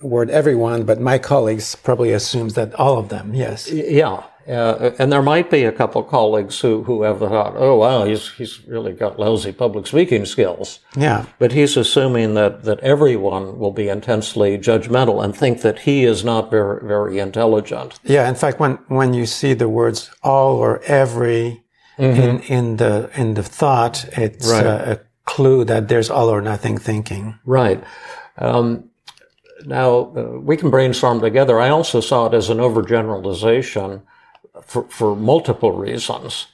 word 0.01 0.31
everyone, 0.31 0.85
but 0.85 1.01
my 1.01 1.18
colleagues 1.18 1.75
probably 1.75 2.12
assumes 2.12 2.55
that 2.55 2.75
all 2.75 2.99
of 2.99 3.09
them. 3.09 3.35
Yes. 3.35 3.70
Yeah. 3.70 4.25
Uh, 4.47 4.90
and 4.99 5.11
there 5.11 5.22
might 5.22 5.51
be 5.51 5.64
a 5.64 5.72
couple 5.72 6.03
of 6.03 6.09
colleagues 6.09 6.61
who, 6.61 6.82
who 6.84 7.03
have 7.03 7.18
the 7.18 7.28
thought, 7.28 7.55
oh, 7.57 7.76
wow, 7.76 8.05
he's, 8.05 8.30
he's 8.32 8.62
really 8.66 8.92
got 8.92 9.18
lousy 9.18 9.53
public 9.53 9.86
speaking 9.86 10.26
skills. 10.26 10.80
Yeah. 10.97 11.24
But 11.38 11.53
he's 11.53 11.76
assuming 11.78 12.34
that, 12.34 12.64
that 12.64 12.78
everyone 12.80 13.59
will 13.59 13.70
be 13.72 13.88
intensely 13.88 14.59
judgmental 14.59 15.24
and 15.24 15.34
think 15.34 15.62
that 15.62 15.78
he 15.80 16.05
is 16.05 16.24
not 16.24 16.51
very, 16.51 16.86
very 16.86 17.18
intelligent. 17.18 17.99
Yeah. 18.05 18.28
In 18.28 18.34
fact, 18.34 18.61
when 18.61 18.78
when 18.88 19.14
you 19.14 19.24
see 19.26 19.55
the 19.55 19.68
words 19.68 20.11
all 20.22 20.57
or 20.57 20.80
every 20.82 21.62
in 21.97 22.40
in 22.40 22.76
the 22.76 23.09
in 23.14 23.34
the 23.34 23.42
thought, 23.42 24.05
it's 24.18 24.51
Right. 24.51 24.66
uh, 24.66 24.97
a 24.97 24.99
clue 25.24 25.64
that 25.64 25.88
there's 25.88 26.11
all 26.11 26.28
or 26.28 26.42
nothing 26.42 26.76
thinking. 26.76 27.38
Right. 27.47 27.82
Um, 28.36 28.90
now, 29.64 30.12
uh, 30.16 30.38
we 30.40 30.57
can 30.57 30.70
brainstorm 30.70 31.20
together. 31.20 31.59
I 31.61 31.70
also 31.70 32.01
saw 32.01 32.26
it 32.26 32.34
as 32.34 32.51
an 32.51 32.59
overgeneralization 32.59 34.03
for, 34.62 34.84
for 34.84 35.16
multiple 35.16 35.72
reasons. 35.72 36.46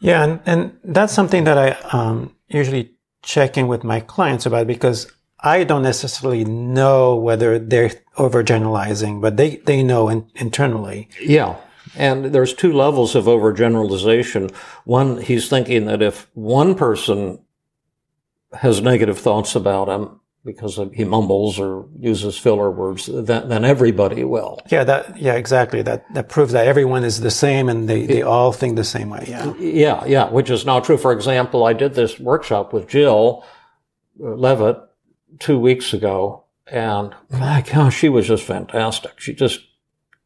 Yeah, 0.00 0.24
and, 0.24 0.40
and 0.46 0.78
that's 0.82 1.12
something 1.12 1.44
that 1.44 1.58
I 1.58 1.70
um, 1.92 2.34
usually 2.48 2.92
check 3.22 3.58
in 3.58 3.68
with 3.68 3.84
my 3.84 4.00
clients 4.00 4.46
about 4.46 4.66
because 4.66 5.12
I 5.40 5.64
don't 5.64 5.82
necessarily 5.82 6.44
know 6.44 7.16
whether 7.16 7.58
they're 7.58 7.92
overgeneralizing, 8.16 9.20
but 9.20 9.36
they, 9.36 9.56
they 9.56 9.82
know 9.82 10.08
in, 10.08 10.26
internally. 10.34 11.08
Yeah. 11.20 11.56
And 11.96 12.26
there's 12.26 12.54
two 12.54 12.72
levels 12.72 13.14
of 13.14 13.24
overgeneralization. 13.24 14.54
One, 14.84 15.20
he's 15.20 15.48
thinking 15.48 15.86
that 15.86 16.02
if 16.02 16.28
one 16.34 16.74
person 16.74 17.40
has 18.52 18.80
negative 18.80 19.18
thoughts 19.18 19.54
about 19.54 19.88
him 19.88 20.19
because 20.44 20.80
he 20.94 21.04
mumbles 21.04 21.58
or 21.58 21.86
uses 21.98 22.38
filler 22.38 22.70
words, 22.70 23.06
then, 23.12 23.48
then 23.48 23.64
everybody 23.64 24.24
will. 24.24 24.58
Yeah, 24.70 24.84
that 24.84 25.20
yeah, 25.20 25.34
exactly. 25.34 25.82
That 25.82 26.04
that 26.14 26.28
proves 26.28 26.52
that 26.52 26.66
everyone 26.66 27.04
is 27.04 27.20
the 27.20 27.30
same 27.30 27.68
and 27.68 27.88
they, 27.88 28.06
they 28.06 28.22
all 28.22 28.52
think 28.52 28.76
the 28.76 28.84
same 28.84 29.10
way. 29.10 29.26
Yeah. 29.28 29.52
Yeah, 29.58 30.04
yeah, 30.06 30.30
which 30.30 30.50
is 30.50 30.64
not 30.64 30.84
true. 30.84 30.96
For 30.96 31.12
example, 31.12 31.64
I 31.64 31.74
did 31.74 31.94
this 31.94 32.18
workshop 32.18 32.72
with 32.72 32.88
Jill 32.88 33.44
uh, 34.22 34.28
Levitt 34.34 34.78
two 35.38 35.58
weeks 35.58 35.92
ago, 35.92 36.44
and 36.66 37.14
my 37.30 37.62
gosh, 37.62 37.96
she 37.98 38.08
was 38.08 38.26
just 38.26 38.44
fantastic. 38.44 39.20
She 39.20 39.34
just, 39.34 39.60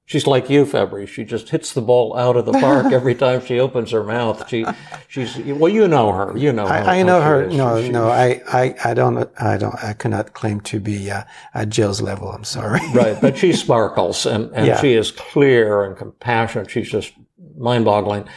she's 0.07 0.26
like 0.26 0.50
you, 0.50 0.64
Fabrice. 0.66 1.11
She 1.11 1.24
just 1.24 1.48
hits 1.48 1.72
the 1.72 1.80
ball 1.80 2.16
out 2.16 2.36
of 2.36 2.44
the 2.46 2.52
park 2.61 2.92
every 2.92 3.14
time 3.14 3.44
she 3.44 3.59
opens 3.61 3.90
her 3.90 4.05
mouth. 4.05 4.48
She, 4.48 4.64
she's, 5.09 5.36
well, 5.38 5.72
you 5.72 5.88
know 5.88 6.12
her. 6.12 6.36
You 6.36 6.52
know 6.52 6.66
her. 6.66 6.74
I, 6.74 6.98
I 6.98 7.02
know 7.02 7.20
her. 7.20 7.46
No, 7.48 7.80
She- 7.82 7.88
no, 7.90 8.09
I, 8.09 8.42
I, 8.52 8.74
I 8.84 8.94
don't, 8.94 9.28
I 9.40 9.57
don't, 9.57 9.74
I 9.82 9.92
cannot 9.94 10.34
claim 10.34 10.61
to 10.62 10.80
be 10.80 11.11
uh, 11.11 11.24
at 11.55 11.68
Jill's 11.70 12.00
level. 12.02 12.30
I'm 12.30 12.44
sorry. 12.44 12.80
right, 12.94 13.20
but 13.20 13.36
she 13.38 13.52
sparkles 13.52 14.26
and, 14.26 14.50
and 14.55 14.66
Yeah. 14.66 14.80
she 14.80 14.92
is 14.94 15.11
clear 15.11 15.84
and 15.84 15.96
compassionate. 15.96 16.70
She's 16.70 16.90
just 16.90 17.12
mind 17.57 17.84
boggling. 17.84 18.28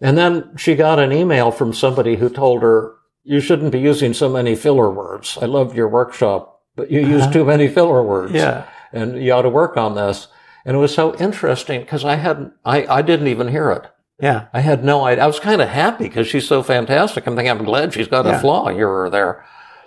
And 0.00 0.18
then 0.18 0.56
she 0.56 0.74
got 0.74 0.98
an 0.98 1.12
email 1.12 1.50
from 1.50 1.72
somebody 1.72 2.16
who 2.16 2.28
told 2.28 2.62
her, 2.62 2.94
you 3.22 3.40
shouldn't 3.40 3.72
be 3.72 3.80
using 3.80 4.12
so 4.12 4.28
many 4.28 4.54
filler 4.54 4.90
words. 4.90 5.38
I 5.40 5.46
loved 5.46 5.74
your 5.76 5.88
workshop, 5.88 6.60
but 6.76 6.90
you 6.90 7.00
use 7.00 7.26
too 7.28 7.44
many 7.44 7.68
filler 7.68 8.02
words. 8.02 8.32
Yeah. 8.32 8.66
And 8.92 9.22
you 9.22 9.32
ought 9.32 9.42
to 9.42 9.48
work 9.48 9.76
on 9.78 9.94
this. 9.94 10.28
And 10.64 10.76
it 10.76 10.80
was 10.80 10.94
so 10.94 11.14
interesting 11.16 11.80
because 11.80 12.04
I 12.04 12.16
hadn't, 12.16 12.54
I, 12.64 12.86
I 12.86 13.02
didn't 13.02 13.28
even 13.28 13.48
hear 13.48 13.70
it. 13.70 13.86
Yeah. 14.20 14.46
I 14.52 14.60
had 14.60 14.84
no 14.84 15.04
idea. 15.04 15.24
I 15.24 15.26
was 15.26 15.40
kind 15.40 15.60
of 15.60 15.68
happy 15.68 16.04
because 16.04 16.26
she's 16.26 16.46
so 16.46 16.62
fantastic. 16.62 17.26
I'm 17.26 17.34
thinking, 17.34 17.50
I'm 17.50 17.64
glad 17.64 17.92
she's 17.92 18.08
got 18.08 18.26
a 18.26 18.38
flaw 18.38 18.68
here 18.68 18.88
or 18.88 19.10
there. 19.10 19.44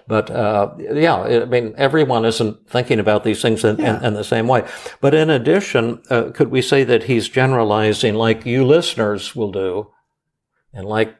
But, 0.08 0.30
uh, 0.30 0.74
yeah, 0.78 1.16
I 1.16 1.46
mean, 1.46 1.74
everyone 1.78 2.24
isn't 2.26 2.70
thinking 2.70 3.00
about 3.00 3.24
these 3.24 3.42
things 3.42 3.66
in, 3.66 3.80
in, 3.80 4.06
in 4.06 4.14
the 4.14 4.24
same 4.24 4.48
way. 4.48 4.66
But 5.02 5.14
in 5.14 5.30
addition, 5.30 6.02
uh, 6.10 6.32
could 6.34 6.50
we 6.50 6.62
say 6.62 6.84
that 6.86 7.04
he's 7.04 7.28
generalizing 7.28 8.16
like 8.16 8.46
you 8.46 8.66
listeners 8.66 9.36
will 9.36 9.52
do 9.52 9.92
and 10.74 10.88
like 10.88 11.16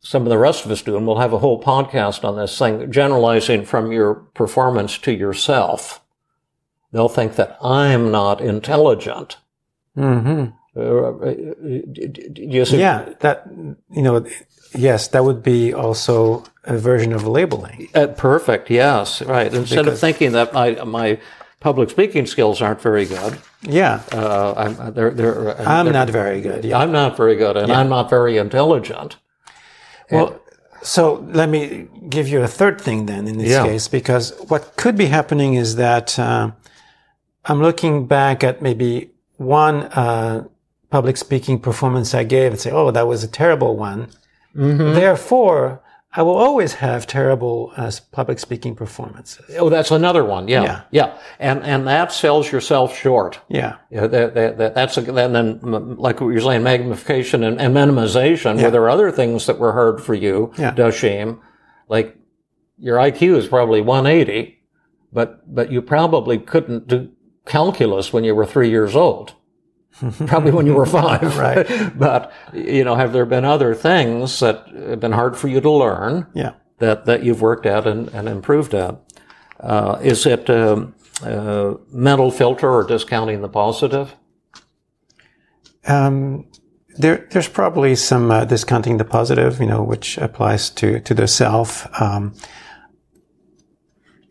some 0.00 0.22
of 0.22 0.28
the 0.28 0.38
rest 0.38 0.64
of 0.64 0.70
us 0.70 0.82
do, 0.82 0.96
and 0.96 1.06
we'll 1.06 1.18
have 1.18 1.32
a 1.32 1.38
whole 1.38 1.60
podcast 1.60 2.24
on 2.24 2.36
this 2.36 2.56
thing, 2.56 2.90
generalizing 2.92 3.64
from 3.64 3.90
your 3.90 4.14
performance 4.14 4.98
to 4.98 5.12
yourself. 5.12 6.00
They'll 6.92 7.08
think 7.08 7.36
that 7.36 7.56
I'm 7.62 8.10
not 8.10 8.40
intelligent. 8.40 9.36
hmm 9.94 10.46
Uh, 10.78 10.80
uh, 10.82 12.64
see- 12.64 12.78
Yeah. 12.78 13.08
That 13.20 13.46
you 13.90 14.02
know, 14.02 14.24
yes, 14.74 15.08
that 15.08 15.24
would 15.24 15.42
be 15.42 15.72
also 15.72 16.44
a 16.64 16.76
version 16.76 17.12
of 17.14 17.26
labeling. 17.26 17.88
Uh, 17.94 18.08
perfect. 18.08 18.68
Yes. 18.70 19.22
Right. 19.22 19.52
Instead 19.54 19.86
of 19.88 19.98
thinking 19.98 20.32
that 20.32 20.52
my 20.52 20.72
my 20.84 21.18
public 21.60 21.88
speaking 21.90 22.26
skills 22.26 22.60
aren't 22.60 22.82
very 22.82 23.06
good, 23.06 23.38
Yeah. 23.62 24.00
uh, 24.12 24.52
I'm 24.56 24.92
they're, 24.94 25.10
they're, 25.10 25.48
uh, 25.58 25.64
I'm 25.64 25.86
they're- 25.86 25.92
not 25.94 26.10
very 26.10 26.40
good. 26.42 26.64
Yeah. 26.64 26.78
I'm 26.78 26.92
not 26.92 27.16
very 27.16 27.36
good, 27.36 27.56
and 27.56 27.72
I'm 27.72 27.88
not 27.88 28.10
very 28.10 28.36
intelligent. 28.36 29.16
Well, 30.10 30.38
so 30.82 31.24
let 31.32 31.48
me 31.48 31.88
give 32.10 32.28
you 32.28 32.42
a 32.42 32.46
third 32.48 32.80
thing 32.80 33.06
then 33.06 33.26
in 33.26 33.38
this 33.38 33.48
Yeah. 33.50 33.64
case, 33.64 33.88
because 33.88 34.34
what 34.48 34.76
could 34.76 34.96
be 34.96 35.06
happening 35.06 35.54
is 35.54 35.76
that 35.76 36.18
uh, 36.18 36.50
I'm 37.46 37.62
looking 37.62 38.06
back 38.06 38.42
at 38.44 38.60
maybe 38.60 39.10
one 39.36 39.82
uh, 39.84 40.44
public 40.90 41.16
speaking 41.16 41.58
performance 41.60 42.14
I 42.14 42.24
gave 42.24 42.52
and 42.52 42.60
say, 42.60 42.70
oh, 42.70 42.90
that 42.90 43.06
was 43.06 43.22
a 43.24 43.28
terrible 43.28 43.76
one. 43.76 44.08
Therefore, 44.54 45.82
I 46.12 46.22
will 46.22 46.36
always 46.36 46.74
have 46.74 47.06
terrible 47.06 47.72
uh, 47.76 47.92
public 48.10 48.38
speaking 48.38 48.74
performances. 48.74 49.44
Oh, 49.58 49.68
that's 49.68 49.90
another 49.90 50.24
one. 50.24 50.48
Yeah. 50.48 50.62
Yeah. 50.62 50.82
Yeah. 50.90 51.18
And, 51.38 51.62
and 51.62 51.86
that 51.86 52.10
sells 52.10 52.50
yourself 52.50 52.96
short. 52.96 53.38
Yeah. 53.48 53.76
Yeah, 53.90 54.06
that, 54.06 54.34
that, 54.34 54.58
that, 54.58 54.74
that's 54.74 54.96
a, 54.96 55.00
and 55.14 55.34
then 55.34 55.96
like 55.96 56.20
what 56.22 56.28
you're 56.28 56.40
saying, 56.40 56.62
magnification 56.62 57.44
and, 57.44 57.60
and 57.60 57.74
minimization, 57.74 58.56
where 58.56 58.70
there 58.70 58.82
are 58.82 58.88
other 58.88 59.10
things 59.12 59.44
that 59.46 59.58
were 59.58 59.72
hard 59.72 60.02
for 60.02 60.14
you, 60.14 60.52
Yeah. 60.56 60.72
Dashim, 60.74 61.38
like 61.88 62.16
your 62.78 62.96
IQ 62.96 63.36
is 63.36 63.46
probably 63.48 63.82
180, 63.82 64.58
but 65.12 65.54
but 65.54 65.70
you 65.70 65.82
probably 65.82 66.38
couldn't 66.38 66.88
do 66.88 67.10
calculus 67.46 68.12
when 68.12 68.24
you 68.24 68.34
were 68.34 68.46
three 68.46 68.68
years 68.68 68.94
old. 68.94 69.34
probably 70.26 70.50
when 70.50 70.66
you 70.66 70.74
were 70.74 70.86
five. 70.86 71.38
Right. 71.38 71.66
but 71.98 72.32
you 72.52 72.84
know, 72.84 72.96
have 72.96 73.12
there 73.12 73.24
been 73.24 73.44
other 73.44 73.74
things 73.74 74.40
that 74.40 74.66
have 74.68 75.00
been 75.00 75.12
hard 75.12 75.36
for 75.36 75.48
you 75.48 75.60
to 75.60 75.70
learn? 75.70 76.26
Yeah. 76.34 76.52
that, 76.78 77.06
that 77.06 77.22
you've 77.24 77.40
worked 77.40 77.64
at 77.64 77.86
and, 77.86 78.08
and 78.08 78.28
improved 78.28 78.74
at. 78.74 79.00
Uh, 79.58 79.98
is 80.02 80.26
it 80.26 80.50
um, 80.50 80.94
uh, 81.22 81.74
mental 81.90 82.30
filter 82.30 82.68
or 82.68 82.84
discounting 82.84 83.40
the 83.40 83.48
positive? 83.48 84.14
Um, 85.86 86.46
there, 86.98 87.26
there's 87.30 87.48
probably 87.48 87.94
some 87.96 88.30
uh, 88.30 88.44
discounting 88.44 88.96
the 88.98 89.04
positive, 89.04 89.60
you 89.60 89.66
know, 89.66 89.82
which 89.82 90.18
applies 90.18 90.70
to 90.70 91.00
to 91.00 91.14
the 91.14 91.28
self. 91.28 91.88
Um, 92.00 92.34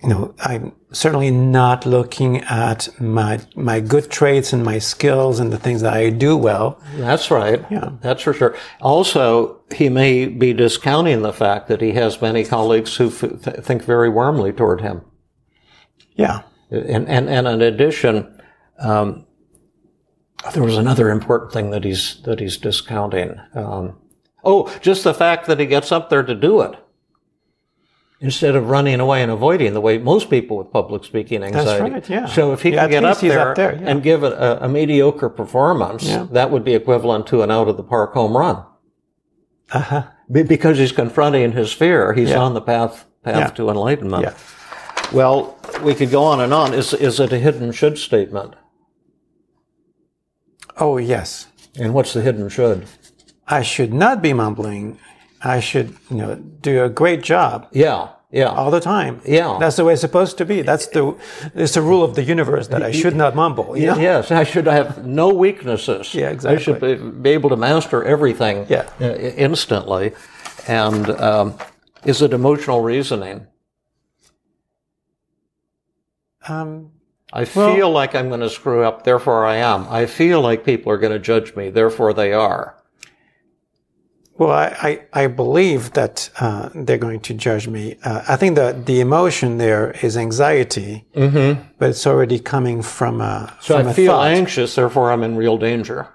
you 0.02 0.10
know, 0.10 0.36
I'm 0.40 0.74
certainly 0.96 1.30
not 1.30 1.86
looking 1.86 2.42
at 2.44 2.88
my 3.00 3.40
my 3.56 3.80
good 3.80 4.10
traits 4.10 4.54
and 4.54 4.64
my 4.64 4.80
skills 4.80 5.40
and 5.40 5.52
the 5.52 5.58
things 5.58 5.82
that 5.82 5.94
I 5.94 6.10
do 6.10 6.38
well. 6.38 6.82
That's 6.96 7.30
right. 7.30 7.64
Yeah. 7.70 7.92
That's 8.02 8.24
for 8.24 8.34
sure. 8.34 8.56
Also, 8.82 9.62
he 9.74 9.90
may 9.90 10.26
be 10.28 10.54
discounting 10.54 11.22
the 11.22 11.34
fact 11.34 11.68
that 11.68 11.82
he 11.82 11.92
has 11.92 12.22
many 12.22 12.44
colleagues 12.46 12.96
who 12.96 13.08
f- 13.08 13.20
th- 13.44 13.58
think 13.58 13.84
very 13.84 14.10
warmly 14.10 14.52
toward 14.54 14.82
him. 14.82 15.02
Yeah, 16.16 16.44
And, 16.72 17.10
and, 17.10 17.30
and 17.30 17.46
in 17.46 17.62
addition, 17.62 18.42
um, 18.80 19.26
there 20.54 20.64
was 20.64 20.78
another 20.78 21.10
important 21.10 21.52
thing 21.52 21.72
that 21.72 21.84
he's, 21.84 22.22
that 22.24 22.40
he's 22.40 22.56
discounting. 22.56 23.38
Um, 23.54 23.98
oh, 24.46 24.74
just 24.80 25.04
the 25.04 25.14
fact 25.14 25.48
that 25.48 25.60
he 25.60 25.66
gets 25.66 25.92
up 25.92 26.10
there 26.10 26.24
to 26.24 26.34
do 26.34 26.62
it. 26.62 26.76
Instead 28.26 28.56
of 28.56 28.70
running 28.70 29.00
away 29.00 29.22
and 29.22 29.32
avoiding 29.32 29.74
the 29.74 29.82
way 29.82 30.00
most 30.00 30.30
people 30.32 30.58
with 30.58 30.72
public 30.72 31.04
speaking 31.04 31.44
anxiety. 31.44 31.92
right, 31.94 32.10
yeah. 32.10 32.26
So 32.26 32.54
if 32.54 32.62
he 32.64 32.72
Yeah, 32.72 32.82
can 32.88 32.90
get 32.90 33.06
up 33.06 33.20
there, 33.20 33.50
up 33.52 33.56
there, 33.56 33.76
yeah. 33.76 33.88
and 33.90 34.02
give 34.02 34.24
a, 34.24 34.58
a 34.62 34.68
mediocre 34.68 35.30
performance, 35.30 36.04
that 36.32 36.50
would 36.50 36.64
be 36.64 36.74
equivalent 36.74 37.28
to 37.28 37.44
an 37.44 37.52
out 37.52 37.68
of 37.68 37.78
the 37.78 37.84
park 37.84 38.14
home 38.14 38.36
run. 38.36 38.64
uh-huh. 39.72 40.04
Be- 40.32 40.42
Because 40.44 40.80
he's 40.80 40.92
confronting 40.92 41.52
his 41.52 41.72
fear. 41.72 42.14
He's 42.14 42.32
on 42.32 42.56
the 42.56 42.62
path, 42.62 43.06
path 43.24 43.54
to 43.56 43.70
enlightenment. 43.70 44.34
Well, 45.14 45.56
we 45.84 45.94
could 45.94 46.10
go 46.10 46.24
on 46.24 46.42
and 46.42 46.52
on. 46.52 46.74
Is, 46.74 46.94
is 46.96 47.20
it 47.20 47.32
a 47.32 47.38
hidden 47.38 47.72
should 47.74 48.00
statement? 48.00 48.56
Oh 50.78 50.98
yes, 50.98 51.48
And 51.80 51.94
what's 51.94 52.14
the 52.14 52.22
hidden 52.22 52.50
should? 52.50 52.86
I 53.48 53.62
should 53.62 53.94
not 53.94 54.22
be 54.22 54.34
mumbling. 54.34 54.98
I 55.44 55.60
should, 55.60 55.96
you 56.10 56.18
know, 56.18 56.36
do 56.36 56.84
a 56.84 56.90
great 56.90 57.22
job 57.22 57.68
Yeah, 57.72 58.10
yeah, 58.32 58.50
all 58.50 58.72
the 58.72 58.80
time. 58.80 59.22
Yeah. 59.26 59.58
that's 59.60 59.78
the 59.78 59.86
way 59.86 59.94
it's 59.94 60.02
supposed 60.02 60.38
to 60.40 60.46
be. 60.46 60.62
That's 60.62 60.88
the 60.88 61.16
it's 61.54 61.76
the 61.76 61.82
rule 61.82 62.04
of 62.04 62.16
the 62.16 62.24
universe 62.24 62.68
that 62.68 62.84
I 62.84 62.92
should 62.92 63.16
not 63.16 63.36
mumble. 63.36 63.78
You 63.78 63.88
know? 63.88 63.98
yes. 63.98 64.32
I 64.32 64.44
should 64.44 64.68
have 64.68 65.06
no 65.06 65.30
weaknesses. 65.30 66.14
Yeah, 66.14 66.32
exactly. 66.32 66.58
I 66.58 66.62
should 66.62 66.82
be, 66.82 67.22
be 67.22 67.30
able 67.30 67.50
to 67.50 67.56
master 67.56 68.04
everything. 68.04 68.66
Yeah. 68.70 68.90
uh, 69.00 69.14
instantly. 69.16 70.14
And 70.68 71.10
um, 71.12 71.58
is 72.04 72.22
it 72.22 72.34
emotional 72.34 72.82
reasoning? 72.82 73.48
Um, 76.48 76.92
I 77.34 77.46
feel 77.46 77.90
like 77.90 78.16
I'm 78.16 78.30
going 78.30 78.42
to 78.42 78.50
screw 78.50 78.84
up, 78.84 79.04
therefore 79.04 79.46
I 79.46 79.58
am. 79.58 79.88
I 79.90 80.06
feel 80.06 80.42
like 80.42 80.64
people 80.64 80.92
are 80.92 80.98
going 80.98 81.12
to 81.12 81.20
judge 81.20 81.56
me, 81.56 81.70
therefore 81.70 82.14
they 82.14 82.34
are. 82.34 82.75
Well, 84.38 84.52
I, 84.52 85.00
I, 85.14 85.24
I 85.24 85.28
believe 85.28 85.94
that 85.94 86.30
uh, 86.42 86.70
they're 86.76 86.98
going 86.98 87.22
to 87.22 87.34
judge 87.34 87.70
me. 87.70 87.96
Uh, 88.04 88.22
I 88.28 88.36
think 88.36 88.56
that 88.58 88.86
the 88.86 89.00
emotion 89.00 89.58
there 89.60 89.92
is 90.04 90.18
anxiety, 90.18 91.06
but 91.14 91.90
it's 91.90 92.06
already 92.06 92.40
coming 92.40 92.82
from 92.82 93.22
a, 93.22 93.48
Mm-hmm. 93.48 93.62
So 93.62 93.78
from 93.78 93.88
I 93.88 93.92
a 93.92 93.94
feel 93.94 94.12
thought. 94.12 94.28
anxious, 94.28 94.76
therefore 94.76 95.12
I'm 95.12 95.24
in 95.24 95.38
real 95.38 95.58
danger. 95.58 96.10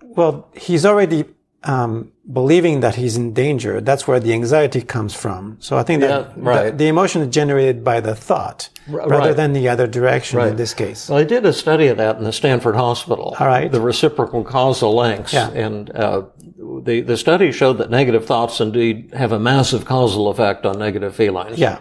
Well, 0.00 0.48
he's 0.54 0.84
already 0.86 1.24
um, 1.64 2.12
believing 2.32 2.80
that 2.80 2.94
he's 2.96 3.16
in 3.16 3.32
danger. 3.34 3.80
That's 3.80 4.06
where 4.08 4.20
the 4.20 4.32
anxiety 4.32 4.80
comes 4.82 5.14
from. 5.14 5.56
So 5.60 5.76
I 5.76 5.82
think 5.82 6.00
that, 6.02 6.08
Yeah, 6.10 6.32
right. 6.36 6.62
that 6.64 6.78
the 6.78 6.86
emotion 6.88 7.22
is 7.22 7.28
generated 7.34 7.82
by 7.84 8.00
the 8.00 8.14
thought 8.14 8.68
rather 8.88 9.10
right. 9.10 9.36
than 9.36 9.52
the 9.52 9.68
other 9.68 9.86
direction 9.86 10.38
Right. 10.38 10.48
in 10.48 10.56
this 10.56 10.74
case. 10.74 11.08
Well, 11.08 11.18
I 11.18 11.24
did 11.24 11.44
a 11.44 11.52
study 11.52 11.88
of 11.88 11.96
that 11.98 12.16
in 12.16 12.24
the 12.24 12.32
Stanford 12.32 12.74
Hospital. 12.74 13.36
All 13.38 13.46
right. 13.46 13.70
The 13.70 13.80
reciprocal 13.80 14.44
causal 14.44 14.96
links. 14.96 15.32
Yeah. 15.32 15.50
And 15.50 15.90
uh, 15.90 16.22
the, 16.82 17.00
the 17.00 17.16
study 17.16 17.52
showed 17.52 17.74
that 17.74 17.90
negative 17.90 18.26
thoughts 18.26 18.60
indeed 18.60 19.12
have 19.14 19.32
a 19.32 19.38
massive 19.38 19.84
causal 19.84 20.28
effect 20.28 20.66
on 20.66 20.78
negative 20.78 21.14
feelings. 21.14 21.58
Yeah. 21.58 21.80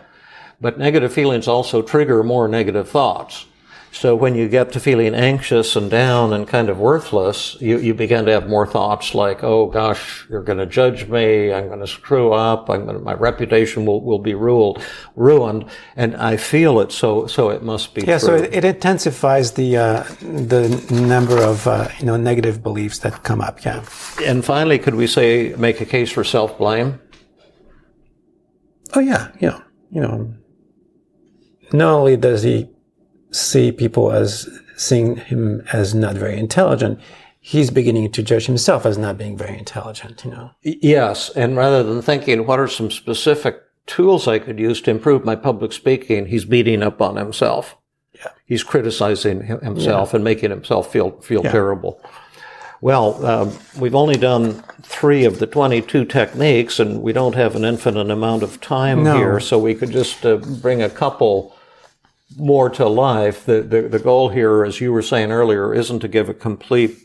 But 0.59 0.77
negative 0.77 1.13
feelings 1.13 1.47
also 1.47 1.81
trigger 1.81 2.23
more 2.23 2.47
negative 2.47 2.89
thoughts. 2.89 3.45
So 3.91 4.15
when 4.15 4.35
you 4.35 4.47
get 4.47 4.71
to 4.73 4.79
feeling 4.79 5.15
anxious 5.15 5.75
and 5.75 5.89
down 5.89 6.31
and 6.33 6.47
kind 6.47 6.69
of 6.69 6.77
worthless, 6.77 7.57
you, 7.59 7.79
you 7.79 7.93
begin 7.95 8.25
to 8.25 8.31
have 8.31 8.47
more 8.47 8.67
thoughts 8.67 9.15
like, 9.15 9.43
oh 9.43 9.67
gosh, 9.67 10.27
you're 10.29 10.43
going 10.43 10.59
to 10.59 10.67
judge 10.67 11.07
me. 11.07 11.51
I'm 11.51 11.67
going 11.67 11.79
to 11.79 11.87
screw 11.87 12.31
up. 12.31 12.69
I'm 12.69 12.85
going 12.85 12.97
to, 12.97 13.03
my 13.03 13.13
reputation 13.13 13.85
will, 13.85 14.01
will 14.01 14.19
be 14.19 14.35
ruled, 14.35 14.83
ruined. 15.15 15.65
And 15.95 16.15
I 16.15 16.37
feel 16.37 16.79
it. 16.79 16.91
So, 16.91 17.25
so 17.27 17.49
it 17.49 17.63
must 17.63 17.95
be 17.95 18.01
Yeah, 18.01 18.19
true. 18.19 18.27
so 18.27 18.35
it, 18.35 18.53
it 18.53 18.65
intensifies 18.65 19.53
the 19.53 19.77
uh, 19.77 20.03
the 20.21 20.69
number 20.91 21.37
of 21.41 21.65
uh, 21.65 21.87
you 21.99 22.05
know 22.05 22.17
negative 22.17 22.61
beliefs 22.61 22.99
that 22.99 23.23
come 23.23 23.41
up. 23.41 23.63
Yeah. 23.65 23.83
and 24.23 24.45
finally, 24.45 24.77
could 24.77 24.95
we 24.95 25.07
say, 25.07 25.55
make 25.57 25.81
a 25.81 25.85
case 25.85 26.11
for 26.11 26.23
self-blame? 26.23 26.99
Oh 28.93 28.99
yeah, 28.99 29.29
yeah. 29.39 29.61
You 29.91 30.01
know, 30.01 30.33
not 31.73 31.93
only 31.93 32.17
does 32.17 32.43
he 32.43 32.69
see 33.37 33.71
people 33.71 34.11
as 34.11 34.49
seeing 34.75 35.15
him 35.17 35.63
as 35.73 35.93
not 35.93 36.15
very 36.15 36.37
intelligent, 36.37 36.99
he's 37.39 37.69
beginning 37.71 38.11
to 38.11 38.23
judge 38.23 38.45
himself 38.45 38.85
as 38.85 38.97
not 38.97 39.17
being 39.17 39.37
very 39.37 39.57
intelligent. 39.57 40.23
You 40.25 40.31
know. 40.31 40.51
Yes, 40.63 41.29
and 41.35 41.55
rather 41.55 41.83
than 41.83 42.01
thinking 42.01 42.45
what 42.45 42.59
are 42.59 42.67
some 42.67 42.91
specific 42.91 43.61
tools 43.85 44.27
I 44.27 44.39
could 44.39 44.59
use 44.59 44.81
to 44.81 44.91
improve 44.91 45.23
my 45.23 45.35
public 45.35 45.71
speaking, 45.71 46.25
he's 46.27 46.45
beating 46.45 46.83
up 46.83 47.01
on 47.01 47.15
himself. 47.15 47.77
Yeah. 48.13 48.31
He's 48.45 48.63
criticizing 48.63 49.45
hi- 49.47 49.57
himself 49.63 50.13
and 50.13 50.23
making 50.23 50.49
himself 50.49 50.91
feel 50.91 51.11
feel 51.21 51.43
Yeah. 51.43 51.51
terrible. 51.51 52.01
Well, 52.79 53.25
um, 53.25 53.57
we've 53.79 53.95
only 53.95 54.17
done 54.17 54.63
three 54.83 55.25
of 55.25 55.39
the 55.39 55.47
22 55.47 56.05
techniques, 56.05 56.79
and 56.79 57.01
we 57.01 57.11
don't 57.11 57.33
have 57.33 57.55
an 57.55 57.65
infinite 57.65 58.11
amount 58.11 58.43
of 58.43 58.61
time 58.61 59.03
No. 59.03 59.15
here, 59.17 59.39
so 59.39 59.57
we 59.57 59.73
could 59.73 59.89
just 59.91 60.23
uh, 60.25 60.35
bring 60.37 60.83
a 60.83 60.89
couple 60.89 61.55
more 62.35 62.69
to 62.71 62.87
life. 62.87 63.45
The, 63.45 63.61
the 63.61 63.81
the 63.83 63.99
goal 63.99 64.29
here, 64.29 64.63
as 64.65 64.81
you 64.81 64.91
were 64.91 65.01
saying 65.01 65.31
earlier, 65.31 65.73
isn't 65.73 65.99
to 66.01 66.07
give 66.07 66.29
a 66.29 66.33
complete 66.33 66.97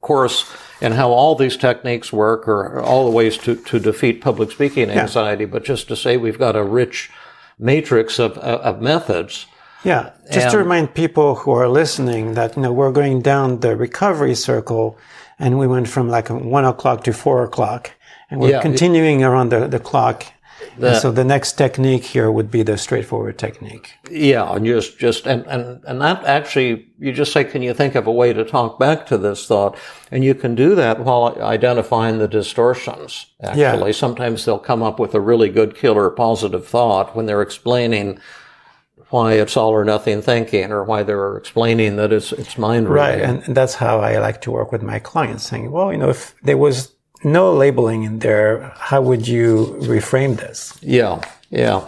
course 0.00 0.50
in 0.80 0.92
how 0.92 1.10
all 1.10 1.34
these 1.34 1.56
techniques 1.56 2.12
work 2.12 2.48
or 2.48 2.80
all 2.80 3.04
the 3.04 3.14
ways 3.14 3.36
to, 3.38 3.54
to 3.56 3.78
defeat 3.78 4.20
public 4.22 4.50
speaking 4.50 4.88
anxiety, 4.90 5.44
but 5.44 5.64
just 5.64 5.88
to 5.88 5.96
say 5.96 6.16
we've 6.16 6.38
got 6.38 6.56
a 6.56 6.62
rich 6.64 7.10
matrix 7.58 8.18
of, 8.18 8.32
of 8.38 8.60
of 8.60 8.82
methods. 8.82 9.46
Yeah, 9.84 10.10
just 10.30 10.50
to 10.50 10.58
remind 10.58 10.94
people 10.94 11.34
who 11.36 11.52
are 11.52 11.68
listening 11.68 12.34
that 12.34 12.54
you 12.56 12.62
know 12.62 12.72
we're 12.72 12.92
going 12.92 13.22
down 13.22 13.60
the 13.60 13.76
recovery 13.76 14.34
circle, 14.34 14.98
and 15.38 15.58
we 15.58 15.66
went 15.66 15.88
from 15.88 16.08
like 16.08 16.28
one 16.28 16.66
o'clock 16.66 17.04
to 17.04 17.12
four 17.12 17.42
o'clock, 17.44 17.90
and 18.30 18.40
we're 18.40 18.50
Yeah. 18.50 18.62
continuing 18.62 19.22
around 19.24 19.50
the, 19.52 19.66
the 19.68 19.80
clock. 19.80 20.24
The- 20.80 20.98
so 20.98 21.10
the 21.10 21.24
next 21.24 21.52
technique 21.52 22.04
here 22.04 22.30
would 22.30 22.50
be 22.50 22.62
the 22.62 22.78
straightforward 22.78 23.38
technique. 23.38 23.92
Yeah, 24.10 24.54
and 24.54 24.64
just 24.64 24.98
just 24.98 25.26
and 25.26 25.46
and 25.46 25.82
and 25.86 26.00
that 26.00 26.24
actually 26.24 26.86
you 26.98 27.12
just 27.12 27.32
say, 27.32 27.44
can 27.44 27.62
you 27.62 27.74
think 27.74 27.94
of 27.94 28.06
a 28.06 28.12
way 28.12 28.32
to 28.32 28.44
talk 28.44 28.78
back 28.78 29.06
to 29.06 29.18
this 29.18 29.46
thought? 29.46 29.76
And 30.10 30.24
you 30.24 30.34
can 30.34 30.54
do 30.54 30.74
that 30.74 31.00
while 31.00 31.36
identifying 31.40 32.18
the 32.18 32.28
distortions. 32.28 33.26
Actually, 33.42 33.92
sometimes 33.92 34.44
they'll 34.44 34.58
come 34.58 34.82
up 34.82 34.98
with 34.98 35.14
a 35.14 35.20
really 35.20 35.48
good 35.48 35.74
killer 35.76 36.10
positive 36.10 36.66
thought 36.66 37.14
when 37.14 37.26
they're 37.26 37.42
explaining 37.42 38.18
why 39.10 39.32
it's 39.32 39.56
all 39.56 39.70
or 39.70 39.84
nothing 39.84 40.22
thinking, 40.22 40.70
or 40.70 40.84
why 40.84 41.02
they're 41.02 41.36
explaining 41.36 41.96
that 41.96 42.12
it's 42.12 42.32
it's 42.32 42.56
mind 42.56 42.88
Right, 42.88 43.20
and, 43.20 43.42
and 43.42 43.56
that's 43.56 43.74
how 43.74 44.00
I 44.00 44.18
like 44.18 44.40
to 44.42 44.50
work 44.50 44.70
with 44.72 44.82
my 44.82 44.98
clients, 45.00 45.44
saying, 45.44 45.70
well, 45.70 45.90
you 45.92 45.98
know, 45.98 46.10
if 46.10 46.34
there 46.42 46.56
was 46.56 46.92
no 47.24 47.52
labeling 47.52 48.02
in 48.04 48.18
there, 48.20 48.72
how 48.76 49.00
would 49.02 49.26
you 49.28 49.76
reframe 49.82 50.36
this? 50.36 50.76
Yeah, 50.82 51.20
yeah. 51.50 51.86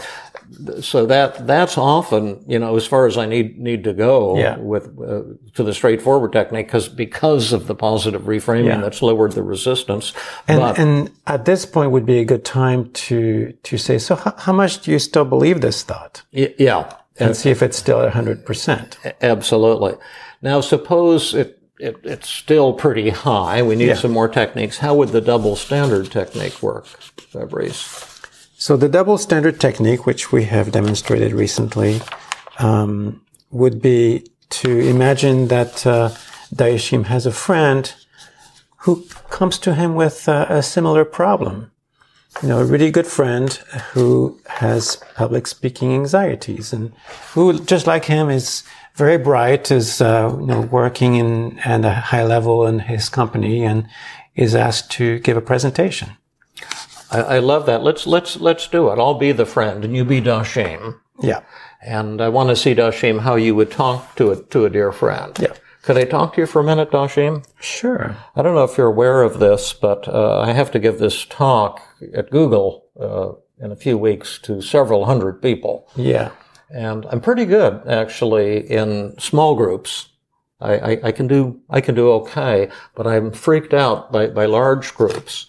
so 0.81 1.07
that 1.07 1.47
that's 1.47 1.79
often 1.79 2.45
you 2.47 2.59
know 2.59 2.77
as 2.77 2.87
far 2.87 3.07
as 3.07 3.17
I 3.17 3.25
need 3.27 3.59
need 3.59 3.85
to 3.85 3.93
go 3.95 4.37
Yeah. 4.39 4.57
with 4.59 4.85
uh, 5.01 5.23
to 5.55 5.63
the 5.65 5.73
straightforward 5.73 6.33
technique 6.33 6.67
because 6.67 6.89
because 6.91 7.53
of 7.55 7.67
the 7.67 7.75
positive 7.75 8.23
reframing 8.23 8.67
Yeah. 8.67 8.81
that's 8.83 9.01
lowered 9.03 9.33
the 9.33 9.43
resistance. 9.43 10.13
And, 10.49 10.61
but 10.61 10.79
and 10.79 11.11
at 11.27 11.45
this 11.47 11.65
point 11.67 11.91
would 11.93 12.05
be 12.07 12.19
a 12.19 12.25
good 12.25 12.45
time 12.45 12.91
to 13.07 13.53
to 13.63 13.79
say, 13.79 13.99
so 13.99 14.15
how, 14.17 14.35
how 14.37 14.53
much 14.53 14.83
do 14.83 14.91
you 14.91 14.99
still 14.99 15.25
believe 15.25 15.61
this 15.63 15.83
thought? 15.83 16.23
y- 16.35 16.55
yeah, 16.59 16.93
And 17.19 17.35
see 17.37 17.51
if 17.51 17.63
it's 17.63 17.79
still 17.79 18.01
at 18.03 18.13
100%. 18.13 18.97
absolutely. 19.23 19.95
Now 20.43 20.61
suppose 20.61 21.35
it. 21.35 21.59
It, 21.83 21.97
it's 22.05 22.29
still 22.29 22.73
pretty 22.73 23.11
high. 23.11 23.61
We 23.63 23.75
need 23.75 23.89
Yeah. 23.89 23.97
some 23.97 24.13
more 24.13 24.29
techniques. 24.29 24.79
How 24.79 24.95
would 24.95 25.09
the 25.09 25.21
double 25.21 25.57
standard 25.57 26.13
technique 26.13 26.63
work, 26.63 26.87
Fabrice? 27.33 28.21
So 28.57 28.77
the 28.77 28.89
double 28.89 29.19
standard 29.19 29.59
technique, 29.59 30.07
which 30.07 30.31
we 30.31 30.45
have 30.45 30.71
demonstrated 30.71 31.33
recently, 31.33 32.01
um, 32.61 33.21
would 33.51 33.83
be 33.83 34.25
to 34.61 34.71
imagine 34.79 35.49
that 35.49 35.85
uh, 35.85 36.11
Daishim 36.55 37.07
has 37.07 37.27
a 37.27 37.33
friend 37.33 37.93
who 38.85 39.05
comes 39.31 39.59
to 39.59 39.75
him 39.75 39.97
with 39.97 40.29
uh, 40.29 40.47
a 40.49 40.63
similar 40.63 41.05
problem. 41.05 41.73
You 42.43 42.49
know, 42.49 42.61
a 42.61 42.65
really 42.65 42.93
good 42.93 43.07
friend 43.09 43.53
who 43.95 44.39
has 44.47 45.03
public 45.17 45.47
speaking 45.49 45.93
anxieties 45.95 46.73
and 46.73 46.93
who, 47.35 47.59
just 47.65 47.87
like 47.89 48.05
him, 48.05 48.31
is 48.31 48.63
very 48.95 49.19
bright, 49.19 49.71
is, 49.71 50.01
uh, 50.01 50.37
you 50.41 50.47
know, 50.47 50.61
working 50.63 51.15
in, 51.17 51.59
at 51.61 51.85
a 51.85 51.93
high 51.93 52.25
level 52.25 52.67
in 52.67 52.81
his 52.81 53.09
company 53.09 53.65
and 53.65 53.87
is 54.35 54.55
asked 54.55 54.91
to 54.93 55.19
give 55.21 55.37
a 55.37 55.43
presentation. 55.43 56.11
I, 57.11 57.21
I 57.21 57.39
love 57.39 57.67
that. 57.67 57.83
Let's 57.83 58.07
let's 58.07 58.37
let's 58.41 58.67
do 58.69 58.89
it. 58.91 58.99
I'll 58.99 59.15
be 59.19 59.33
the 59.33 59.47
friend, 59.47 59.85
and 59.85 59.95
you 59.97 60.05
be 60.05 60.21
Dashim. 60.21 60.99
Yeah. 61.21 61.43
And 61.83 62.21
I 62.21 62.29
want 62.29 62.49
to 62.49 62.57
see 62.57 62.75
Dashim 62.75 63.21
how 63.21 63.35
you 63.35 63.55
would 63.55 63.71
talk 63.71 64.15
to 64.17 64.31
a 64.31 64.37
to 64.37 64.65
a 64.65 64.71
dear 64.71 64.93
friend. 64.93 65.37
Yeah. 65.41 65.55
Could 65.83 65.99
I 65.99 66.05
talk 66.05 66.35
to 66.35 66.41
you 66.41 66.47
for 66.47 66.61
a 66.61 66.65
minute, 66.65 66.93
Dashim? 66.93 67.45
Sure. 67.61 68.17
I 68.37 68.43
don't 68.43 68.55
know 68.55 68.63
if 68.65 68.79
you're 68.79 68.87
aware 68.87 69.23
of 69.23 69.41
this, 69.41 69.73
but 69.73 70.07
uh, 70.07 70.39
I 70.41 70.53
have 70.53 70.71
to 70.73 70.79
give 70.79 70.99
this 70.99 71.25
talk 71.25 71.81
at 72.15 72.31
Google 72.31 72.85
uh, 73.01 73.33
in 73.65 73.73
a 73.73 73.77
few 73.77 73.99
weeks 73.99 74.39
to 74.41 74.63
several 74.63 75.07
hundred 75.07 75.43
people, 75.43 75.89
Yeah. 75.97 76.31
And 76.73 77.07
I'm 77.11 77.21
pretty 77.21 77.45
good 77.45 77.87
actually 77.87 78.71
in 78.71 79.19
small 79.19 79.55
groups. 79.55 80.09
I, 80.61 80.75
I, 80.75 81.01
I 81.05 81.13
can 81.13 81.27
do 81.27 81.61
I 81.69 81.81
can 81.81 81.95
do 81.95 82.11
okay, 82.13 82.71
but 82.95 83.07
I'm 83.07 83.33
freaked 83.33 83.75
out 83.75 84.13
by, 84.13 84.29
by 84.29 84.47
large 84.47 84.95
groups. 84.95 85.47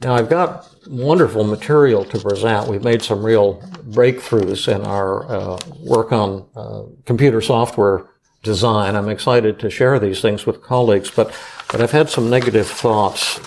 Now 0.00 0.14
I've 0.14 0.30
got 0.30 0.68
wonderful 0.88 1.44
material 1.44 2.04
to 2.06 2.18
present. 2.18 2.68
We've 2.68 2.82
made 2.82 3.02
some 3.02 3.24
real 3.24 3.60
breakthroughs 3.90 4.72
in 4.74 4.82
our 4.82 5.30
uh, 5.30 5.58
work 5.80 6.12
on 6.12 6.46
uh, 6.56 6.82
computer 7.04 7.40
software 7.40 8.08
design. 8.42 8.96
I'm 8.96 9.08
excited 9.08 9.60
to 9.60 9.70
share 9.70 9.98
these 9.98 10.20
things 10.20 10.46
with 10.46 10.62
colleagues, 10.62 11.10
but 11.10 11.34
but 11.70 11.80
I've 11.80 11.92
had 11.92 12.10
some 12.10 12.30
negative 12.30 12.66
thoughts. 12.66 13.38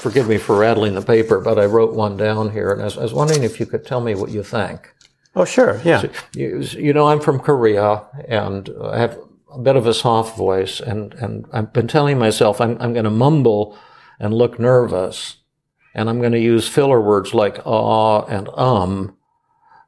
Forgive 0.00 0.28
me 0.28 0.36
for 0.36 0.58
rattling 0.58 0.94
the 0.94 1.02
paper, 1.02 1.40
but 1.40 1.58
I 1.58 1.64
wrote 1.64 1.94
one 1.94 2.16
down 2.16 2.50
here, 2.50 2.72
and 2.72 2.82
I 2.82 2.84
was, 2.84 2.98
I 2.98 3.02
was 3.02 3.14
wondering 3.14 3.42
if 3.42 3.58
you 3.58 3.64
could 3.64 3.86
tell 3.86 4.00
me 4.00 4.14
what 4.14 4.30
you 4.30 4.42
think. 4.42 4.93
Oh, 5.36 5.44
sure. 5.44 5.80
Yeah. 5.84 6.04
You, 6.34 6.60
you 6.60 6.92
know, 6.92 7.08
I'm 7.08 7.20
from 7.20 7.40
Korea, 7.40 8.04
and 8.28 8.70
I 8.82 8.98
have 8.98 9.18
a 9.52 9.58
bit 9.58 9.76
of 9.76 9.86
a 9.86 9.94
soft 9.94 10.36
voice, 10.36 10.80
and, 10.80 11.14
and 11.14 11.46
I've 11.52 11.72
been 11.72 11.88
telling 11.88 12.18
myself 12.18 12.60
I'm, 12.60 12.80
I'm 12.80 12.92
going 12.92 13.04
to 13.04 13.10
mumble 13.10 13.76
and 14.18 14.32
look 14.32 14.58
nervous, 14.58 15.36
and 15.94 16.08
I'm 16.08 16.20
going 16.20 16.32
to 16.32 16.40
use 16.40 16.68
filler 16.68 17.00
words 17.00 17.34
like 17.34 17.58
ah 17.66 18.22
and 18.26 18.48
um. 18.50 19.16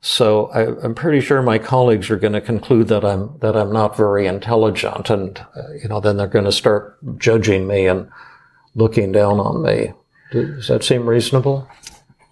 So 0.01 0.47
I, 0.49 0.85
I'm 0.85 0.95
pretty 0.95 1.21
sure 1.21 1.43
my 1.43 1.59
colleagues 1.59 2.11
are 2.11 2.17
going 2.17 2.35
to 2.35 2.41
conclude 2.41 2.89
that 2.89 3.05
I'm 3.05 3.39
that 3.41 3.57
I'm 3.57 3.73
not 3.73 3.97
very 3.97 4.27
intelligent, 4.27 5.11
and 5.11 5.39
uh, 5.57 5.73
you 5.83 5.89
know, 5.89 6.01
then 6.01 6.17
they're 6.17 6.27
going 6.27 6.45
to 6.45 6.53
start 6.53 6.99
judging 7.19 7.67
me 7.67 7.87
and 7.87 8.09
looking 8.75 9.11
down 9.11 9.41
on 9.41 9.63
me. 9.63 9.93
Does 10.33 10.69
that 10.69 10.85
seem 10.85 11.09
reasonable? 11.09 11.69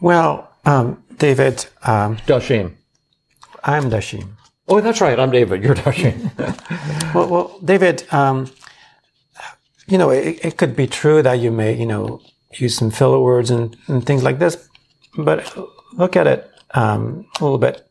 Well, 0.01 0.51
um, 0.65 1.03
David, 1.19 1.67
um, 1.83 2.19
Dashim. 2.19 2.75
I'm 3.65 3.91
Dashim. 3.91 4.29
Oh, 4.69 4.81
that's 4.81 5.01
right. 5.01 5.19
I'm 5.19 5.31
David. 5.31 5.63
You're 5.63 5.75
Dashim. 5.75 6.31
Well, 7.15 7.29
well 7.29 7.61
David, 7.65 8.13
um, 8.13 8.51
you 9.87 9.99
know, 9.99 10.11
it, 10.11 10.45
it 10.45 10.57
could 10.57 10.75
be 10.75 10.89
true 10.89 11.23
that 11.23 11.35
you 11.35 11.53
may, 11.53 11.73
you 11.73 11.87
know, 11.87 12.21
use 12.55 12.77
some 12.77 12.91
filler 12.91 13.21
words 13.21 13.51
and, 13.51 13.77
and 13.87 14.05
things 14.05 14.25
like 14.25 14.41
this, 14.41 14.69
but 15.17 15.57
look 15.93 16.17
at 16.17 16.27
it 16.27 16.51
um, 16.73 17.25
a 17.39 17.45
little 17.45 17.59
bit 17.59 17.89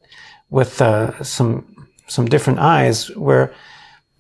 with 0.50 0.82
uh, 0.82 1.24
some 1.24 1.88
some 2.08 2.26
different 2.26 2.60
eyes, 2.60 3.10
where 3.16 3.54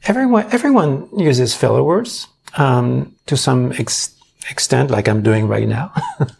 everyone 0.06 0.47
everyone 0.54 1.10
uses 1.18 1.54
filler 1.54 1.84
words 1.84 2.28
um, 2.58 3.14
to 3.26 3.36
some 3.36 3.74
ex- 3.74 4.18
extent, 4.49 4.89
like 4.89 5.10
I'm 5.10 5.22
doing 5.22 5.47
right 5.49 5.68
now, 5.68 5.91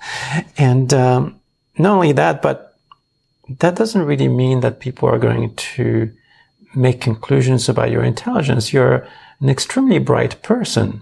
and 0.58 0.94
um, 0.94 1.40
not 1.78 1.94
only 1.94 2.14
that, 2.14 2.42
but 2.42 2.73
that 3.50 3.76
doesn't 3.76 4.06
really 4.06 4.28
mean 4.28 4.62
that 4.62 4.80
people 4.80 5.10
are 5.10 5.20
going 5.20 5.56
to 5.56 6.12
make 6.76 7.02
conclusions 7.02 7.70
about 7.70 7.92
your 7.92 8.04
intelligence. 8.04 8.74
You're 8.74 9.08
an 9.40 9.50
extremely 9.50 10.00
bright 10.00 10.42
person. 10.42 11.02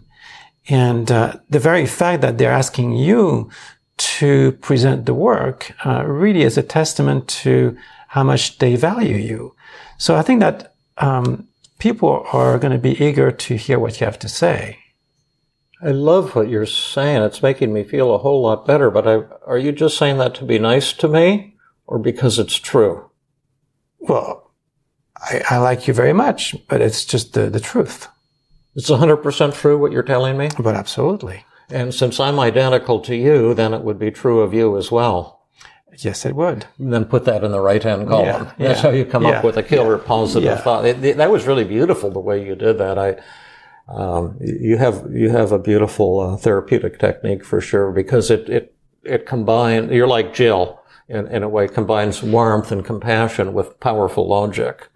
And 0.67 1.11
uh, 1.11 1.35
the 1.49 1.59
very 1.59 1.85
fact 1.85 2.21
that 2.21 2.37
they're 2.37 2.51
asking 2.51 2.93
you 2.93 3.49
to 3.97 4.53
present 4.53 5.05
the 5.05 5.13
work 5.13 5.73
uh, 5.85 6.03
really 6.05 6.41
is 6.41 6.57
a 6.57 6.63
testament 6.63 7.27
to 7.27 7.77
how 8.07 8.23
much 8.23 8.57
they 8.57 8.75
value 8.75 9.15
you. 9.15 9.55
So 9.97 10.15
I 10.15 10.21
think 10.21 10.39
that 10.39 10.73
um, 10.97 11.47
people 11.77 12.25
are 12.33 12.57
going 12.57 12.73
to 12.73 12.79
be 12.79 13.01
eager 13.03 13.31
to 13.31 13.55
hear 13.55 13.79
what 13.79 13.99
you 13.99 14.05
have 14.05 14.19
to 14.19 14.29
say. 14.29 14.79
I 15.83 15.91
love 15.91 16.35
what 16.35 16.49
you're 16.49 16.65
saying. 16.65 17.23
It's 17.23 17.41
making 17.41 17.73
me 17.73 17.83
feel 17.83 18.13
a 18.13 18.19
whole 18.19 18.41
lot 18.43 18.67
better. 18.67 18.91
But 18.91 19.07
I, 19.07 19.23
are 19.45 19.57
you 19.57 19.71
just 19.71 19.97
saying 19.97 20.17
that 20.17 20.35
to 20.35 20.45
be 20.45 20.59
nice 20.59 20.93
to 20.93 21.07
me 21.07 21.50
or 21.91 21.99
because 21.99 22.39
it's 22.39 22.55
true? 22.55 23.09
Well, 23.99 24.49
I, 25.17 25.41
I 25.49 25.57
like 25.57 25.87
you 25.89 25.93
very 25.93 26.13
much, 26.13 26.55
but 26.69 26.79
it's 26.79 27.03
just 27.03 27.33
the, 27.33 27.49
the 27.49 27.59
truth. 27.59 28.07
It's 28.75 28.89
100% 28.89 29.53
true 29.53 29.77
what 29.77 29.91
you're 29.91 30.01
telling 30.01 30.37
me? 30.37 30.49
But 30.57 30.75
absolutely. 30.75 31.43
And 31.69 31.93
since 31.93 32.17
I'm 32.17 32.39
identical 32.39 33.01
to 33.01 33.15
you, 33.15 33.53
then 33.53 33.73
it 33.73 33.81
would 33.81 33.99
be 33.99 34.09
true 34.09 34.39
of 34.39 34.53
you 34.53 34.77
as 34.77 34.89
well. 34.89 35.41
Yes, 35.97 36.25
it 36.25 36.33
would. 36.33 36.65
And 36.79 36.93
then 36.93 37.03
put 37.03 37.25
that 37.25 37.43
in 37.43 37.51
the 37.51 37.59
right 37.59 37.83
hand 37.83 38.07
column. 38.07 38.25
Yeah, 38.25 38.67
That's 38.67 38.77
yeah, 38.81 38.89
how 38.89 38.95
you 38.95 39.03
come 39.03 39.23
yeah, 39.23 39.31
up 39.39 39.43
with 39.43 39.57
a 39.57 39.63
killer 39.63 39.97
positive 39.97 40.63
thought. 40.63 40.85
It- 40.85 41.03
it- 41.03 41.17
that 41.17 41.29
was 41.29 41.45
really 41.45 41.65
beautiful 41.65 42.09
the 42.09 42.19
way 42.21 42.45
you 42.45 42.55
did 42.55 42.77
that. 42.77 42.97
I, 42.97 43.17
um, 43.93 44.37
you 44.39 44.77
have 44.77 45.05
you 45.11 45.29
have 45.29 45.51
a 45.51 45.59
beautiful 45.59 46.21
uh, 46.21 46.37
therapeutic 46.37 46.97
technique 46.97 47.43
for 47.43 47.59
sure 47.59 47.91
because 47.91 48.31
it 48.31 48.47
it 48.47 48.73
it 49.03 49.25
combines. 49.25 49.91
You're 49.91 50.07
like 50.07 50.33
Jill 50.33 50.79
in, 51.11 51.27
in 51.27 51.43
a 51.43 51.49
way 51.49 51.67
combines 51.67 52.23
warmth 52.23 52.71
and 52.71 52.83
compassion 52.85 53.53
with 53.53 53.79
powerful 53.79 54.27
logic. 54.27 54.87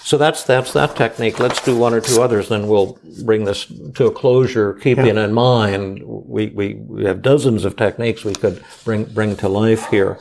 So 0.00 0.16
that's 0.18 0.42
that's 0.44 0.72
that 0.72 0.96
technique. 0.96 1.38
Let's 1.38 1.62
do 1.62 1.76
one 1.76 1.92
or 1.94 2.00
two 2.00 2.22
others, 2.22 2.48
then 2.48 2.68
we'll 2.68 2.98
bring 3.24 3.44
this 3.44 3.66
to 3.94 4.06
a 4.06 4.10
closure. 4.12 4.74
Keeping 4.74 5.16
in 5.18 5.32
mind 5.32 6.02
we, 6.04 6.46
we 6.48 6.74
we 6.74 7.04
have 7.04 7.20
dozens 7.22 7.64
of 7.64 7.76
techniques 7.76 8.24
we 8.24 8.34
could 8.34 8.62
bring 8.84 9.04
bring 9.04 9.36
to 9.36 9.48
life 9.48 9.86
here. 9.90 10.18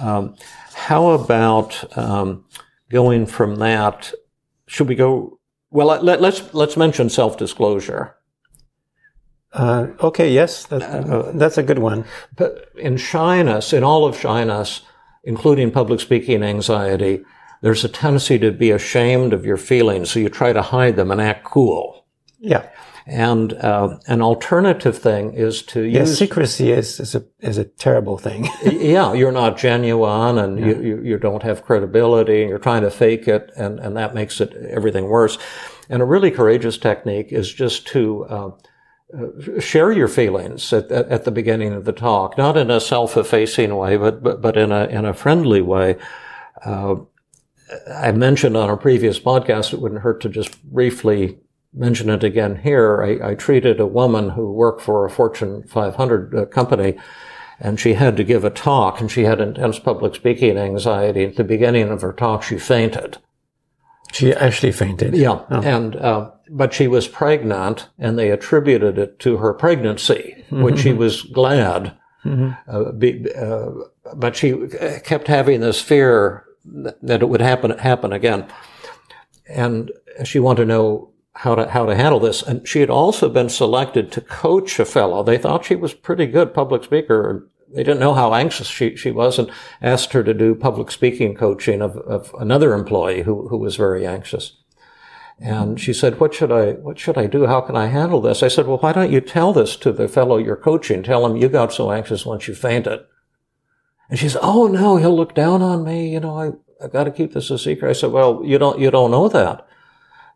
Um, 0.00 0.36
how 0.74 1.10
about 1.10 1.96
um, 1.96 2.44
going 2.90 3.26
from 3.26 3.56
that? 3.56 4.12
Should 4.66 4.88
we 4.88 4.94
go? 4.94 5.38
Well, 5.70 5.86
let, 6.02 6.20
let's 6.20 6.54
let's 6.54 6.76
mention 6.76 7.08
self 7.10 7.36
disclosure. 7.36 8.15
Uh, 9.56 9.88
okay, 10.00 10.30
yes, 10.32 10.66
that, 10.66 10.82
uh, 10.82 11.32
that's 11.32 11.56
a 11.56 11.62
good 11.62 11.78
one. 11.78 12.04
But 12.36 12.70
in 12.76 12.98
shyness, 12.98 13.72
in 13.72 13.82
all 13.82 14.04
of 14.04 14.18
shyness, 14.18 14.82
including 15.24 15.70
public 15.70 16.00
speaking 16.00 16.42
anxiety, 16.42 17.24
there's 17.62 17.82
a 17.84 17.88
tendency 17.88 18.38
to 18.38 18.52
be 18.52 18.70
ashamed 18.70 19.32
of 19.32 19.46
your 19.46 19.56
feelings, 19.56 20.10
so 20.10 20.20
you 20.20 20.28
try 20.28 20.52
to 20.52 20.60
hide 20.60 20.96
them 20.96 21.10
and 21.10 21.20
act 21.22 21.44
cool. 21.44 22.04
Yeah. 22.38 22.68
And 23.06 23.54
uh, 23.54 23.98
an 24.08 24.20
alternative 24.20 24.98
thing 24.98 25.32
is 25.32 25.62
to 25.62 25.82
Yes, 25.82 26.08
use. 26.08 26.18
secrecy 26.18 26.70
is, 26.72 27.00
is 27.00 27.14
a 27.14 27.24
is 27.40 27.56
a 27.56 27.64
terrible 27.64 28.18
thing. 28.18 28.48
yeah, 28.64 29.14
you're 29.14 29.32
not 29.32 29.56
genuine, 29.56 30.38
and 30.38 30.58
you, 30.58 30.82
you 30.82 31.02
you 31.02 31.16
don't 31.18 31.44
have 31.44 31.64
credibility, 31.64 32.40
and 32.42 32.50
you're 32.50 32.58
trying 32.58 32.82
to 32.82 32.90
fake 32.90 33.28
it, 33.28 33.52
and 33.56 33.78
and 33.78 33.96
that 33.96 34.12
makes 34.14 34.40
it 34.40 34.52
everything 34.70 35.04
worse. 35.08 35.38
And 35.88 36.02
a 36.02 36.04
really 36.04 36.32
courageous 36.32 36.78
technique 36.78 37.32
is 37.32 37.52
just 37.52 37.86
to 37.88 38.26
uh, 39.14 39.60
share 39.60 39.92
your 39.92 40.08
feelings 40.08 40.72
at, 40.72 40.90
at, 40.90 41.08
at 41.08 41.24
the 41.24 41.30
beginning 41.30 41.72
of 41.72 41.84
the 41.84 41.92
talk, 41.92 42.36
not 42.36 42.56
in 42.56 42.70
a 42.70 42.80
self-effacing 42.80 43.74
way, 43.76 43.96
but 43.96 44.22
but, 44.22 44.40
but 44.40 44.56
in 44.56 44.72
a 44.72 44.86
in 44.86 45.04
a 45.04 45.14
friendly 45.14 45.60
way. 45.60 45.96
Uh, 46.64 46.96
I 47.92 48.12
mentioned 48.12 48.56
on 48.56 48.70
a 48.70 48.76
previous 48.76 49.18
podcast, 49.18 49.72
it 49.72 49.80
wouldn't 49.80 50.02
hurt 50.02 50.20
to 50.22 50.28
just 50.28 50.62
briefly 50.64 51.38
mention 51.72 52.10
it 52.10 52.24
again 52.24 52.56
here. 52.56 53.02
I, 53.02 53.30
I 53.30 53.34
treated 53.34 53.80
a 53.80 53.86
woman 53.86 54.30
who 54.30 54.52
worked 54.52 54.80
for 54.80 55.04
a 55.04 55.10
Fortune 55.10 55.64
500 55.64 56.34
uh, 56.34 56.46
company, 56.46 56.98
and 57.60 57.78
she 57.78 57.94
had 57.94 58.16
to 58.16 58.24
give 58.24 58.44
a 58.44 58.50
talk 58.50 59.00
and 59.00 59.10
she 59.10 59.24
had 59.24 59.40
intense 59.40 59.78
public 59.78 60.14
speaking 60.14 60.56
anxiety. 60.56 61.24
At 61.24 61.36
the 61.36 61.44
beginning 61.44 61.90
of 61.90 62.02
her 62.02 62.12
talk, 62.12 62.42
she 62.42 62.58
fainted. 62.58 63.18
She 64.12 64.32
actually 64.32 64.72
fainted. 64.72 65.14
Yeah. 65.14 65.44
Oh. 65.50 65.62
And, 65.62 65.96
uh, 65.96 66.30
but 66.48 66.72
she 66.72 66.88
was 66.88 67.08
pregnant 67.08 67.88
and 67.98 68.18
they 68.18 68.30
attributed 68.30 68.98
it 68.98 69.18
to 69.20 69.38
her 69.38 69.52
pregnancy, 69.52 70.44
mm-hmm. 70.46 70.62
which 70.62 70.78
she 70.78 70.92
was 70.92 71.22
glad. 71.22 71.96
Mm-hmm. 72.24 72.52
Uh, 72.68 72.92
be, 72.92 73.26
uh, 73.34 73.70
but 74.14 74.36
she 74.36 74.68
kept 75.04 75.28
having 75.28 75.60
this 75.60 75.80
fear 75.80 76.44
that 76.64 77.22
it 77.22 77.28
would 77.28 77.40
happen, 77.40 77.76
happen 77.78 78.12
again. 78.12 78.48
And 79.48 79.92
she 80.24 80.38
wanted 80.38 80.62
to 80.62 80.68
know 80.68 81.10
how 81.34 81.54
to, 81.54 81.68
how 81.68 81.86
to 81.86 81.94
handle 81.94 82.18
this. 82.18 82.42
And 82.42 82.66
she 82.66 82.80
had 82.80 82.90
also 82.90 83.28
been 83.28 83.48
selected 83.48 84.10
to 84.12 84.20
coach 84.20 84.80
a 84.80 84.84
fellow. 84.84 85.22
They 85.22 85.38
thought 85.38 85.66
she 85.66 85.76
was 85.76 85.94
pretty 85.94 86.26
good 86.26 86.54
public 86.54 86.82
speaker. 86.84 87.48
They 87.76 87.82
didn't 87.84 88.00
know 88.00 88.14
how 88.14 88.32
anxious 88.32 88.68
she, 88.68 88.96
she 88.96 89.10
was 89.10 89.38
and 89.38 89.50
asked 89.82 90.14
her 90.14 90.24
to 90.24 90.32
do 90.32 90.54
public 90.54 90.90
speaking 90.90 91.34
coaching 91.34 91.82
of, 91.82 91.98
of 91.98 92.34
another 92.40 92.72
employee 92.72 93.20
who, 93.20 93.48
who 93.48 93.58
was 93.58 93.76
very 93.76 94.06
anxious. 94.06 94.56
And 95.38 95.78
she 95.78 95.92
said, 95.92 96.18
what 96.18 96.32
should 96.32 96.50
I, 96.50 96.72
what 96.72 96.98
should 96.98 97.18
I 97.18 97.26
do? 97.26 97.44
How 97.44 97.60
can 97.60 97.76
I 97.76 97.88
handle 97.88 98.22
this? 98.22 98.42
I 98.42 98.48
said, 98.48 98.66
well, 98.66 98.78
why 98.78 98.94
don't 98.94 99.12
you 99.12 99.20
tell 99.20 99.52
this 99.52 99.76
to 99.76 99.92
the 99.92 100.08
fellow 100.08 100.38
you're 100.38 100.56
coaching? 100.56 101.02
Tell 101.02 101.26
him 101.26 101.36
you 101.36 101.50
got 101.50 101.70
so 101.70 101.92
anxious 101.92 102.24
once 102.24 102.48
you 102.48 102.54
fainted. 102.54 103.00
And 104.08 104.18
she 104.18 104.30
said, 104.30 104.40
oh 104.42 104.68
no, 104.68 104.96
he'll 104.96 105.14
look 105.14 105.34
down 105.34 105.60
on 105.60 105.84
me. 105.84 106.08
You 106.08 106.20
know, 106.20 106.38
I, 106.38 106.52
I've 106.82 106.94
got 106.94 107.04
to 107.04 107.10
keep 107.10 107.34
this 107.34 107.50
a 107.50 107.58
secret. 107.58 107.90
I 107.90 107.92
said, 107.92 108.10
well, 108.10 108.40
you 108.42 108.56
don't, 108.56 108.80
you 108.80 108.90
don't 108.90 109.10
know 109.10 109.28
that. 109.28 109.66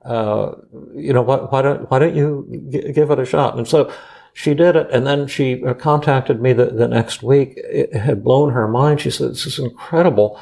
Uh, 0.04 0.56
you 0.94 1.14
know, 1.14 1.22
why, 1.22 1.36
why, 1.36 1.62
don't, 1.62 1.90
why 1.90 1.98
don't 2.00 2.14
you 2.14 2.68
g- 2.70 2.92
give 2.92 3.10
it 3.10 3.18
a 3.18 3.24
shot? 3.24 3.56
And 3.56 3.66
so 3.66 3.90
she 4.32 4.54
did 4.54 4.76
it. 4.76 4.88
And 4.90 5.06
then 5.06 5.26
she 5.26 5.64
uh, 5.64 5.74
contacted 5.74 6.40
me 6.40 6.52
the, 6.52 6.66
the 6.66 6.88
next 6.88 7.22
week. 7.22 7.54
It 7.56 7.94
had 7.94 8.24
blown 8.24 8.52
her 8.52 8.68
mind. 8.68 9.00
She 9.00 9.10
said, 9.10 9.30
this 9.30 9.46
is 9.46 9.58
incredible. 9.58 10.40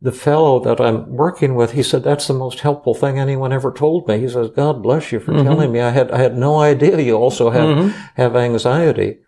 The 0.00 0.12
fellow 0.12 0.60
that 0.60 0.80
I'm 0.80 1.10
working 1.10 1.56
with, 1.56 1.72
he 1.72 1.82
said, 1.82 2.04
that's 2.04 2.28
the 2.28 2.34
most 2.34 2.60
helpful 2.60 2.94
thing 2.94 3.18
anyone 3.18 3.52
ever 3.52 3.72
told 3.72 4.06
me. 4.06 4.20
He 4.20 4.28
says, 4.28 4.50
God 4.50 4.82
bless 4.82 5.10
you 5.10 5.18
for 5.18 5.32
mm-hmm. 5.32 5.44
telling 5.44 5.72
me. 5.72 5.80
I 5.80 5.90
had, 5.90 6.12
I 6.12 6.18
had 6.18 6.36
no 6.36 6.60
idea 6.60 7.00
you 7.00 7.16
also 7.16 7.50
have, 7.50 7.68
mm-hmm. 7.68 7.88
have 8.14 8.36
anxiety 8.36 9.18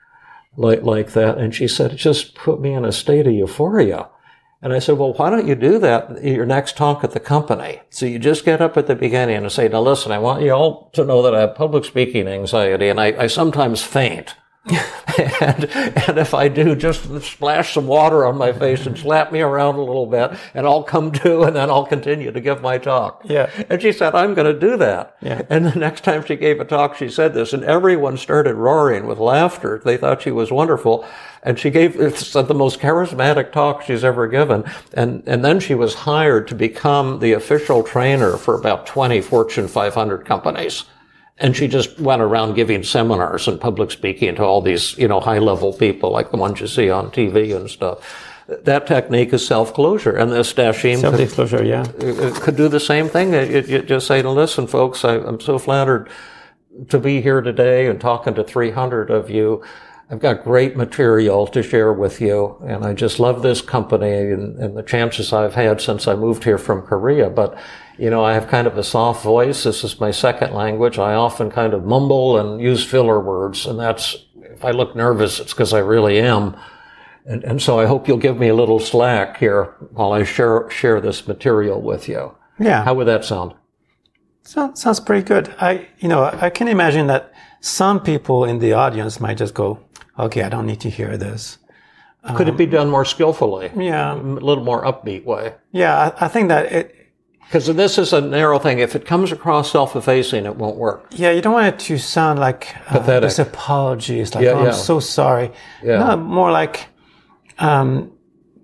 like, 0.56 0.82
like 0.82 1.12
that. 1.12 1.38
And 1.38 1.52
she 1.54 1.66
said, 1.66 1.92
it 1.92 1.96
just 1.96 2.36
put 2.36 2.60
me 2.60 2.72
in 2.72 2.84
a 2.84 2.92
state 2.92 3.26
of 3.26 3.32
euphoria. 3.32 4.08
And 4.62 4.74
I 4.74 4.78
said, 4.78 4.98
well, 4.98 5.14
why 5.14 5.30
don't 5.30 5.46
you 5.46 5.54
do 5.54 5.78
that 5.78 6.22
your 6.22 6.44
next 6.44 6.76
talk 6.76 7.02
at 7.02 7.12
the 7.12 7.20
company? 7.20 7.80
So 7.88 8.04
you 8.04 8.18
just 8.18 8.44
get 8.44 8.60
up 8.60 8.76
at 8.76 8.86
the 8.86 8.94
beginning 8.94 9.36
and 9.36 9.50
say, 9.50 9.68
now 9.68 9.80
listen, 9.80 10.12
I 10.12 10.18
want 10.18 10.42
you 10.42 10.52
all 10.52 10.90
to 10.92 11.04
know 11.04 11.22
that 11.22 11.34
I 11.34 11.40
have 11.40 11.54
public 11.54 11.84
speaking 11.86 12.28
anxiety 12.28 12.88
and 12.88 13.00
I, 13.00 13.06
I 13.22 13.26
sometimes 13.26 13.82
faint. 13.82 14.34
and, 15.18 15.64
and 15.64 16.18
if 16.18 16.34
I 16.34 16.48
do, 16.48 16.76
just 16.76 17.22
splash 17.22 17.72
some 17.72 17.86
water 17.86 18.26
on 18.26 18.36
my 18.36 18.52
face 18.52 18.84
and 18.86 18.98
slap 18.98 19.32
me 19.32 19.40
around 19.40 19.76
a 19.76 19.82
little 19.82 20.04
bit 20.04 20.38
and 20.52 20.66
I'll 20.66 20.82
come 20.82 21.10
to 21.22 21.42
and 21.42 21.56
then 21.56 21.70
I'll 21.70 21.86
continue 21.86 22.30
to 22.30 22.40
give 22.40 22.60
my 22.60 22.76
talk. 22.76 23.22
Yeah. 23.24 23.50
And 23.70 23.80
she 23.80 23.92
said, 23.92 24.14
I'm 24.14 24.34
going 24.34 24.52
to 24.52 24.60
do 24.60 24.76
that. 24.76 25.16
Yeah. 25.22 25.40
And 25.48 25.64
the 25.64 25.78
next 25.78 26.04
time 26.04 26.22
she 26.22 26.36
gave 26.36 26.60
a 26.60 26.66
talk, 26.66 26.96
she 26.96 27.08
said 27.08 27.32
this 27.32 27.54
and 27.54 27.64
everyone 27.64 28.18
started 28.18 28.56
roaring 28.56 29.06
with 29.06 29.18
laughter. 29.18 29.80
They 29.82 29.96
thought 29.96 30.20
she 30.20 30.30
was 30.30 30.52
wonderful. 30.52 31.06
And 31.42 31.58
she 31.58 31.70
gave 31.70 31.94
the 31.98 32.54
most 32.54 32.80
charismatic 32.80 33.52
talk 33.52 33.82
she's 33.82 34.04
ever 34.04 34.28
given. 34.28 34.64
And, 34.92 35.22
and 35.26 35.44
then 35.44 35.60
she 35.60 35.74
was 35.74 35.94
hired 35.94 36.48
to 36.48 36.54
become 36.54 37.20
the 37.20 37.32
official 37.32 37.82
trainer 37.82 38.36
for 38.36 38.54
about 38.54 38.86
20 38.86 39.20
Fortune 39.20 39.68
500 39.68 40.24
companies. 40.24 40.84
And 41.38 41.56
she 41.56 41.68
just 41.68 41.98
went 41.98 42.20
around 42.20 42.54
giving 42.54 42.82
seminars 42.82 43.48
and 43.48 43.58
public 43.58 43.90
speaking 43.90 44.34
to 44.34 44.44
all 44.44 44.60
these, 44.60 44.96
you 44.98 45.08
know, 45.08 45.20
high 45.20 45.38
level 45.38 45.72
people 45.72 46.10
like 46.10 46.30
the 46.30 46.36
ones 46.36 46.60
you 46.60 46.66
see 46.66 46.90
on 46.90 47.10
TV 47.10 47.56
and 47.56 47.70
stuff. 47.70 48.26
That 48.46 48.88
technique 48.88 49.32
is 49.32 49.46
self-closure, 49.46 50.16
and 50.16 50.32
this 50.32 50.52
Dashim 50.52 51.00
self-disclosure, 51.00 51.58
could, 51.58 51.66
yeah, 51.68 51.82
uh, 51.82 52.40
could 52.40 52.56
do 52.56 52.66
the 52.66 52.80
same 52.80 53.08
thing. 53.08 53.32
Uh, 53.32 53.42
you, 53.42 53.60
you 53.60 53.82
just 53.82 54.08
say, 54.08 54.22
"Listen, 54.22 54.66
folks, 54.66 55.04
I, 55.04 55.18
I'm 55.18 55.38
so 55.40 55.56
flattered 55.56 56.10
to 56.88 56.98
be 56.98 57.20
here 57.20 57.40
today 57.40 57.86
and 57.86 58.00
talking 58.00 58.34
to 58.34 58.44
300 58.44 59.10
of 59.10 59.30
you. 59.30 59.62
I've 60.10 60.18
got 60.18 60.42
great 60.42 60.76
material 60.76 61.46
to 61.46 61.62
share 61.62 61.92
with 61.92 62.20
you, 62.20 62.60
and 62.66 62.84
I 62.84 62.94
just 62.94 63.20
love 63.20 63.42
this 63.42 63.62
company 63.62 64.10
and, 64.10 64.58
and, 64.58 64.76
the 64.76 64.82
chances 64.82 65.32
I've 65.32 65.54
had 65.54 65.80
since 65.80 66.08
I 66.08 66.16
moved 66.16 66.42
here 66.42 66.58
from 66.58 66.82
Korea. 66.82 67.30
But, 67.30 67.56
you 67.96 68.10
know, 68.10 68.24
I 68.24 68.34
have 68.34 68.48
kind 68.48 68.66
of 68.66 68.76
a 68.76 68.82
soft 68.82 69.22
voice. 69.22 69.62
This 69.62 69.84
is 69.84 70.00
my 70.00 70.10
second 70.10 70.52
language. 70.52 70.98
I 70.98 71.14
often 71.14 71.48
kind 71.48 71.74
of 71.74 71.84
mumble 71.84 72.38
and 72.38 72.60
use 72.60 72.84
filler 72.84 73.20
words, 73.20 73.66
and 73.66 73.78
that's, 73.78 74.16
if 74.42 74.64
I 74.64 74.72
look 74.72 74.96
nervous, 74.96 75.38
it's 75.38 75.52
because 75.52 75.72
I 75.72 75.78
really 75.78 76.18
am. 76.18 76.56
And, 77.24 77.44
and 77.44 77.62
so 77.62 77.78
I 77.78 77.86
hope 77.86 78.08
you'll 78.08 78.16
give 78.16 78.38
me 78.38 78.48
a 78.48 78.54
little 78.54 78.80
slack 78.80 79.36
here 79.36 79.76
while 79.92 80.12
I 80.12 80.24
share, 80.24 80.68
share 80.70 81.00
this 81.00 81.28
material 81.28 81.80
with 81.80 82.08
you. 82.08 82.34
Yeah. 82.58 82.82
How 82.82 82.94
would 82.94 83.06
that 83.06 83.24
sound? 83.24 83.54
Sounds, 84.42 84.80
sounds 84.80 84.98
pretty 84.98 85.24
good. 85.24 85.54
I, 85.60 85.86
you 85.98 86.08
know, 86.08 86.24
I 86.24 86.50
can 86.50 86.66
imagine 86.66 87.06
that 87.06 87.32
some 87.60 88.00
people 88.00 88.44
in 88.44 88.58
the 88.58 88.72
audience 88.72 89.20
might 89.20 89.36
just 89.36 89.54
go, 89.54 89.78
okay, 90.24 90.42
I 90.42 90.48
don't 90.48 90.66
need 90.66 90.80
to 90.80 90.90
hear 90.90 91.16
this. 91.16 91.58
Could 92.36 92.48
um, 92.48 92.54
it 92.54 92.58
be 92.58 92.66
done 92.66 92.90
more 92.90 93.04
skillfully? 93.04 93.70
Yeah. 93.76 94.14
A 94.14 94.20
little 94.20 94.62
more 94.62 94.84
upbeat 94.84 95.24
way. 95.24 95.54
Yeah, 95.72 96.12
I, 96.18 96.26
I 96.26 96.28
think 96.28 96.48
that 96.48 96.70
it, 96.70 97.00
because 97.50 97.66
this 97.66 97.98
is 97.98 98.12
a 98.12 98.20
narrow 98.20 98.60
thing. 98.60 98.78
If 98.78 98.94
it 98.94 99.04
comes 99.04 99.32
across 99.32 99.72
self-effacing, 99.72 100.46
it 100.46 100.54
won't 100.54 100.76
work. 100.76 101.06
Yeah, 101.10 101.32
you 101.32 101.40
don't 101.40 101.54
want 101.54 101.74
it 101.74 101.80
to 101.80 101.98
sound 101.98 102.38
like 102.38 102.76
uh. 102.92 103.20
This 103.20 103.40
apology 103.40 104.20
is 104.20 104.34
like, 104.34 104.44
yeah, 104.44 104.50
oh, 104.50 104.62
yeah. 104.62 104.68
I'm 104.68 104.72
so 104.74 105.00
sorry. 105.00 105.50
Yeah. 105.82 105.98
No, 105.98 106.16
more 106.16 106.52
like, 106.52 106.86
um, 107.58 108.12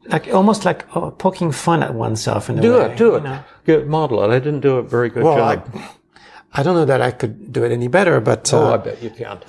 like 0.06 0.28
almost 0.28 0.64
like 0.64 0.84
oh, 0.94 1.10
poking 1.10 1.50
fun 1.50 1.82
at 1.82 1.94
oneself 1.94 2.48
in 2.48 2.60
a 2.60 2.62
do 2.62 2.74
way. 2.74 2.78
Do 2.78 2.84
it, 2.84 2.96
do 2.96 3.14
it. 3.16 3.24
Know? 3.24 3.44
Get 3.64 3.88
model 3.88 4.22
it. 4.22 4.28
I 4.28 4.38
didn't 4.38 4.60
do 4.60 4.76
a 4.76 4.82
very 4.82 5.08
good 5.08 5.24
well, 5.24 5.36
job. 5.36 5.68
I, 5.74 5.90
I 6.60 6.62
don't 6.62 6.76
know 6.76 6.84
that 6.84 7.02
I 7.02 7.10
could 7.10 7.52
do 7.52 7.64
it 7.64 7.72
any 7.72 7.88
better, 7.88 8.20
but 8.20 8.52
oh, 8.54 8.66
uh, 8.66 8.74
I 8.74 8.76
bet 8.76 9.02
you 9.02 9.10
can. 9.10 9.40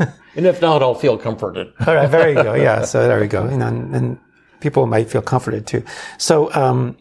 and 0.36 0.46
if 0.46 0.60
not, 0.60 0.82
I'll 0.82 0.94
feel 0.94 1.18
comforted. 1.18 1.72
All 1.86 1.94
right, 1.94 2.10
there 2.10 2.28
you 2.28 2.42
go. 2.42 2.54
Yeah, 2.54 2.84
so 2.84 3.06
there 3.06 3.20
we 3.20 3.26
go. 3.26 3.48
You 3.48 3.56
know, 3.56 3.66
and, 3.66 3.94
and 3.94 4.18
people 4.60 4.86
might 4.86 5.10
feel 5.10 5.22
comforted 5.22 5.66
too. 5.66 5.84
So, 6.18 6.52
um, 6.54 6.96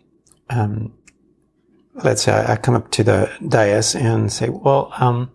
um, 0.49 0.93
let's 2.03 2.23
say 2.23 2.33
I 2.33 2.55
come 2.55 2.75
up 2.75 2.91
to 2.91 3.03
the 3.03 3.31
dais 3.47 3.95
and 3.95 4.31
say, 4.31 4.49
well, 4.49 4.91
um, 4.97 5.31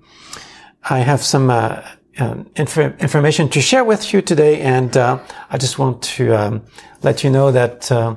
I 0.89 0.99
have 0.99 1.23
some 1.23 1.51
uh, 1.51 1.83
um, 2.19 2.51
inf- 2.57 2.79
information 2.79 3.49
to 3.51 3.61
share 3.61 3.85
with 3.85 4.13
you 4.13 4.23
today, 4.23 4.61
and 4.61 4.97
uh, 4.97 5.19
I 5.51 5.59
just 5.59 5.79
want 5.79 6.03
to 6.03 6.35
um, 6.35 6.63
let 7.03 7.25
you 7.25 7.31
know 7.31 7.51
that 7.53 7.91
uh, 7.91 8.17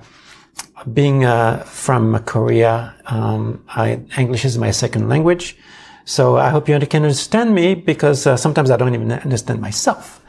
being 0.94 1.26
uh, 1.26 1.64
from 1.64 2.18
Korea, 2.24 2.94
um, 3.06 3.64
I, 3.70 4.02
English 4.18 4.46
is 4.46 4.58
my 4.58 4.72
second 4.72 5.10
language. 5.10 5.58
So 6.08 6.38
I 6.38 6.50
hope 6.52 6.70
you 6.70 6.80
can 6.80 7.04
understand 7.04 7.54
me 7.54 7.76
because 7.76 8.26
uh, 8.26 8.38
sometimes 8.38 8.72
I 8.72 8.78
don't 8.78 8.94
even 8.94 9.12
understand 9.12 9.60
myself. 9.60 10.22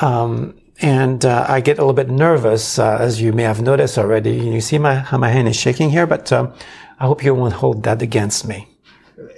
Um, 0.00 0.58
and 0.80 1.22
uh, 1.22 1.44
I 1.46 1.60
get 1.60 1.76
a 1.76 1.82
little 1.82 1.92
bit 1.92 2.08
nervous, 2.08 2.78
uh, 2.78 2.96
as 2.98 3.20
you 3.20 3.34
may 3.34 3.42
have 3.42 3.60
noticed 3.60 3.98
already. 3.98 4.32
You 4.38 4.62
see 4.62 4.78
my, 4.78 4.94
how 4.94 5.18
my 5.18 5.28
hand 5.28 5.46
is 5.46 5.54
shaking 5.54 5.90
here, 5.90 6.06
but 6.06 6.32
um, 6.32 6.54
I 6.98 7.04
hope 7.06 7.22
you 7.22 7.34
won't 7.34 7.52
hold 7.52 7.82
that 7.82 8.00
against 8.00 8.48
me. 8.48 8.68